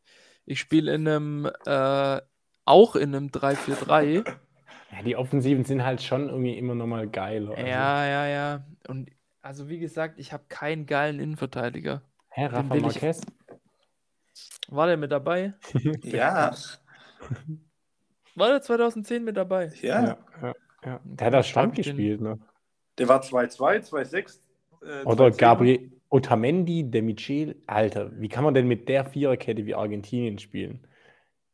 Ich 0.44 0.60
spiele 0.60 0.94
in 0.94 1.08
einem, 1.08 1.50
äh, 1.66 2.20
auch 2.64 2.96
in 2.96 3.14
einem 3.14 3.30
3-4-3. 3.30 4.24
Ja, 4.92 5.02
die 5.02 5.16
Offensiven 5.16 5.64
sind 5.64 5.84
halt 5.84 6.02
schon 6.02 6.28
irgendwie 6.28 6.56
immer 6.58 6.74
noch 6.74 6.86
mal 6.86 7.08
geiler. 7.08 7.52
Also, 7.52 7.66
Ja, 7.66 8.06
ja, 8.06 8.26
ja. 8.26 8.64
Und 8.88 9.10
also 9.42 9.68
wie 9.68 9.78
gesagt, 9.78 10.18
ich 10.18 10.32
habe 10.32 10.44
keinen 10.48 10.86
geilen 10.86 11.20
Innenverteidiger. 11.20 12.02
Hä, 12.30 12.46
den 12.48 12.54
Rafa 12.54 12.70
will 12.70 12.76
ich- 12.78 12.82
Marquez? 12.84 13.20
War 14.68 14.86
der 14.86 14.96
mit 14.96 15.12
dabei? 15.12 15.52
Ja, 16.04 16.54
War 18.34 18.48
der 18.48 18.62
2010 18.62 19.24
mit 19.24 19.36
dabei? 19.36 19.70
ja. 19.82 20.02
Ja, 20.02 20.18
ja, 20.40 20.52
ja. 20.84 21.00
Der 21.04 21.26
hat 21.26 21.34
da 21.34 21.42
Stand 21.42 21.74
gespielt, 21.74 22.20
ne? 22.20 22.38
Der 22.98 23.08
war 23.08 23.20
2-2, 23.20 23.80
2-6. 23.88 24.40
Äh, 24.82 25.04
Oder 25.04 25.26
2-10. 25.26 25.36
Gabriel 25.38 25.92
Otamendi, 26.08 26.90
De 26.90 27.02
Michel. 27.02 27.56
Alter, 27.66 28.10
wie 28.20 28.28
kann 28.28 28.44
man 28.44 28.54
denn 28.54 28.66
mit 28.68 28.88
der 28.88 29.04
Viererkette 29.04 29.66
wie 29.66 29.74
Argentinien 29.74 30.38
spielen? 30.38 30.86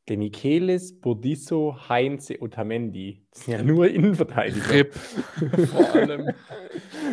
De 0.08 0.16
Michelis, 0.16 0.98
Bodisso, 0.98 1.76
Heinze, 1.88 2.40
Otamendi. 2.40 3.26
Das 3.30 3.44
sind 3.44 3.52
ja 3.54 3.62
nur 3.62 3.88
Innenverteidiger. 3.88 4.70
Rip. 4.70 4.94
Vor 5.70 5.94
allem. 5.94 6.32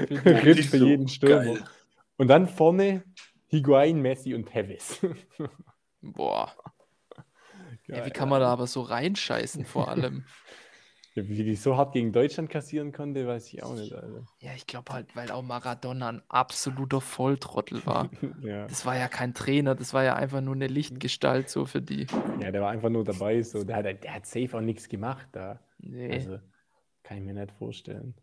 Ripp 0.09 0.63
für 0.63 0.77
jeden 0.77 1.07
Stürmer. 1.07 1.43
geil. 1.43 1.63
Und 2.17 2.27
dann 2.29 2.47
vorne 2.47 3.03
Higuain, 3.47 4.01
Messi 4.01 4.33
und 4.33 4.45
Tevez. 4.45 5.05
Boah. 6.01 6.53
Geil. 7.87 7.99
Ey, 7.99 8.05
wie 8.05 8.11
kann 8.11 8.29
man 8.29 8.39
da 8.39 8.47
aber 8.47 8.67
so 8.67 8.81
reinscheißen 8.81 9.65
vor 9.65 9.89
allem? 9.89 10.25
Wie 11.17 11.43
die 11.45 11.55
so 11.55 11.77
hart 11.77 11.93
gegen 11.93 12.11
Deutschland 12.11 12.49
kassieren 12.49 12.91
konnte, 12.91 13.25
weiß 13.25 13.53
ich 13.53 13.63
auch 13.63 13.73
nicht, 13.73 13.93
Alter. 13.93 14.25
Ja, 14.39 14.51
ich 14.53 14.67
glaube 14.67 14.91
halt, 14.91 15.15
weil 15.15 15.31
auch 15.31 15.41
Maradona 15.43 16.09
ein 16.09 16.21
absoluter 16.27 16.99
Volltrottel 16.99 17.85
war. 17.85 18.09
Ja. 18.41 18.67
Das 18.67 18.85
war 18.85 18.97
ja 18.97 19.07
kein 19.07 19.33
Trainer, 19.33 19.75
das 19.75 19.93
war 19.93 20.03
ja 20.03 20.15
einfach 20.15 20.41
nur 20.41 20.55
eine 20.55 20.67
Lichtgestalt 20.67 21.49
so 21.49 21.65
für 21.65 21.81
die. 21.81 22.05
ja, 22.41 22.51
der 22.51 22.61
war 22.61 22.69
einfach 22.69 22.89
nur 22.89 23.05
dabei. 23.05 23.41
So. 23.41 23.63
Der, 23.63 23.77
hat, 23.77 23.85
der 24.03 24.13
hat 24.13 24.25
safe 24.25 24.57
auch 24.57 24.61
nichts 24.61 24.89
gemacht 24.89 25.29
da. 25.31 25.59
Nee. 25.79 26.11
Also, 26.11 26.39
kann 27.03 27.17
ich 27.17 27.23
mir 27.23 27.33
nicht 27.33 27.51
vorstellen. 27.53 28.13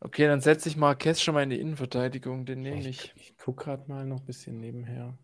Okay, 0.00 0.26
dann 0.26 0.40
setze 0.40 0.68
ich 0.68 0.76
Marquez 0.76 1.20
schon 1.20 1.34
mal 1.34 1.42
in 1.42 1.50
die 1.50 1.60
Innenverteidigung, 1.60 2.46
den 2.46 2.62
nehme 2.62 2.78
Ich, 2.80 2.86
ich. 2.88 3.12
ich 3.16 3.36
gucke 3.38 3.64
gerade 3.64 3.88
mal 3.88 4.06
noch 4.06 4.20
ein 4.20 4.26
bisschen 4.26 4.58
nebenher. 4.58 5.18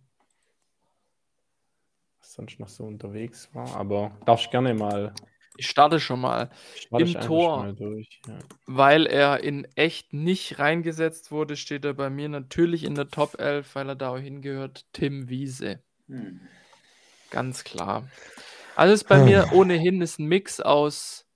Was 2.20 2.34
sonst 2.34 2.60
noch 2.60 2.68
so 2.68 2.84
unterwegs 2.84 3.48
war. 3.54 3.74
Aber 3.76 4.16
darfst 4.26 4.50
gerne 4.50 4.74
mal. 4.74 5.14
Ich 5.56 5.68
starte 5.68 6.00
schon 6.00 6.20
mal, 6.20 6.50
starte 6.74 7.04
Im 7.04 7.20
Tor. 7.20 7.72
durch. 7.72 8.20
Ja. 8.26 8.38
weil 8.66 9.06
er 9.06 9.42
in 9.44 9.66
echt 9.76 10.12
nicht 10.12 10.58
reingesetzt 10.58 11.30
wurde, 11.30 11.56
steht 11.56 11.84
er 11.84 11.94
bei 11.94 12.10
mir 12.10 12.28
natürlich 12.28 12.84
in 12.84 12.94
der 12.94 13.08
Top 13.08 13.38
11, 13.38 13.74
weil 13.74 13.88
er 13.90 13.96
da 13.96 14.10
auch 14.10 14.18
hingehört, 14.18 14.86
Tim 14.92 15.28
Wiese. 15.28 15.82
Hm. 16.08 16.40
Ganz 17.30 17.64
klar. 17.64 18.08
Alles 18.76 19.04
bei 19.04 19.22
mir 19.22 19.48
ohnehin 19.52 20.00
ist 20.00 20.18
ein 20.18 20.26
Mix 20.26 20.60
aus, 20.60 21.26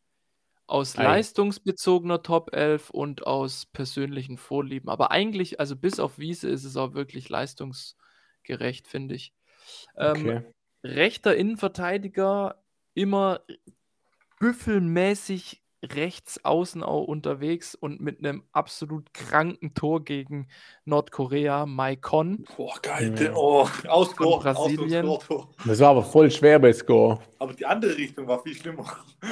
aus 0.66 0.96
Ei. 0.96 1.04
leistungsbezogener 1.04 2.22
Top 2.22 2.52
11 2.52 2.90
und 2.90 3.26
aus 3.26 3.66
persönlichen 3.66 4.38
Vorlieben. 4.38 4.88
Aber 4.88 5.10
eigentlich, 5.10 5.60
also 5.60 5.76
bis 5.76 6.00
auf 6.00 6.18
Wiese, 6.18 6.48
ist 6.48 6.64
es 6.64 6.76
auch 6.76 6.94
wirklich 6.94 7.28
leistungsgerecht, 7.28 8.86
finde 8.86 9.14
ich. 9.14 9.32
Ähm, 9.96 10.20
Okay. 10.20 10.42
rechter 10.84 11.36
Innenverteidiger, 11.36 12.62
immer 12.94 13.40
büffelmäßig 14.38 15.62
rechts 15.82 16.44
außen 16.44 16.82
auch 16.82 17.04
unterwegs 17.04 17.74
und 17.74 18.00
mit 18.00 18.18
einem 18.18 18.42
absolut 18.52 19.14
kranken 19.14 19.74
Tor 19.74 20.04
gegen 20.04 20.48
Nordkorea, 20.84 21.66
Maikon. 21.66 22.44
Boah, 22.56 22.74
geil. 22.82 23.10
Ja. 23.10 23.14
Der, 23.14 23.36
oh, 23.36 23.68
Austor, 23.86 24.40
Brasilien. 24.40 25.06
Austor. 25.06 25.50
Das 25.64 25.78
war 25.80 25.90
aber 25.90 26.02
voll 26.02 26.30
schwer 26.30 26.58
bei 26.58 26.72
Score. 26.72 27.20
Aber 27.38 27.52
die 27.52 27.64
andere 27.64 27.96
Richtung 27.96 28.26
war 28.26 28.42
viel 28.42 28.54
schlimmer. 28.54 28.86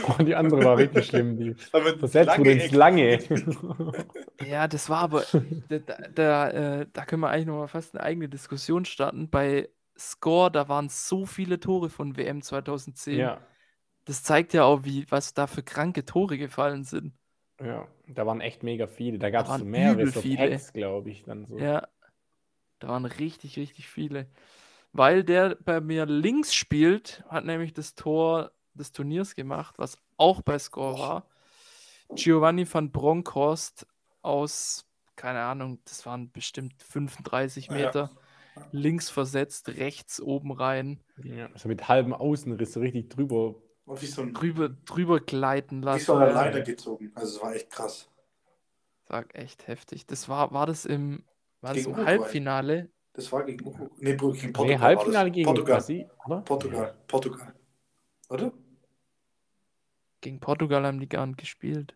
Oh, 0.06 0.22
die 0.22 0.34
andere 0.34 0.64
war 0.64 0.78
richtig 0.78 1.06
schlimm. 1.06 1.36
Die 1.36 1.54
versetzt 1.98 2.38
wurde 2.38 2.52
ins 2.52 2.72
Lange. 2.72 3.18
Ja, 4.46 4.68
das 4.68 4.90
war 4.90 4.98
aber, 4.98 5.24
da, 5.68 5.78
da, 5.78 5.96
da, 6.14 6.50
äh, 6.50 6.86
da 6.92 7.04
können 7.06 7.22
wir 7.22 7.30
eigentlich 7.30 7.46
noch 7.46 7.56
mal 7.56 7.68
fast 7.68 7.94
eine 7.94 8.04
eigene 8.04 8.28
Diskussion 8.28 8.84
starten. 8.84 9.30
Bei 9.30 9.68
Score, 9.98 10.50
da 10.50 10.68
waren 10.68 10.90
so 10.90 11.24
viele 11.24 11.58
Tore 11.58 11.88
von 11.88 12.16
WM 12.18 12.42
2010. 12.42 13.18
ja, 13.18 13.40
Das 14.06 14.22
zeigt 14.22 14.54
ja 14.54 14.64
auch, 14.64 14.84
wie, 14.84 15.04
was 15.10 15.34
da 15.34 15.46
für 15.46 15.62
kranke 15.62 16.04
Tore 16.04 16.38
gefallen 16.38 16.84
sind. 16.84 17.12
ja. 17.60 17.86
Da 18.08 18.24
waren 18.24 18.40
echt 18.40 18.62
mega 18.62 18.86
viele. 18.86 19.18
Da 19.18 19.30
gab 19.30 19.48
es 19.48 19.64
mehrere 19.64 20.06
so 20.06 20.20
viele. 20.20 20.60
Glaube 20.72 21.10
ich. 21.10 21.24
Dann 21.24 21.44
so. 21.46 21.58
Ja, 21.58 21.88
Da 22.78 22.88
waren 22.88 23.04
richtig, 23.04 23.56
richtig 23.58 23.88
viele. 23.88 24.28
Weil 24.92 25.24
der 25.24 25.56
bei 25.56 25.80
mir 25.80 26.06
links 26.06 26.54
spielt, 26.54 27.24
hat 27.28 27.44
nämlich 27.44 27.74
das 27.74 27.96
Tor 27.96 28.52
des 28.74 28.92
Turniers 28.92 29.34
gemacht, 29.34 29.74
was 29.78 29.98
auch 30.16 30.40
bei 30.42 30.58
Score 30.58 30.98
war. 30.98 31.26
Giovanni 32.14 32.72
van 32.72 32.92
Bronckhorst 32.92 33.86
aus, 34.22 34.86
keine 35.16 35.40
Ahnung, 35.40 35.80
das 35.84 36.06
waren 36.06 36.30
bestimmt 36.30 36.80
35 36.82 37.70
Meter. 37.70 38.12
Ja. 38.54 38.62
Links 38.70 39.10
versetzt, 39.10 39.68
rechts 39.68 40.20
oben 40.20 40.52
rein. 40.52 41.00
Ja, 41.22 41.46
also 41.52 41.68
mit 41.68 41.88
halbem 41.88 42.14
Außenriss 42.14 42.72
so 42.72 42.80
richtig 42.80 43.10
drüber. 43.10 43.56
Wie 43.86 44.06
so 44.06 44.22
ein, 44.22 44.34
drüber, 44.34 44.68
drüber 44.68 45.20
gleiten 45.20 45.80
lassen. 45.80 46.00
Wie 46.00 46.04
so 46.04 46.14
eine 46.14 46.32
Leiter 46.32 46.60
gezogen. 46.62 47.12
Also 47.14 47.36
es 47.36 47.42
war 47.42 47.54
echt 47.54 47.70
krass. 47.70 48.08
Sag 49.08 49.34
echt 49.34 49.68
heftig. 49.68 50.06
Das 50.06 50.28
war, 50.28 50.52
war 50.52 50.66
das 50.66 50.84
im, 50.84 51.24
war 51.60 51.74
das 51.74 51.86
im 51.86 51.96
Halbfinale? 51.96 52.90
Das 53.12 53.32
war 53.32 53.44
gegen, 53.44 53.64
nee, 53.98 54.16
gegen 54.16 54.18
Portugal. 54.52 54.66
Nee, 54.66 54.78
Halbfinale 54.78 55.30
gegen 55.30 55.46
Portugal. 55.46 55.76
Brasil, 55.76 56.10
oder? 56.26 56.40
Portugal. 56.40 56.94
Portugal. 57.06 57.54
Oder? 58.28 58.52
Gegen 60.20 60.40
Portugal 60.40 60.84
haben 60.84 60.98
die 60.98 61.08
gar 61.08 61.24
nicht 61.24 61.38
gespielt. 61.38 61.94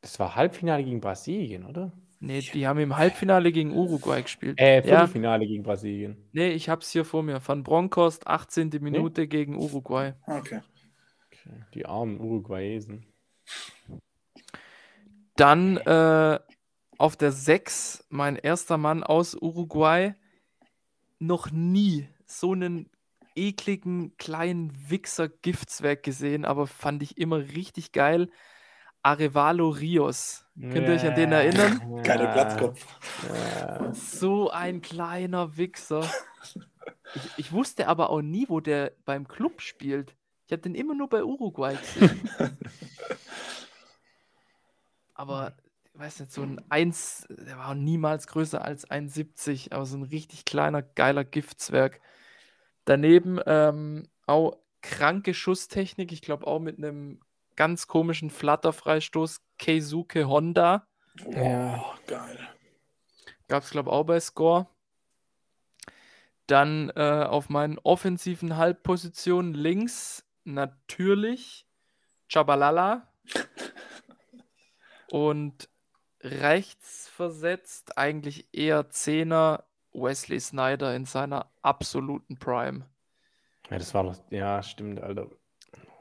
Das 0.00 0.18
war 0.18 0.34
Halbfinale 0.34 0.82
gegen 0.82 1.00
Brasilien, 1.00 1.64
oder? 1.64 1.92
Nee, 2.18 2.40
die 2.40 2.66
haben 2.66 2.78
im 2.80 2.96
Halbfinale 2.96 3.50
gegen 3.50 3.72
Uruguay 3.72 4.22
gespielt. 4.22 4.60
Äh, 4.60 4.82
Viertelfinale 4.82 5.44
ja. 5.44 5.48
gegen 5.48 5.62
Brasilien. 5.62 6.16
Nee, 6.32 6.50
ich 6.50 6.68
hab's 6.68 6.90
hier 6.90 7.06
vor 7.06 7.22
mir. 7.22 7.40
Van 7.46 7.62
Bronckhorst, 7.62 8.26
18. 8.26 8.70
Minute 8.80 9.22
nee? 9.22 9.26
gegen 9.26 9.56
Uruguay. 9.56 10.12
Okay. 10.26 10.60
Die 11.74 11.86
armen 11.86 12.20
Uruguayesen. 12.20 13.06
Dann 15.36 15.76
äh, 15.78 16.38
auf 16.98 17.16
der 17.16 17.32
6 17.32 18.06
mein 18.10 18.36
erster 18.36 18.76
Mann 18.76 19.02
aus 19.02 19.34
Uruguay. 19.34 20.14
Noch 21.18 21.50
nie 21.50 22.08
so 22.26 22.52
einen 22.52 22.90
ekligen 23.34 24.16
kleinen 24.16 24.90
Wichser-Giftswerk 24.90 26.02
gesehen, 26.02 26.44
aber 26.44 26.66
fand 26.66 27.02
ich 27.02 27.18
immer 27.18 27.38
richtig 27.38 27.92
geil. 27.92 28.30
Arevalo 29.02 29.70
Rios. 29.70 30.44
Könnt 30.60 30.88
ihr 30.88 30.94
euch 30.94 31.06
an 31.06 31.14
den 31.14 31.32
erinnern? 31.32 32.02
Geiler 32.02 32.32
Platzkopf. 32.32 32.84
So 33.92 34.50
ein 34.50 34.82
kleiner 34.82 35.56
Wichser. 35.56 36.08
Ich, 37.14 37.38
ich, 37.38 37.52
wusste 37.52 37.88
aber 37.88 38.10
auch 38.10 38.20
nie, 38.20 38.46
wo 38.48 38.60
der 38.60 38.92
beim 39.06 39.26
Club 39.26 39.62
spielt. 39.62 40.16
Ich 40.50 40.52
habe 40.52 40.62
den 40.62 40.74
immer 40.74 40.96
nur 40.96 41.08
bei 41.08 41.22
Uruguay 41.22 41.76
gesehen. 41.76 42.28
aber, 45.14 45.52
ich 45.94 46.00
weiß 46.00 46.18
nicht, 46.18 46.32
so 46.32 46.42
ein 46.42 46.60
1, 46.68 47.28
der 47.30 47.56
war 47.56 47.76
niemals 47.76 48.26
größer 48.26 48.60
als 48.60 48.90
1,70, 48.90 49.72
aber 49.72 49.86
so 49.86 49.96
ein 49.96 50.02
richtig 50.02 50.44
kleiner, 50.44 50.82
geiler 50.82 51.22
Giftzwerg. 51.22 52.00
Daneben 52.84 53.38
ähm, 53.46 54.08
auch 54.26 54.58
kranke 54.82 55.34
Schusstechnik, 55.34 56.10
ich 56.10 56.20
glaube 56.20 56.48
auch 56.48 56.58
mit 56.58 56.78
einem 56.78 57.20
ganz 57.54 57.86
komischen 57.86 58.30
Flatterfreistoß 58.30 59.42
Keisuke 59.56 60.26
Honda. 60.26 60.88
Ja, 61.30 61.80
oh, 61.80 61.94
geil. 62.08 62.48
Gab 63.46 63.62
es, 63.62 63.70
glaube 63.70 63.90
ich, 63.90 63.94
auch 63.94 64.04
bei 64.04 64.18
Score. 64.18 64.66
Dann 66.48 66.90
äh, 66.96 67.24
auf 67.28 67.50
meinen 67.50 67.78
offensiven 67.78 68.56
Halbpositionen 68.56 69.54
links 69.54 70.24
natürlich 70.54 71.66
Chabalala. 72.28 73.08
Und 75.10 75.68
rechts 76.22 77.08
versetzt 77.08 77.98
eigentlich 77.98 78.48
eher 78.52 78.90
Zehner 78.90 79.64
Wesley 79.92 80.38
Snyder 80.38 80.94
in 80.94 81.04
seiner 81.04 81.50
absoluten 81.62 82.38
Prime. 82.38 82.86
Ja, 83.70 83.78
das 83.78 83.94
war 83.94 84.04
doch, 84.04 84.16
ja, 84.30 84.62
stimmt, 84.62 85.00
Alter. 85.00 85.28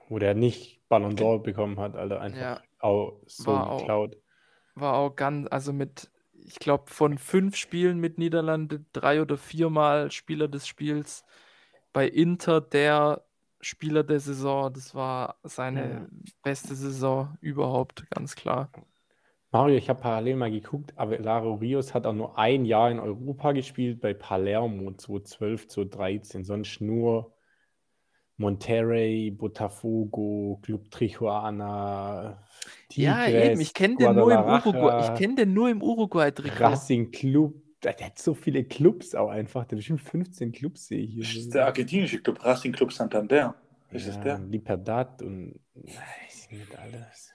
Wo 0.08 0.20
der 0.20 0.34
nicht 0.34 0.88
Ballon 0.90 1.16
d'Or 1.16 1.42
bekommen 1.42 1.80
hat, 1.80 1.96
Alter. 1.96 2.22
Einfach 2.22 2.40
ja, 2.40 2.62
auch 2.80 3.22
so 3.28 3.48
war 3.48 3.78
geklaut. 3.78 4.16
Auch, 4.16 4.82
war 4.82 4.94
auch 4.96 5.16
ganz, 5.16 5.48
also 5.52 5.72
mit, 5.74 6.12
ich 6.34 6.56
glaube, 6.56 6.90
von 6.90 7.18
fünf 7.18 7.56
Spielen 7.56 8.00
mit 8.00 8.18
Niederlande 8.18 8.86
drei 8.94 9.22
oder 9.22 9.38
viermal 9.38 10.12
Spieler 10.12 10.48
des 10.48 10.68
Spiels. 10.68 11.24
Bei 11.94 12.08
Inter 12.08 12.62
der 12.62 13.24
Spieler 13.62 14.04
der 14.04 14.20
Saison. 14.20 14.72
Das 14.74 14.96
war 14.96 15.38
seine 15.44 15.82
ja. 15.82 16.08
beste 16.44 16.76
Saison 16.76 17.38
überhaupt, 17.42 18.10
ganz 18.10 18.36
klar. 18.36 18.72
Mario, 19.52 19.78
ich 19.78 19.90
habe 19.90 20.02
parallel 20.02 20.36
mal 20.36 20.52
geguckt, 20.52 20.94
Avelaro 20.96 21.56
Rios 21.56 21.96
hat 21.96 22.06
auch 22.06 22.14
nur 22.14 22.38
ein 22.38 22.66
Jahr 22.66 22.92
in 22.92 23.00
Europa 23.00 23.52
gespielt, 23.52 24.00
bei 24.00 24.14
Palermo 24.14 24.92
2012, 24.92 25.68
2013, 25.68 26.44
sonst 26.44 26.82
nur 26.82 27.34
Monterrey, 28.38 29.32
Botafogo, 29.32 30.60
Club 30.62 30.92
Trijuana, 30.92 32.42
Ja, 32.94 33.28
eben, 33.28 33.60
ich 33.60 33.74
kenne 33.74 33.98
den 33.98 34.16
nur 34.16 34.32
im 34.32 34.46
Uruguay. 34.46 35.02
Ich 35.04 35.20
kenne 35.20 35.36
den 35.36 35.54
nur 35.54 35.70
im 35.70 35.82
Uruguay-Trikot. 35.82 36.64
Racing 36.64 37.12
Club. 37.12 37.56
Der 37.84 37.96
hat 37.98 38.20
so 38.20 38.34
viele 38.34 38.64
Clubs 38.66 39.16
auch 39.16 39.30
einfach. 39.30 39.66
Der 39.66 39.78
hat 39.78 39.78
bestimmt 39.78 40.02
15 40.02 40.52
Clubs 40.52 40.88
sehe 40.88 41.00
ich 41.00 41.14
hier. 41.14 41.24
Das 41.24 41.36
ist 41.36 41.54
der 41.54 41.66
argentinische 41.66 42.22
Club, 42.22 42.44
Racing 42.44 42.74
Club 42.74 42.92
Santander. 42.92 43.56
Ist 43.92 44.06
ja, 44.06 44.14
es 44.14 44.20
der? 44.20 44.40
Libertad 44.40 45.22
und 45.22 45.60
weiß 45.74 46.52
nicht 46.52 46.78
alles. 46.78 47.34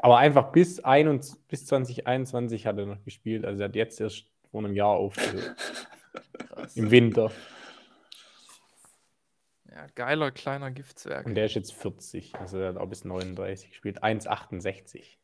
Aber 0.00 0.18
einfach 0.18 0.52
bis, 0.52 0.80
21, 0.80 1.40
bis 1.48 1.66
2021 1.66 2.66
hat 2.66 2.78
er 2.78 2.86
noch 2.86 3.04
gespielt. 3.04 3.44
Also 3.44 3.62
er 3.62 3.68
hat 3.68 3.76
jetzt 3.76 4.00
erst 4.00 4.26
vor 4.50 4.64
einem 4.64 4.74
Jahr 4.74 4.96
aufgehört. 4.96 5.56
Im 6.74 6.90
Winter. 6.90 7.32
Ja, 9.70 9.86
geiler 9.94 10.30
kleiner 10.30 10.70
Giftzwerg. 10.70 11.26
Und 11.26 11.34
der 11.34 11.46
ist 11.46 11.54
jetzt 11.54 11.72
40, 11.72 12.34
also 12.34 12.58
er 12.58 12.70
hat 12.70 12.76
auch 12.76 12.88
bis 12.88 13.04
39 13.04 13.70
gespielt. 13.70 14.02
1,68. 14.02 15.16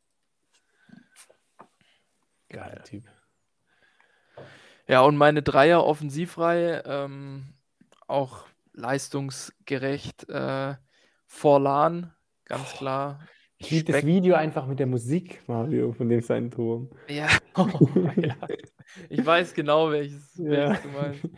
Geiler 2.48 2.82
Typ. 2.82 3.04
Ja, 4.88 5.02
und 5.02 5.16
meine 5.16 5.42
Dreier 5.42 5.84
Offensivreihe 5.84 6.82
ähm, 6.86 7.44
auch 8.06 8.44
leistungsgerecht. 8.72 10.28
Äh, 10.30 10.76
Forlan, 11.26 12.14
ganz 12.46 12.72
klar. 12.72 13.20
Ich 13.58 13.70
liebe 13.70 13.92
das 13.92 14.06
Video 14.06 14.34
einfach 14.36 14.66
mit 14.66 14.78
der 14.78 14.86
Musik, 14.86 15.42
Mario, 15.46 15.92
von 15.92 16.08
dem 16.08 16.22
seinen 16.22 16.50
Turm. 16.50 16.90
Ja. 17.08 17.28
Oh, 17.54 17.68
ja. 18.16 18.34
Ich 19.10 19.24
weiß 19.24 19.52
genau, 19.52 19.90
welches, 19.90 20.38
welches 20.38 20.58
ja. 20.58 20.72
du 20.74 20.88
meinst. 20.88 21.28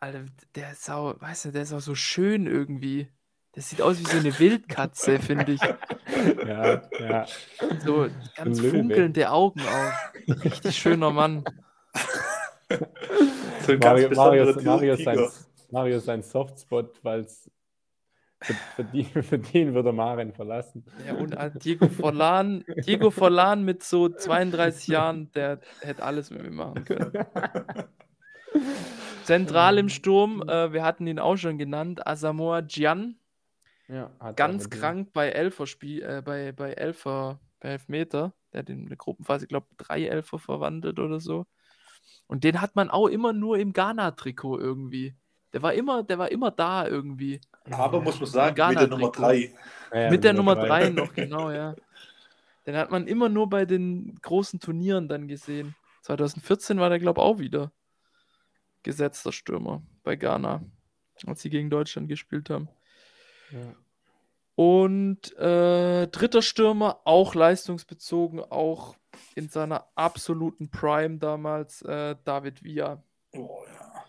Alter, 0.00 0.24
der 0.54 0.72
ist 0.72 0.90
auch, 0.90 1.20
weißt 1.20 1.44
du, 1.44 1.52
der 1.52 1.62
ist 1.62 1.72
auch 1.72 1.80
so 1.80 1.94
schön 1.94 2.46
irgendwie. 2.46 3.08
Das 3.52 3.68
sieht 3.68 3.82
aus 3.82 4.00
wie 4.00 4.06
so 4.06 4.16
eine 4.16 4.36
Wildkatze, 4.38 5.18
finde 5.18 5.52
ich. 5.52 5.60
Ja, 6.46 6.82
ja. 6.98 7.26
So 7.84 8.08
ganz 8.34 8.60
funkelnde 8.60 9.30
Augen 9.30 9.60
auch. 9.60 10.44
Richtig 10.44 10.76
schöner 10.78 11.10
Mann. 11.10 11.44
So 13.66 13.76
Mario, 13.76 14.10
Mario, 14.10 14.60
Mario, 14.62 14.94
ist 14.94 15.04
sein, 15.04 15.28
Mario 15.70 15.96
ist 15.98 16.06
sein 16.06 16.22
Softspot, 16.22 16.98
weil 17.02 17.20
es 17.20 17.50
für, 18.42 18.54
für, 18.54 18.84
die, 18.84 19.04
für 19.22 19.38
den 19.38 19.74
würde 19.74 19.92
Maren 19.92 20.32
verlassen. 20.32 20.84
Ja, 21.06 21.14
und 21.14 21.34
äh, 21.34 21.50
Diego 21.62 21.88
Forlan, 21.88 22.64
Diego 22.86 23.10
Forlan 23.10 23.64
mit 23.64 23.82
so 23.82 24.08
32 24.08 24.88
Jahren, 24.88 25.30
der 25.32 25.60
hätte 25.80 26.02
alles 26.02 26.30
mit 26.30 26.42
mir 26.42 26.50
machen 26.50 26.84
können. 26.84 27.12
Zentral 29.24 29.78
im 29.78 29.88
Sturm, 29.88 30.42
äh, 30.48 30.72
wir 30.72 30.82
hatten 30.82 31.06
ihn 31.06 31.18
auch 31.18 31.36
schon 31.36 31.58
genannt, 31.58 32.06
Asamoah 32.06 32.62
Gian. 32.62 33.16
Ja, 33.88 34.10
Ganz 34.36 34.70
krank 34.70 35.12
bei 35.12 35.30
Elfer 35.30 35.66
Spiel, 35.66 36.02
äh, 36.02 36.22
bei, 36.24 36.52
bei 36.52 36.72
Elfer, 36.72 37.40
bei 37.60 37.70
Elfmeter. 37.70 38.32
Der 38.52 38.60
hat 38.60 38.70
in 38.70 38.86
der 38.86 38.96
Gruppenphase, 38.96 39.44
ich 39.44 39.48
glaube, 39.48 39.66
drei 39.76 40.06
Elfer 40.06 40.38
verwandelt 40.38 40.98
oder 40.98 41.20
so. 41.20 41.46
Und 42.26 42.44
den 42.44 42.60
hat 42.60 42.76
man 42.76 42.90
auch 42.90 43.08
immer 43.08 43.32
nur 43.32 43.58
im 43.58 43.72
Ghana-Trikot 43.72 44.58
irgendwie. 44.58 45.14
Der 45.52 45.62
war 45.62 45.74
immer, 45.74 46.02
der 46.02 46.18
war 46.18 46.30
immer 46.30 46.50
da 46.50 46.86
irgendwie. 46.86 47.40
Aber 47.70 48.00
muss 48.00 48.20
man 48.20 48.28
sagen, 48.28 48.68
mit 48.68 48.80
der 48.80 48.88
Nummer 48.88 49.10
3. 49.10 49.54
Ja, 49.92 50.10
mit 50.10 50.24
der 50.24 50.32
Nummer 50.32 50.54
3 50.54 50.90
noch, 50.90 51.12
genau, 51.14 51.50
ja. 51.50 51.74
Den 52.66 52.76
hat 52.76 52.90
man 52.90 53.06
immer 53.06 53.28
nur 53.28 53.48
bei 53.48 53.64
den 53.64 54.18
großen 54.22 54.60
Turnieren 54.60 55.08
dann 55.08 55.26
gesehen. 55.26 55.74
2014 56.02 56.78
war 56.78 56.88
der, 56.88 56.98
glaube 56.98 57.20
ich, 57.20 57.24
auch 57.24 57.38
wieder 57.38 57.72
gesetzter 58.82 59.32
Stürmer 59.32 59.82
bei 60.02 60.16
Ghana, 60.16 60.62
als 61.26 61.42
sie 61.42 61.50
gegen 61.50 61.70
Deutschland 61.70 62.08
gespielt 62.08 62.50
haben. 62.50 62.68
Ja. 63.50 63.74
Und 64.54 65.36
äh, 65.38 66.06
dritter 66.08 66.42
Stürmer, 66.42 67.00
auch 67.04 67.34
leistungsbezogen, 67.34 68.40
auch 68.40 68.96
in 69.36 69.48
seiner 69.48 69.86
absoluten 69.94 70.70
Prime 70.70 71.18
damals, 71.18 71.82
äh, 71.82 72.16
David 72.24 72.62
Villa. 72.62 73.02
Oh 73.34 73.62
ja. 73.66 74.04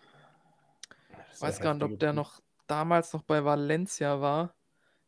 Ich 1.33 1.41
weiß 1.41 1.59
gar 1.59 1.73
nicht, 1.73 1.83
ob 1.83 1.99
der 1.99 2.13
noch 2.13 2.41
damals 2.67 3.13
noch 3.13 3.23
bei 3.23 3.43
Valencia 3.43 4.21
war. 4.21 4.53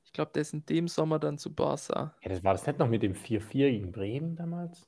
Ich 0.03 0.11
glaube, 0.14 0.32
der 0.34 0.41
ist 0.41 0.53
in 0.53 0.66
dem 0.66 0.88
Sommer 0.88 1.20
dann 1.20 1.38
zu 1.38 1.53
Barca. 1.53 2.16
Ja, 2.22 2.30
das 2.30 2.43
war 2.43 2.53
das 2.53 2.66
nicht 2.68 2.80
noch 2.80 2.88
mit 2.88 3.01
dem 3.03 3.14
4-4 3.14 3.49
gegen 3.72 3.91
Bremen 3.91 4.36
damals? 4.36 4.88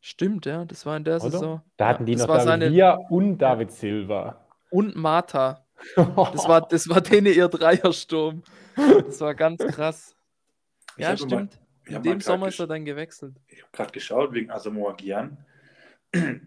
Stimmt, 0.00 0.46
ja, 0.46 0.64
das 0.64 0.86
war 0.86 0.96
in 0.96 1.04
der 1.04 1.16
Oder? 1.20 1.30
Saison. 1.30 1.62
Da 1.76 1.84
ja, 1.86 1.90
hatten 1.90 2.06
die 2.06 2.12
das 2.12 2.22
noch 2.22 2.28
David 2.28 2.44
seine 2.44 2.70
Villa 2.70 2.94
und 3.10 3.38
David 3.38 3.72
Silva. 3.72 4.46
und 4.70 4.96
Martha. 4.96 5.64
Das 5.96 6.48
war, 6.48 6.62
das 6.66 6.88
war 6.88 7.00
denen 7.00 7.32
ihr 7.32 7.48
Dreiersturm. 7.48 8.42
Das 8.76 9.20
war 9.20 9.34
ganz 9.34 9.64
krass. 9.64 10.16
Ich 10.96 11.02
Ja, 11.04 11.10
mal- 11.10 11.18
stimmt. 11.18 11.54
ich 11.54 11.67
In 11.88 12.02
dem 12.02 12.20
Sommer 12.20 12.48
ist 12.48 12.60
er 12.60 12.66
dann 12.66 12.84
gewechselt. 12.84 13.34
Ich 13.48 13.62
habe 13.62 13.70
gerade 13.72 13.92
geschaut 13.92 14.32
wegen 14.32 14.50
Asamoah 14.50 14.96
Gyan. 14.96 15.38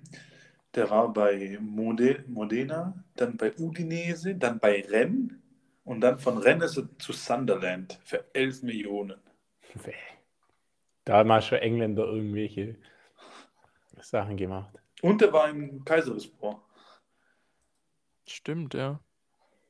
Der 0.76 0.90
war 0.90 1.12
bei 1.12 1.58
Mode, 1.60 2.24
Modena, 2.28 3.04
dann 3.16 3.36
bei 3.36 3.54
Udinese, 3.58 4.36
dann 4.36 4.58
bei 4.60 4.86
Rennes 4.90 5.32
und 5.84 6.02
dann 6.02 6.18
von 6.18 6.38
Rennes 6.38 6.78
ist 6.78 6.78
er 6.78 7.00
zu 7.00 7.12
Sunderland 7.12 8.00
für 8.04 8.24
11 8.34 8.64
Millionen. 8.64 9.20
Da 11.04 11.18
haben 11.18 11.42
schon 11.42 11.58
Engländer 11.58 12.06
irgendwelche 12.06 12.78
Sachen 14.00 14.38
gemacht. 14.38 14.80
Und 15.02 15.20
der 15.22 15.34
war 15.34 15.50
im 15.50 15.84
Kayserispor. 15.84 16.64
Stimmt, 18.28 18.74
ja. 18.74 19.00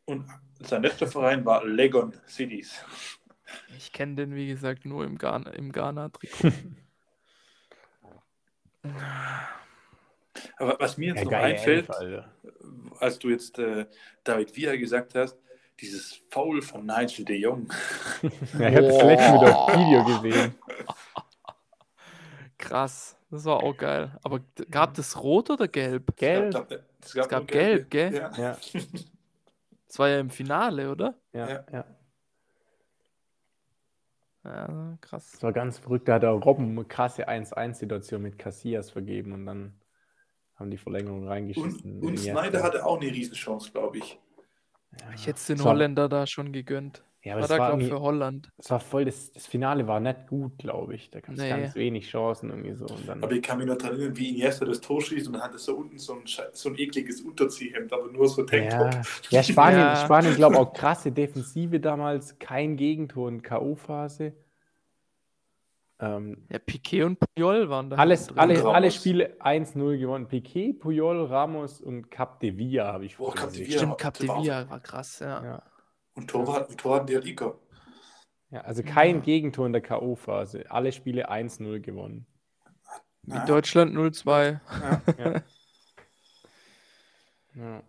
Und 0.06 0.28
sein 0.60 0.84
letzter 0.84 1.08
Verein 1.08 1.46
war 1.46 1.66
Legon 1.66 2.14
Cities. 2.28 2.84
Ich 3.78 3.92
kenne 3.92 4.16
den, 4.16 4.36
wie 4.36 4.48
gesagt, 4.48 4.86
nur 4.86 5.04
im 5.06 5.18
Ghana, 5.18 5.52
im 5.52 5.72
Ghana-Trikot. 5.72 6.52
Aber 10.58 10.78
was 10.80 10.98
mir 10.98 11.10
jetzt 11.10 11.20
Ja, 11.20 11.26
noch 11.26 11.34
einfällt, 11.34 11.90
Elf, 11.90 12.26
als 13.00 13.20
du 13.20 13.30
jetzt 13.30 13.60
äh, 13.60 13.86
David 14.24 14.56
Villa 14.56 14.76
gesagt 14.76 15.16
hast, 15.16 15.38
dieses 15.80 16.22
Foul 16.30 16.62
von 16.62 16.86
Nigel 16.86 17.26
de 17.26 17.38
Jong. 17.38 17.72
Ja, 18.60 18.70
ich 18.70 18.76
habe 18.76 18.88
das 18.88 19.04
letzte 19.04 19.32
mit 19.34 19.44
auf 19.44 19.76
Video 19.76 20.06
gesehen. 20.06 20.56
Krass, 22.58 23.18
das 23.30 23.46
war 23.46 23.64
auch 23.64 23.76
geil. 23.76 24.18
Aber 24.24 24.40
gab 24.70 24.98
es 24.98 25.22
rot 25.22 25.50
oder 25.50 25.68
gelb? 25.68 26.16
Gelb. 26.16 26.54
Es 27.00 27.08
Es 27.08 27.14
gab 27.16 27.32
nur 27.32 27.46
gelb, 27.48 27.90
gell? 27.90 28.14
Ja. 28.14 28.32
Ja, 28.38 28.58
Das 29.88 30.00
war 30.00 30.10
ja 30.10 30.20
im 30.20 30.30
Finale, 30.30 30.92
oder? 30.92 31.16
ja, 31.34 31.50
Ja. 31.50 31.66
ja. 31.72 31.86
Ja, 34.44 34.98
krass. 35.02 35.32
Das 35.34 35.44
war 35.44 35.54
ganz 35.54 35.78
verrückt. 35.80 36.08
Da 36.08 36.16
hat 36.16 36.24
der 36.24 36.32
Robben 36.32 36.72
eine 36.72 36.86
krasse 36.86 37.30
1-1-Situation 37.30 38.22
mit 38.22 38.40
Casillas 38.40 38.90
vergeben 38.90 39.34
und 39.34 39.46
dann 39.46 39.74
haben 40.56 40.72
die 40.72 40.78
Verlängerung 40.78 41.24
Und, 41.24 41.28
reingeschissen. 41.28 42.00
und 42.02 42.08
Iniesta. 42.10 42.42
Snyder 42.42 42.64
hatte 42.64 42.86
auch 42.86 43.00
eine 43.00 43.12
Riesenchance, 43.12 43.72
glaube 43.72 44.00
ich. 44.00 44.20
Ja. 45.00 45.12
Ich 45.16 45.28
hätte 45.28 45.38
es 45.38 45.48
den 45.48 45.64
Holländer 45.64 46.10
da 46.10 46.28
schon 46.28 46.52
gegönnt. 46.52 47.04
Ja, 47.24 47.34
aber 47.34 47.42
War 47.42 47.44
es 47.44 47.50
da, 47.50 47.58
war, 47.60 47.68
glaube 47.70 47.82
ich, 47.84 47.88
irgendwie- 47.90 48.00
für 48.00 48.02
Holland. 48.04 48.50
es 48.58 48.72
war 48.72 48.80
voll, 48.80 49.06
das, 49.06 49.32
das 49.32 49.46
Finale 49.46 49.88
war 49.88 50.00
nicht 50.00 50.26
gut, 50.28 50.58
glaube 50.58 50.96
ich. 50.96 51.12
Da 51.12 51.20
gab 51.20 51.36
es 51.36 51.40
Nee. 51.42 51.50
ganz 51.50 51.76
wenig 51.76 52.08
Chancen 52.10 52.50
irgendwie 52.50 52.74
so. 52.74 52.86
Und 52.88 53.08
dann, 53.08 53.24
Aber 53.24 53.32
ich 53.34 53.44
kann 53.44 53.60
mich 53.60 53.68
noch 53.68 53.78
daran 53.78 53.98
erinnern, 54.00 54.18
wie 54.18 54.30
Iniesta 54.30 54.66
das 54.66 54.82
Tor 54.82 55.02
schießt 55.02 55.28
und 55.28 55.34
dann 55.34 55.44
hat 55.44 55.52
er 55.54 55.60
so 55.60 55.76
unten 55.76 56.00
so 56.00 56.14
ein, 56.14 56.22
so 56.54 56.70
ein 56.70 56.80
ekliges 56.80 57.22
Unterziehhemd, 57.22 57.94
aber 57.94 58.12
nur 58.12 58.28
so 58.28 58.42
Tanktop. 58.44 58.92
ja, 58.92 59.02
ja, 59.30 59.44
Spanien, 59.44 59.80
Ja. 59.82 59.96
Spanien 59.98 60.34
glaube 60.36 60.58
auch 60.58 60.74
krasse 60.74 61.12
Defensive 61.12 61.80
damals, 61.80 62.40
kein 62.40 62.76
Gegentor 62.76 63.30
in 63.30 63.44
K.O.-Phase. 63.44 64.34
Ähm, 66.00 66.38
Ja, 66.50 66.58
Piquet 66.58 67.04
und 67.04 67.20
Puyol 67.20 67.70
waren 67.70 67.92
da. 67.92 67.98
alles, 67.98 68.36
alle, 68.36 68.66
alle 68.66 68.90
Spiele 68.90 69.36
1-0 69.40 70.00
gewonnen. 70.00 70.28
Piquet, 70.28 70.74
Puyol, 70.74 71.26
Ramos 71.26 71.80
und 71.82 72.10
Cap 72.10 72.40
de 72.40 72.58
Villa 72.58 72.92
habe 72.94 73.06
ich 73.06 73.18
Boah, 73.18 73.26
vorhin 73.26 73.42
Cap 73.42 73.52
de 73.52 73.60
gesehen. 73.60 73.68
Villa. 73.70 73.80
Stimmt, 73.80 73.98
Cap 74.00 74.14
de 74.18 74.28
Villa 74.28 74.70
war 74.72 74.80
krass, 74.80 75.20
ja. 75.20 75.44
Ja. 75.44 75.64
Und 76.14 76.30
Torwart, 76.30 76.70
und 76.70 76.78
Torwart 76.78 77.10
der 77.10 77.22
Liga. 77.22 77.56
Ja, 78.50 78.62
also 78.62 78.84
kein 78.84 79.22
Gegentor 79.22 79.66
in 79.66 79.72
der 79.72 79.82
K.O.-Phase. 79.82 80.68
Alle 80.68 80.92
Spiele 80.92 81.32
1-0 81.32 81.80
gewonnen. 81.80 82.28
Wie 83.24 83.46
Deutschland 83.46 83.96
0-2. 83.96 84.60
Ja. 85.18 85.44
ja. 87.56 87.84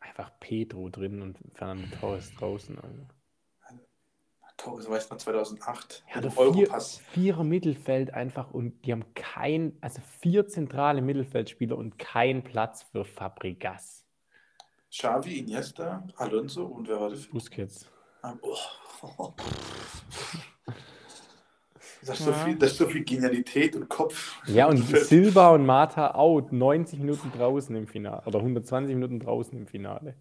Einfach 0.00 0.32
Pedro 0.40 0.88
drin 0.90 1.22
und 1.22 1.38
Fernando 1.54 1.86
Torres 1.96 2.34
draußen. 2.34 2.78
Also. 2.78 3.06
Torres 4.62 4.88
weiß 4.88 5.10
noch 5.10 5.16
2008. 5.16 6.04
Ja, 6.08 6.20
der 6.20 6.22
dem 6.22 6.30
vier, 6.30 6.40
Europass. 6.40 6.98
vierer 6.98 7.44
Mittelfeld 7.44 8.14
einfach 8.14 8.52
und 8.52 8.84
die 8.84 8.92
haben 8.92 9.14
kein, 9.14 9.76
also 9.80 10.00
vier 10.20 10.46
zentrale 10.46 11.02
Mittelfeldspieler 11.02 11.76
und 11.76 11.98
kein 11.98 12.44
Platz 12.44 12.82
für 12.82 13.04
Fabregas. 13.04 14.01
Xavi, 14.92 15.38
Iniesta, 15.38 16.06
Alonso 16.16 16.66
und 16.66 16.86
wer 16.88 17.00
war 17.00 17.10
das? 17.10 17.26
Busquets. 17.26 17.88
Ah, 18.22 18.34
Oh. 18.42 19.32
Das 22.04 22.18
ist, 22.18 22.26
so 22.26 22.32
viel, 22.32 22.56
das 22.56 22.72
ist 22.72 22.78
so 22.78 22.88
viel 22.88 23.04
Genialität 23.04 23.76
und 23.76 23.88
Kopf. 23.88 24.42
Ja, 24.48 24.66
und. 24.66 24.76
Silva 24.96 25.50
und 25.50 25.64
Mata 25.64 26.14
out. 26.14 26.50
90 26.52 26.98
Minuten 26.98 27.30
draußen 27.30 27.76
im 27.76 27.86
Finale. 27.86 28.22
Oder 28.26 28.40
120 28.40 28.92
Minuten 28.94 29.20
draußen 29.20 29.56
im 29.56 29.68
Finale. 29.68 30.16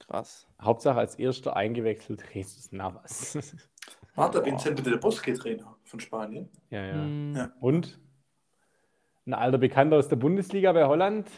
Krass. 0.00 0.48
Hauptsache 0.60 0.98
als 0.98 1.14
erster 1.14 1.54
eingewechselt 1.56 2.24
Jesus 2.34 2.72
Navas. 2.72 3.38
Marta 4.16 4.44
Vincente 4.44 4.82
der 4.82 4.96
Bosque-Trainer 4.96 5.76
von 5.84 6.00
Spanien. 6.00 6.48
ja, 6.70 6.84
ja. 6.86 6.92
Hm, 6.94 7.34
Ja. 7.36 7.52
Und 7.60 8.00
ein 9.26 9.34
alter 9.34 9.58
Bekannter 9.58 9.96
aus 9.96 10.08
der 10.08 10.16
Bundesliga 10.16 10.72
bei 10.72 10.86
Holland, 10.86 11.30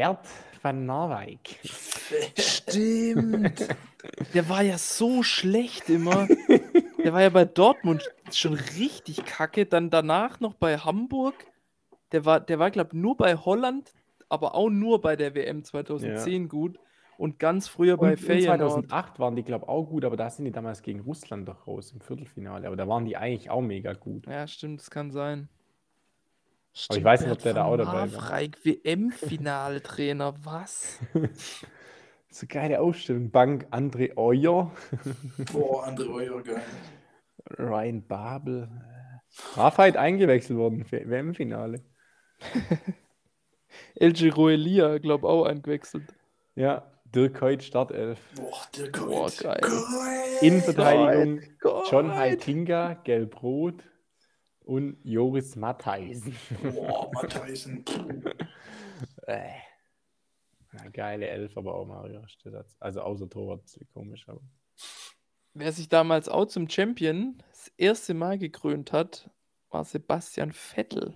Bert 0.00 0.26
van 0.62 0.86
Marwijk. 0.86 1.58
Stimmt. 2.38 3.68
Der 4.34 4.48
war 4.48 4.62
ja 4.62 4.78
so 4.78 5.22
schlecht 5.22 5.90
immer. 5.90 6.26
Der 7.04 7.12
war 7.12 7.20
ja 7.20 7.28
bei 7.28 7.44
Dortmund 7.44 8.10
schon 8.32 8.54
richtig 8.54 9.26
kacke. 9.26 9.66
Dann 9.66 9.90
danach 9.90 10.40
noch 10.40 10.54
bei 10.54 10.78
Hamburg. 10.78 11.34
Der 12.12 12.24
war, 12.24 12.40
der 12.40 12.58
war 12.58 12.70
glaube 12.70 12.90
ich, 12.94 12.98
nur 12.98 13.14
bei 13.14 13.36
Holland, 13.36 13.92
aber 14.30 14.54
auch 14.54 14.70
nur 14.70 15.02
bei 15.02 15.16
der 15.16 15.34
WM 15.34 15.64
2010 15.64 16.48
gut. 16.48 16.78
Und 17.18 17.38
ganz 17.38 17.68
früher 17.68 17.98
bei 17.98 18.12
Und, 18.14 18.20
und 18.20 18.20
Feyenoord. 18.20 18.58
2008 18.86 19.18
waren 19.18 19.36
die, 19.36 19.42
glaube 19.42 19.66
ich, 19.66 19.68
auch 19.68 19.84
gut, 19.84 20.06
aber 20.06 20.16
da 20.16 20.30
sind 20.30 20.46
die 20.46 20.50
damals 20.50 20.80
gegen 20.80 21.00
Russland 21.00 21.46
doch 21.46 21.66
raus 21.66 21.92
im 21.92 22.00
Viertelfinale. 22.00 22.66
Aber 22.66 22.76
da 22.76 22.88
waren 22.88 23.04
die 23.04 23.18
eigentlich 23.18 23.50
auch 23.50 23.60
mega 23.60 23.92
gut. 23.92 24.26
Ja, 24.26 24.46
stimmt, 24.46 24.80
das 24.80 24.88
kann 24.90 25.10
sein. 25.10 25.50
Aber 26.88 26.98
ich 26.98 27.04
weiß 27.04 27.22
nicht, 27.22 27.32
ob 27.32 27.42
der 27.42 27.54
da 27.54 27.64
auch 27.64 27.76
dabei 27.76 28.12
war. 28.12 28.40
WM-Finaltrainer, 28.64 30.34
was? 30.44 30.98
So 32.32 32.46
geile 32.48 32.80
Aufstellung. 32.80 33.32
Bank 33.32 33.66
André 33.72 34.16
Euer, 34.16 34.70
Boah, 35.52 35.84
andere 35.84 36.10
Euro 36.10 36.42
geil. 36.44 36.62
Ryan 37.58 38.06
Babel. 38.06 38.68
Rafait 39.56 39.96
eingewechselt 39.96 40.56
worden 40.56 40.84
für 40.84 41.08
WM-Finale. 41.10 41.82
El 43.96 44.12
Giroelia, 44.12 44.98
glaube 44.98 45.28
auch 45.28 45.44
eingewechselt. 45.44 46.14
Ja, 46.54 46.86
Dirk 47.04 47.40
Heut, 47.40 47.64
Startelf. 47.64 48.20
Boah, 48.36 48.62
der 48.76 48.90
Boah, 48.92 49.22
Gold. 49.22 49.38
geil. 49.40 49.60
Innenverteidigung 50.40 51.40
John 51.90 52.08
Gott. 52.08 52.16
Heitinga, 52.16 52.94
Gelb-Rot 53.02 53.89
und 54.70 54.98
Joris 55.02 55.56
Mattheisen. 55.56 56.36
Boah, 56.62 57.10
Matthijsen. 57.14 57.84
Äh. 59.26 59.48
Ja, 60.72 60.88
geile 60.92 61.26
Elf, 61.26 61.56
aber 61.56 61.74
auch 61.74 61.84
Mario. 61.84 62.22
Also 62.78 63.00
außer 63.00 63.28
Torwart, 63.28 63.64
ist 63.64 63.92
komisch, 63.92 64.28
aber. 64.28 64.40
Wer 65.54 65.72
sich 65.72 65.88
damals 65.88 66.28
auch 66.28 66.46
zum 66.46 66.68
Champion 66.70 67.42
das 67.50 67.72
erste 67.76 68.14
Mal 68.14 68.38
gekrönt 68.38 68.92
hat, 68.92 69.28
war 69.70 69.84
Sebastian 69.84 70.52
Vettel. 70.52 71.14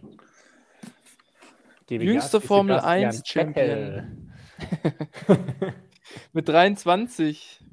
Gebe 1.86 2.02
Jüngster 2.04 2.40
Formel 2.40 2.80
Sebastian 2.80 3.04
1 3.10 3.28
Champion. 3.28 4.32
Mit 6.32 6.48
23. 6.48 7.64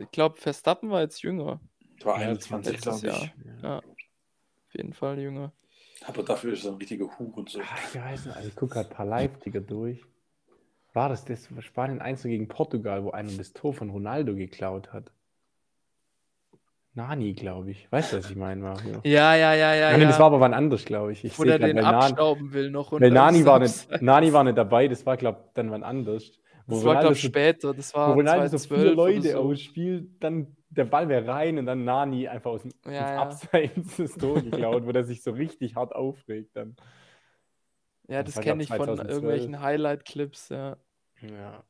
Ich 0.00 0.10
glaube, 0.10 0.36
Verstappen 0.40 0.90
war 0.90 1.02
jetzt 1.02 1.22
jünger. 1.22 1.60
War 2.02 2.20
Ja, 2.20 2.28
21, 2.28 2.72
letztes 2.72 3.02
glaube 3.02 3.16
ich. 3.16 3.22
Jahr. 3.62 3.82
Ja, 3.82 3.82
auf 4.68 4.74
jeden 4.74 4.92
Fall 4.92 5.18
jünger. 5.18 5.52
Aber 6.06 6.22
dafür 6.22 6.52
ist 6.52 6.64
er 6.64 6.72
ein 6.72 6.76
richtiger 6.78 7.06
Huch 7.18 7.36
und 7.36 7.48
so. 7.50 7.60
Ah, 7.60 7.64
Ich 7.92 8.00
weiß 8.00 8.26
nicht, 8.26 8.36
also 8.36 8.48
ich 8.48 8.56
gucke 8.56 8.74
gerade 8.74 8.88
ein 8.90 8.94
paar 8.94 9.06
Live-Ticker 9.06 9.60
durch. 9.60 10.02
War 10.92 11.08
das 11.08 11.24
das 11.24 11.48
Spanien 11.60 12.00
1 12.00 12.22
gegen 12.22 12.48
Portugal, 12.48 13.04
wo 13.04 13.10
einer 13.10 13.32
das 13.32 13.52
Tor 13.52 13.74
von 13.74 13.90
Ronaldo 13.90 14.34
geklaut 14.34 14.92
hat? 14.92 15.10
Nani, 16.94 17.32
glaube 17.34 17.70
ich. 17.70 17.90
Weißt 17.92 18.12
du, 18.12 18.18
was 18.18 18.30
ich 18.30 18.36
meine, 18.36 18.60
Mario? 18.60 19.00
Ja, 19.04 19.34
ja, 19.36 19.54
ja, 19.54 19.74
ja. 19.74 19.88
Ah, 19.90 19.96
nee, 19.96 20.02
ja. 20.02 20.08
das 20.08 20.18
war 20.18 20.26
aber 20.26 20.40
wann 20.40 20.54
anders, 20.54 20.84
glaube 20.84 21.12
ich. 21.12 21.24
Ich 21.24 21.38
Wo 21.38 21.42
sehe 21.42 21.52
der 21.58 21.58
grad, 21.58 21.68
den 21.68 21.76
weil, 21.76 21.82
Nani, 21.84 21.96
abstauben 21.96 22.52
will 22.52 22.70
noch. 22.70 22.90
und 22.92 23.00
weil 23.02 23.10
Nani, 23.10 23.44
war 23.46 23.58
nicht. 23.60 24.02
Nani 24.02 24.32
war 24.32 24.44
nicht 24.44 24.58
dabei, 24.58 24.88
das 24.88 25.06
war, 25.06 25.16
glaube 25.16 25.38
ich, 25.46 25.52
dann 25.54 25.70
wann 25.70 25.84
anders. 25.84 26.32
Wo 26.68 26.74
Das 26.76 26.84
war, 26.84 27.00
glaube 27.00 27.14
ich, 27.14 27.22
so- 27.22 27.28
später. 27.28 27.74
Das 27.74 27.92
Wo 27.94 27.98
war 27.98 28.14
Ronaldo 28.14 28.46
so 28.46 28.58
2012 28.58 28.80
vier 28.82 28.92
oder 28.92 28.96
Leute 28.96 29.32
so. 29.32 29.38
ausspielt, 29.38 30.10
dann 30.20 30.54
der 30.70 30.84
Ball 30.84 31.08
wäre 31.08 31.26
rein 31.26 31.58
und 31.58 31.64
dann 31.66 31.84
Nani 31.84 32.28
einfach 32.28 32.50
aus 32.50 32.62
dem 32.62 32.72
Ja, 32.84 32.92
ja. 32.92 33.22
Abseits 33.22 33.96
das 33.96 34.12
Tor 34.14 34.40
geklaut, 34.42 34.86
wo 34.86 34.92
der 34.92 35.02
sich 35.04 35.22
so 35.22 35.30
richtig 35.32 35.74
hart 35.76 35.94
aufregt 35.96 36.54
dann. 36.54 36.76
Ja, 38.06 38.22
Das 38.22 38.34
das 38.34 38.44
kenne 38.44 38.62
ich 38.62 38.68
von 38.68 38.76
2012. 38.78 39.08
irgendwelchen 39.10 39.60
Highlight-Clips, 39.60 40.50
ja. 40.50 40.76
Ja. 41.22 41.64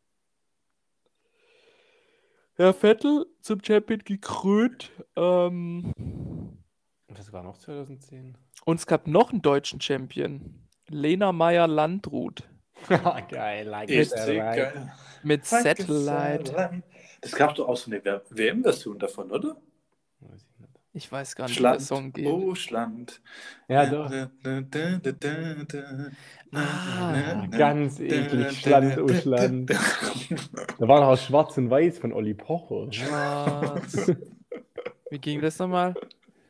Herr 2.57 2.75
Vettel 2.75 3.27
zum 3.41 3.63
Champion 3.63 4.01
gekrönt. 4.01 4.91
Ähm, 5.17 5.93
Was 7.09 7.33
war 7.33 7.43
noch 7.45 7.57
2010? 7.59 8.37
Und 8.65 8.81
es 8.81 8.87
gab 8.87 9.07
noch 9.07 9.31
einen 9.31 9.43
deutschen 9.43 9.81
Champion. 9.81 10.67
Lena 10.89 11.33
Meyer-Landrut 11.33 12.49
geil, 13.31 13.67
like 13.67 13.89
Ist 13.91 14.13
it, 14.13 14.19
sehr 14.21 14.45
right. 14.45 14.75
geil. 14.75 14.93
mit 15.23 15.45
Satellite. 15.45 16.83
Das 17.21 17.33
gab 17.33 17.55
doch 17.57 17.69
auch 17.69 17.77
so 17.77 17.91
eine 17.91 18.03
WM-Version 18.05 18.99
davon, 18.99 19.31
oder? 19.31 19.57
Weiß 20.21 20.47
ich 20.55 20.61
nicht. 20.61 20.73
Ich 20.93 21.11
weiß 21.13 21.35
gar 21.37 21.47
nicht, 21.47 21.59
wie 21.59 21.63
der 21.63 21.69
Schland. 21.71 21.83
Song 21.83 22.13
geht. 22.13 22.27
Oh, 22.27 22.55
Schland. 22.55 23.21
Ja, 23.69 23.87
doch. 23.87 24.11
Ah, 26.53 27.47
Ganz 27.51 28.01
eklig, 28.01 28.53
Schland, 28.61 28.99
oh 28.99 29.09
Schland. 29.09 29.71
Da 30.79 30.87
war 30.89 31.01
noch 31.01 31.09
auch 31.09 31.19
Schwarz 31.19 31.59
und 31.59 31.71
Weiß 31.71 31.99
von 31.99 32.13
Olli 32.13 32.35
Pocher. 32.35 32.93
Schwarz. 32.93 34.13
Wie 35.11 35.19
ging 35.19 35.41
das 35.41 35.59
nochmal? 35.59 35.95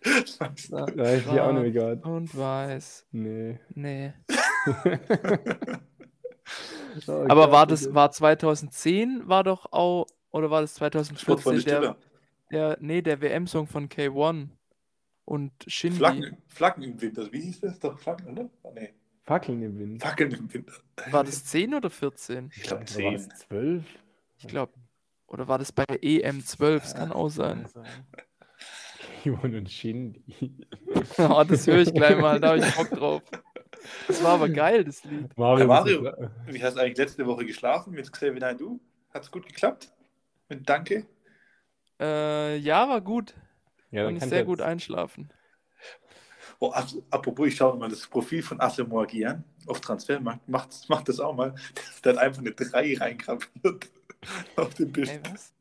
Ja, 0.04 1.14
ich 1.14 1.24
die 1.24 1.40
auch 1.40 1.52
nicht. 1.52 1.76
Und 2.04 2.36
weiß. 2.36 3.06
Nee. 3.12 3.58
Nee. 3.74 4.12
Oh 7.06 7.26
Aber 7.28 7.52
war 7.52 7.66
das, 7.66 7.94
war 7.94 8.10
2010 8.10 9.28
war 9.28 9.44
doch 9.44 9.72
auch, 9.72 10.06
oder 10.30 10.50
war 10.50 10.60
das 10.60 10.76
Sport 10.76 10.94
von 10.94 11.04
2014 11.16 11.64
der 11.64 11.80
der, 11.80 11.96
der, 12.50 12.78
nee, 12.80 13.02
der 13.02 13.20
WM-Song 13.20 13.66
von 13.66 13.88
K1 13.88 14.48
und 15.24 15.52
Shindy? 15.66 15.98
Flaggen, 15.98 16.36
Flaggen 16.46 16.82
im 16.84 17.00
Winter. 17.00 17.30
Wie 17.32 17.40
hieß 17.40 17.60
das? 17.60 17.78
Doch 17.78 17.98
Flaggen, 17.98 18.28
oder? 18.28 18.50
Ah, 18.62 18.70
Nee. 18.74 18.94
Fackeln 19.24 19.62
im 19.62 19.78
Wind. 19.78 20.02
Fackeln 20.02 20.32
im 20.32 20.52
Winter. 20.54 20.72
War 21.10 21.22
das 21.22 21.44
10 21.44 21.74
oder 21.74 21.90
14? 21.90 22.50
Ich 22.56 22.62
glaube 22.62 22.84
Oder 22.84 23.04
war 23.04 23.12
es 23.14 23.28
10. 23.28 23.36
12? 23.48 23.84
Ich 24.38 24.48
glaube, 24.48 24.72
oder 25.26 25.46
war 25.48 25.58
das 25.58 25.70
bei 25.70 25.84
EM12? 25.84 26.78
Das 26.78 26.94
kann 26.94 27.12
auch 27.12 27.28
sein. 27.28 27.66
Simon 29.22 29.54
und 29.54 29.70
Shindy. 29.70 30.22
Oh, 31.18 31.44
das 31.46 31.66
höre 31.66 31.78
ich 31.80 31.92
gleich 31.92 32.18
mal, 32.18 32.40
da 32.40 32.48
habe 32.48 32.58
ich 32.60 32.74
Bock 32.74 32.90
drauf. 32.90 33.22
Das 34.06 34.22
war 34.22 34.34
aber 34.34 34.48
geil, 34.48 34.84
das 34.84 35.04
Lied. 35.04 35.28
Mario, 35.36 35.66
Mario. 35.66 36.12
Wie 36.46 36.62
hast 36.62 36.76
du 36.76 36.80
eigentlich 36.80 36.98
letzte 36.98 37.26
Woche 37.26 37.44
geschlafen 37.44 37.92
mit 37.92 38.10
Xavier? 38.12 38.56
Hat 39.14 39.22
es 39.22 39.30
gut 39.30 39.46
geklappt? 39.46 39.92
Mit 40.48 40.68
Danke? 40.68 41.06
Äh, 42.00 42.56
ja, 42.58 42.88
war 42.88 43.00
gut. 43.00 43.34
Ja, 43.90 44.02
Kann 44.02 44.06
dann 44.06 44.14
ich 44.14 44.20
kannst 44.20 44.30
sehr 44.30 44.44
gut 44.44 44.60
einschlafen. 44.60 45.30
Oh, 46.60 46.72
ap- 46.72 46.88
apropos, 47.10 47.48
ich 47.48 47.56
schaue 47.56 47.76
mal 47.78 47.88
das 47.88 48.06
Profil 48.06 48.42
von 48.42 48.60
Asamoah 48.60 49.06
Gyan 49.06 49.44
auf 49.66 49.80
Transfermarkt. 49.80 50.48
Macht, 50.48 50.88
macht 50.88 51.08
das 51.08 51.20
auch 51.20 51.34
mal. 51.34 51.54
Der 52.04 52.12
hat 52.14 52.18
einfach 52.20 52.40
eine 52.40 52.52
3 52.52 52.96
reingraviert 52.96 53.88
auf 54.56 54.74
dem 54.74 54.90
Bild. 54.92 55.08
Ey, 55.08 55.20
was? 55.30 55.52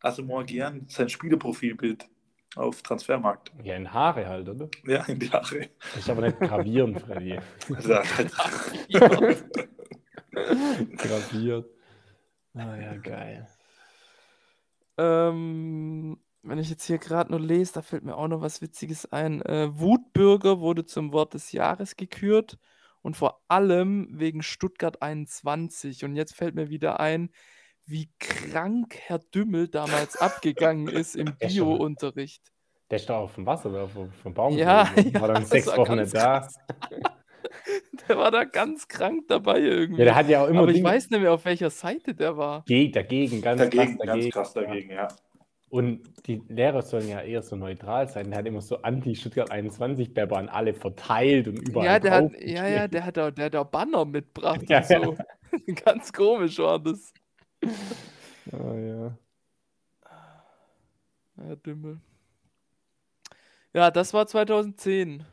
Asamoah 0.00 0.44
Gyan, 0.44 0.86
sein 0.88 1.08
Spielerprofilbild 1.08 2.06
auf 2.56 2.82
Transfermarkt. 2.82 3.52
Ja, 3.62 3.76
in 3.76 3.92
Haare 3.92 4.26
halt, 4.26 4.48
oder? 4.48 4.68
Ja, 4.86 5.04
in 5.04 5.18
die 5.18 5.30
Haare. 5.30 5.68
Ist 5.96 6.08
aber 6.10 6.22
nicht 6.22 6.40
gravieren, 6.40 6.98
Freddy. 6.98 7.38
Also, 7.74 7.88
da- 7.88 8.02
Graviert. 10.96 11.66
Ah 12.54 12.76
ja, 12.76 12.96
geil. 12.96 13.46
Ähm, 14.98 16.18
wenn 16.42 16.58
ich 16.58 16.70
jetzt 16.70 16.84
hier 16.84 16.98
gerade 16.98 17.30
nur 17.30 17.40
lese, 17.40 17.74
da 17.74 17.82
fällt 17.82 18.04
mir 18.04 18.16
auch 18.16 18.28
noch 18.28 18.40
was 18.40 18.62
Witziges 18.62 19.10
ein. 19.12 19.42
Äh, 19.42 19.68
Wutbürger 19.78 20.60
wurde 20.60 20.84
zum 20.84 21.12
Wort 21.12 21.34
des 21.34 21.52
Jahres 21.52 21.96
gekürt 21.96 22.58
und 23.02 23.16
vor 23.16 23.42
allem 23.48 24.08
wegen 24.12 24.42
Stuttgart 24.42 25.02
21. 25.02 26.04
Und 26.04 26.16
jetzt 26.16 26.34
fällt 26.34 26.54
mir 26.54 26.70
wieder 26.70 26.98
ein, 27.00 27.30
wie 27.86 28.08
krank 28.18 28.96
Herr 29.06 29.18
Dümmel 29.18 29.68
damals 29.68 30.16
abgegangen 30.20 30.88
ist 30.88 31.16
im 31.16 31.28
Ja. 31.40 31.48
Bio-Unterricht. 31.48 32.42
Der 32.90 32.96
ist 32.98 33.08
da 33.08 33.18
auf 33.18 33.34
dem 33.34 33.46
Wasser 33.46 33.70
oder 33.70 33.88
dem 34.24 34.34
Baum. 34.34 34.56
Ja, 34.56 34.84
gewesen. 34.84 35.14
War 35.14 35.28
ja, 35.28 35.34
dann 35.34 35.44
sechs 35.46 35.66
war 35.66 35.78
Wochen 35.78 35.96
ganz 35.96 36.12
nicht 36.12 36.24
da. 36.24 36.48
Der 38.08 38.18
war 38.18 38.30
da 38.30 38.44
ganz 38.44 38.86
krank 38.86 39.24
dabei 39.28 39.60
irgendwie. 39.60 40.00
Ja, 40.00 40.04
der 40.06 40.14
hat 40.14 40.28
ja 40.28 40.44
auch 40.44 40.48
immer 40.48 40.60
Aber 40.60 40.68
ich 40.68 40.76
Dinge 40.76 40.88
weiß 40.88 41.10
nicht 41.10 41.20
mehr, 41.20 41.32
auf 41.32 41.44
welcher 41.44 41.70
Seite 41.70 42.14
der 42.14 42.36
war. 42.36 42.64
ge- 42.66 42.90
dagegen, 42.90 43.40
ganz 43.40 43.60
dagegen, 43.60 43.82
krass 43.82 43.98
ganz 43.98 44.06
dagegen. 44.12 44.30
krass 44.30 44.52
dagegen, 44.52 44.90
ja. 44.90 45.08
Und 45.68 46.02
die 46.26 46.42
Lehrer 46.48 46.82
sollen 46.82 47.08
ja 47.08 47.20
eher 47.22 47.42
so 47.42 47.56
neutral 47.56 48.08
sein. 48.08 48.30
Der 48.30 48.38
hat 48.38 48.46
immer 48.46 48.60
so 48.60 48.76
Anti-Stuttgart 48.82 49.50
21 49.50 50.14
Berber 50.14 50.38
an 50.38 50.48
alle 50.48 50.74
verteilt 50.74 51.48
und 51.48 51.56
überall 51.68 51.86
Ja, 51.86 51.98
der 51.98 52.12
hat, 52.12 52.30
ja, 52.40 52.68
ja, 52.68 52.88
der 52.88 53.04
hat 53.04 53.18
auch, 53.18 53.30
der 53.32 53.46
hat 53.46 53.56
auch 53.56 53.66
Banner 53.66 54.04
mitgebracht 54.04 54.62
Ja, 54.68 54.78
und 54.78 54.86
so. 54.86 55.16
Ganz 55.84 56.12
komisch 56.12 56.58
war 56.58 56.78
das. 56.78 57.12
Ah, 58.52 58.74
ja. 58.74 59.18
Ja, 61.36 61.56
Dümmel. 61.56 62.00
Ja, 63.72 63.90
das 63.90 64.14
war 64.14 64.26
2010. 64.26 65.24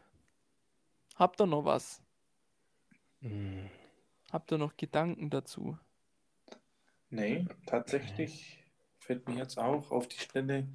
Habt 1.15 1.39
ihr 1.39 1.45
noch 1.45 1.63
was? 1.65 2.01
Hm. 3.21 3.69
Habt 4.31 4.51
ihr 4.51 4.57
noch 4.57 4.75
Gedanken 4.75 5.29
dazu? 5.29 5.77
Nee, 7.09 7.45
tatsächlich 7.67 8.63
fällt 8.99 9.29
mir 9.29 9.35
jetzt 9.35 9.57
auch 9.59 9.91
auf 9.91 10.07
die 10.07 10.17
Stelle 10.17 10.67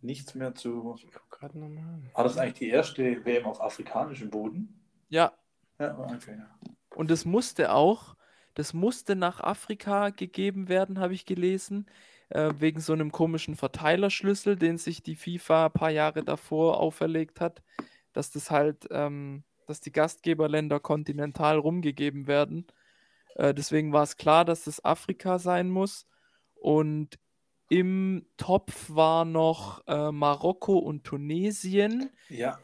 nichts 0.00 0.34
mehr 0.34 0.54
zu. 0.54 0.96
Ich 1.02 1.10
guck 1.12 1.28
gerade 1.30 1.58
nochmal. 1.58 2.00
War 2.14 2.24
das 2.24 2.38
eigentlich 2.38 2.58
die 2.60 2.68
erste 2.68 3.24
WM 3.24 3.44
auf 3.46 3.60
afrikanischem 3.60 4.30
Boden? 4.30 4.80
Ja, 5.08 5.32
Ja, 5.78 5.98
okay, 5.98 6.36
ja. 6.38 6.56
und 6.94 7.10
es 7.10 7.24
musste 7.24 7.72
auch, 7.72 8.14
das 8.54 8.74
musste 8.74 9.16
nach 9.16 9.40
Afrika 9.40 10.10
gegeben 10.10 10.68
werden, 10.68 10.98
habe 10.98 11.14
ich 11.14 11.24
gelesen, 11.26 11.86
äh, 12.30 12.52
wegen 12.58 12.80
so 12.80 12.92
einem 12.92 13.12
komischen 13.12 13.56
Verteilerschlüssel, 13.56 14.56
den 14.56 14.78
sich 14.78 15.02
die 15.02 15.16
FIFA 15.16 15.66
ein 15.66 15.72
paar 15.72 15.90
Jahre 15.90 16.24
davor 16.24 16.80
auferlegt 16.80 17.40
hat, 17.40 17.62
dass 18.12 18.30
das 18.30 18.50
halt, 18.50 18.86
ähm, 18.90 19.44
dass 19.66 19.80
die 19.80 19.92
Gastgeberländer 19.92 20.80
kontinental 20.80 21.58
rumgegeben 21.58 22.26
werden. 22.26 22.66
Äh, 23.36 23.54
deswegen 23.54 23.92
war 23.92 24.02
es 24.02 24.16
klar, 24.16 24.44
dass 24.44 24.64
das 24.64 24.84
Afrika 24.84 25.38
sein 25.38 25.70
muss. 25.70 26.06
Und 26.54 27.18
im 27.68 28.26
Topf 28.36 28.90
war 28.90 29.24
noch 29.24 29.86
äh, 29.86 30.10
Marokko 30.10 30.78
und 30.78 31.04
Tunesien 31.04 32.10
Ja, 32.28 32.58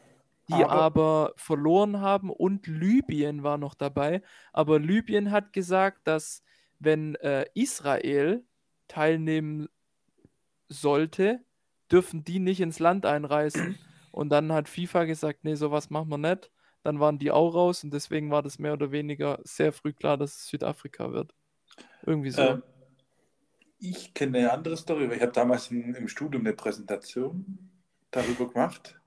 die 0.49 0.53
Aber- 0.53 0.71
aber, 0.71 1.33
verloren 1.35 1.99
haben 1.99 2.29
und 2.29 2.67
Libyen 2.67 3.43
war 3.43 3.57
noch 3.57 3.73
dabei. 3.75 4.21
Aber 4.53 4.79
Libyen 4.79 5.31
hat 5.31 5.53
gesagt, 5.53 6.07
dass 6.07 6.43
wenn 6.79 7.15
äh, 7.15 7.45
Israel 7.53 8.45
teilnehmen 8.87 9.67
sollte, 10.69 11.43
dürfen 11.91 12.23
die 12.23 12.39
nicht 12.39 12.59
ins 12.61 12.79
Land 12.79 13.05
einreisen. 13.05 13.77
Und 14.11 14.29
dann 14.29 14.51
hat 14.51 14.67
FIFA 14.67 15.03
gesagt, 15.05 15.43
nee, 15.43 15.53
sowas 15.53 15.91
machen 15.91 16.09
wir 16.09 16.17
nicht. 16.17 16.51
Dann 16.81 16.99
waren 16.99 17.19
die 17.19 17.29
auch 17.29 17.53
raus 17.53 17.83
und 17.83 17.93
deswegen 17.93 18.31
war 18.31 18.41
das 18.41 18.57
mehr 18.57 18.73
oder 18.73 18.91
weniger 18.91 19.39
sehr 19.43 19.71
früh 19.73 19.93
klar, 19.93 20.17
dass 20.17 20.35
es 20.37 20.47
Südafrika 20.47 21.11
wird. 21.11 21.35
Irgendwie 22.03 22.31
so. 22.31 22.41
Ähm, 22.41 22.63
ich 23.77 24.13
kenne 24.15 24.39
eine 24.39 24.51
andere 24.51 24.75
Story, 24.75 25.07
weil 25.07 25.17
ich 25.17 25.21
habe 25.21 25.33
damals 25.33 25.69
in, 25.69 25.93
im 25.93 26.07
Studium 26.07 26.43
eine 26.45 26.55
Präsentation 26.55 27.59
darüber 28.09 28.47
gemacht, 28.47 28.99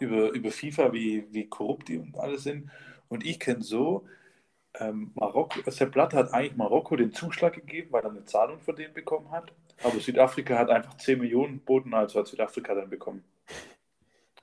über, 0.00 0.30
über 0.30 0.50
FIFA, 0.50 0.92
wie, 0.92 1.26
wie 1.30 1.48
korrupt 1.48 1.88
die 1.88 1.98
und 1.98 2.18
alles 2.18 2.44
sind. 2.44 2.70
Und 3.08 3.24
ich 3.24 3.38
kenne 3.38 3.62
so, 3.62 4.06
ähm, 4.78 5.10
Marokko, 5.14 5.70
Sepp 5.70 5.92
Blatter 5.92 6.18
hat 6.18 6.34
eigentlich 6.34 6.56
Marokko 6.56 6.96
den 6.96 7.12
Zuschlag 7.12 7.54
gegeben, 7.54 7.88
weil 7.92 8.02
er 8.02 8.10
eine 8.10 8.24
Zahlung 8.24 8.60
von 8.60 8.76
denen 8.76 8.94
bekommen 8.94 9.30
hat. 9.30 9.52
Aber 9.82 9.98
Südafrika 10.00 10.58
hat 10.58 10.70
einfach 10.70 10.96
10 10.96 11.18
Millionen 11.18 11.60
Boden, 11.60 11.94
also 11.94 12.20
hat 12.20 12.26
Südafrika 12.26 12.74
dann 12.74 12.90
bekommen. 12.90 13.24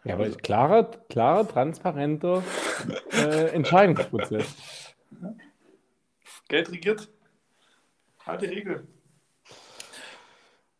Ja, 0.04 0.16
aber 0.16 0.28
ist 0.28 0.44
klarer, 0.44 0.84
klarer, 1.10 1.48
transparenter 1.48 2.44
äh, 3.14 3.48
Entscheidungsprozess. 3.50 4.94
Geld 6.50 6.72
regiert. 6.72 7.10
Harte 8.26 8.50
Regel. 8.50 8.88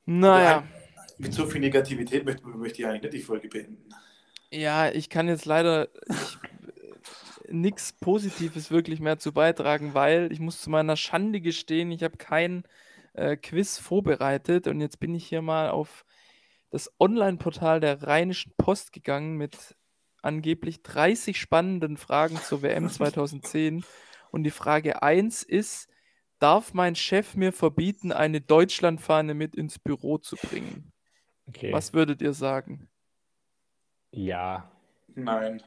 naja. 0.06 0.64
Mit 1.18 1.34
so 1.34 1.46
viel 1.46 1.62
Negativität 1.62 2.26
möchte, 2.26 2.46
möchte 2.48 2.82
ich 2.82 2.88
eigentlich 2.88 3.04
nicht 3.04 3.14
die 3.14 3.22
Folge 3.22 3.48
beenden. 3.48 3.88
Ja, 4.54 4.92
ich 4.92 5.10
kann 5.10 5.28
jetzt 5.28 5.46
leider 5.46 5.90
nichts 7.50 7.94
Positives 7.94 8.70
wirklich 8.70 9.00
mehr 9.00 9.18
zu 9.18 9.34
beitragen, 9.34 9.96
weil 9.96 10.32
ich 10.32 10.40
muss 10.40 10.62
zu 10.62 10.70
meiner 10.70 10.96
Schande 10.96 11.42
gestehen, 11.42 11.92
ich 11.92 12.04
habe 12.04 12.18
kein 12.18 12.64
äh, 13.14 13.36
Quiz 13.36 13.80
vorbereitet 13.80 14.68
und 14.68 14.80
jetzt 14.80 15.00
bin 15.00 15.16
ich 15.16 15.26
hier 15.26 15.42
mal 15.42 15.72
auf 15.72 16.06
das 16.70 16.92
Online-Portal 17.00 17.80
der 17.80 18.04
Rheinischen 18.04 18.54
Post 18.56 18.94
gegangen 18.94 19.38
mit 19.38 19.76
angeblich 20.22 20.84
30 20.84 21.40
spannenden 21.40 21.98
Fragen 21.98 22.38
zur 22.38 22.62
WM 22.62 22.90
2010 22.90 23.84
und 24.30 24.44
die 24.44 24.52
Frage 24.52 25.02
1 25.02 25.42
ist, 25.42 25.90
darf 26.38 26.76
mein 26.76 26.96
Chef 26.96 27.36
mir 27.36 27.54
verbieten, 27.54 28.12
eine 28.12 28.40
Deutschlandfahne 28.40 29.34
mit 29.34 29.56
ins 29.56 29.80
Büro 29.80 30.20
zu 30.20 30.36
bringen? 30.36 30.92
Okay. 31.48 31.74
Was 31.74 31.94
würdet 31.94 32.22
ihr 32.22 32.34
sagen? 32.34 32.88
Ja. 34.14 34.72
Nein. 35.16 35.62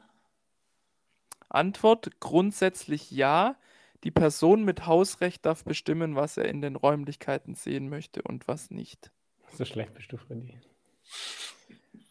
Antwort 1.49 2.19
grundsätzlich 2.19 3.11
ja. 3.11 3.55
Die 4.03 4.11
Person 4.11 4.63
mit 4.63 4.85
Hausrecht 4.85 5.45
darf 5.45 5.63
bestimmen, 5.63 6.15
was 6.15 6.37
er 6.37 6.45
in 6.45 6.61
den 6.61 6.75
Räumlichkeiten 6.75 7.55
sehen 7.55 7.89
möchte 7.89 8.21
und 8.21 8.47
was 8.47 8.69
nicht. 8.69 9.11
So 9.53 9.65
schlecht 9.65 9.93
bist 9.93 10.11
du, 10.11 10.17
Freddy. 10.17 10.59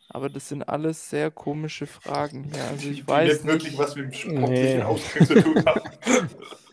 Aber 0.09 0.29
das 0.29 0.49
sind 0.49 0.63
alles 0.69 1.11
sehr 1.11 1.31
komische 1.31 1.87
Fragen 1.87 2.45
hier. 2.45 2.65
Also 2.65 2.89
ich 2.89 3.01
die 3.01 3.09
weiß 3.09 3.45
nicht 3.45 3.53
wirklich 3.53 3.79
was 3.79 3.97
mit 3.97 4.07
dem 4.07 4.13
sportlichen 4.13 4.79
Nee. 4.79 4.83
Ausgang 4.83 5.27
zu 5.27 5.43
tun 5.43 5.65
haben. 5.65 5.91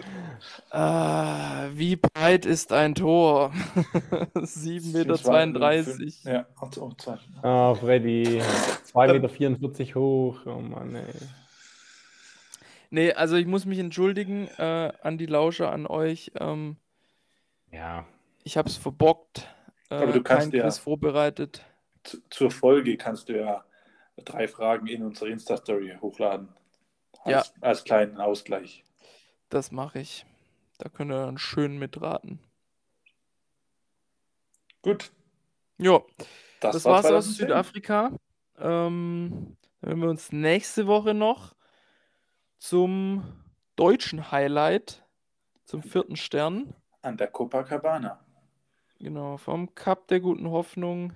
ah, 0.71 1.67
wie 1.73 1.95
breit 1.95 2.45
ist 2.45 2.71
ein 2.73 2.95
Tor? 2.95 3.51
7,32 4.35 6.25
Meter. 6.25 6.31
Ja, 6.33 6.45
also, 6.59 6.83
oh, 6.85 6.93
zwei. 6.97 7.17
Ah, 7.41 7.73
Freddy. 7.75 8.41
2,44 8.93 9.49
Meter 9.59 9.95
hoch. 9.95 10.39
Oh 10.45 10.59
Mann, 10.59 10.95
ey. 10.95 11.03
Nee, 12.89 13.13
also 13.13 13.35
ich 13.35 13.47
muss 13.47 13.65
mich 13.65 13.79
entschuldigen 13.79 14.47
äh, 14.57 14.91
an 15.01 15.17
die 15.17 15.25
Lauscher, 15.25 15.71
an 15.71 15.87
euch. 15.87 16.31
Ähm, 16.39 16.77
Ja. 17.71 18.05
ich 18.43 18.55
habe 18.57 18.69
es 18.69 18.77
verbockt. 18.77 19.47
Äh, 19.89 19.95
Aber 19.95 20.11
du 20.11 20.21
kannst 20.21 20.51
kein 20.51 20.57
ja- 20.59 20.63
Quiz 20.65 20.77
vorbereitet. 20.77 21.65
Zu- 22.03 22.21
Zur 22.29 22.51
Folge 22.51 22.95
kannst 22.97 23.29
du 23.29 23.37
ja 23.39 23.63
drei 24.23 24.47
Fragen 24.47 24.85
in 24.87 25.03
unsere 25.03 25.29
Insta-Story 25.31 25.93
hochladen. 26.01 26.49
Als, 27.23 27.53
als 27.61 27.83
kleinen 27.85 28.17
Ausgleich. 28.19 28.83
Das 29.49 29.71
mache 29.71 29.99
ich. 29.99 30.25
Da 30.77 30.89
könnt 30.89 31.11
ihr 31.11 31.25
dann 31.25 31.37
schön 31.37 31.77
mitraten. 31.79 32.39
Gut, 34.81 35.11
Ja, 35.77 36.01
das, 36.59 36.73
das 36.75 36.85
war 36.85 36.93
war's 36.93 37.05
aus 37.05 37.35
2010. 37.35 37.35
Südafrika. 37.35 38.11
Ähm, 38.57 39.57
dann 39.81 39.89
werden 39.89 40.01
wir 40.01 40.09
uns 40.09 40.31
nächste 40.31 40.87
Woche 40.87 41.13
noch 41.13 41.55
zum 42.57 43.23
deutschen 43.75 44.31
Highlight, 44.31 45.05
zum 45.65 45.81
vierten 45.83 46.15
Stern, 46.17 46.73
An 47.01 47.17
der 47.17 47.27
Copacabana. 47.27 48.19
genau, 48.99 49.37
vom 49.37 49.73
Cup 49.75 50.07
der 50.07 50.19
guten 50.19 50.49
Hoffnung 50.49 51.13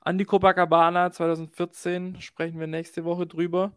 an 0.00 0.16
die 0.16 0.24
Copacabana 0.24 1.10
2014 1.10 2.20
sprechen 2.20 2.60
wir 2.60 2.66
nächste 2.66 3.04
Woche 3.04 3.26
drüber 3.26 3.72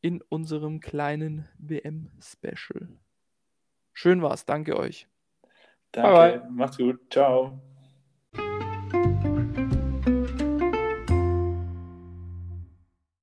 in 0.00 0.22
unserem 0.22 0.80
kleinen 0.80 1.48
WM-Special. 1.58 2.88
Schön 3.98 4.20
war's. 4.20 4.44
Danke 4.44 4.76
euch. 4.76 5.08
Danke. 5.90 6.12
Bye. 6.12 6.50
Macht's 6.50 6.76
gut. 6.76 7.00
Ciao. 7.10 7.58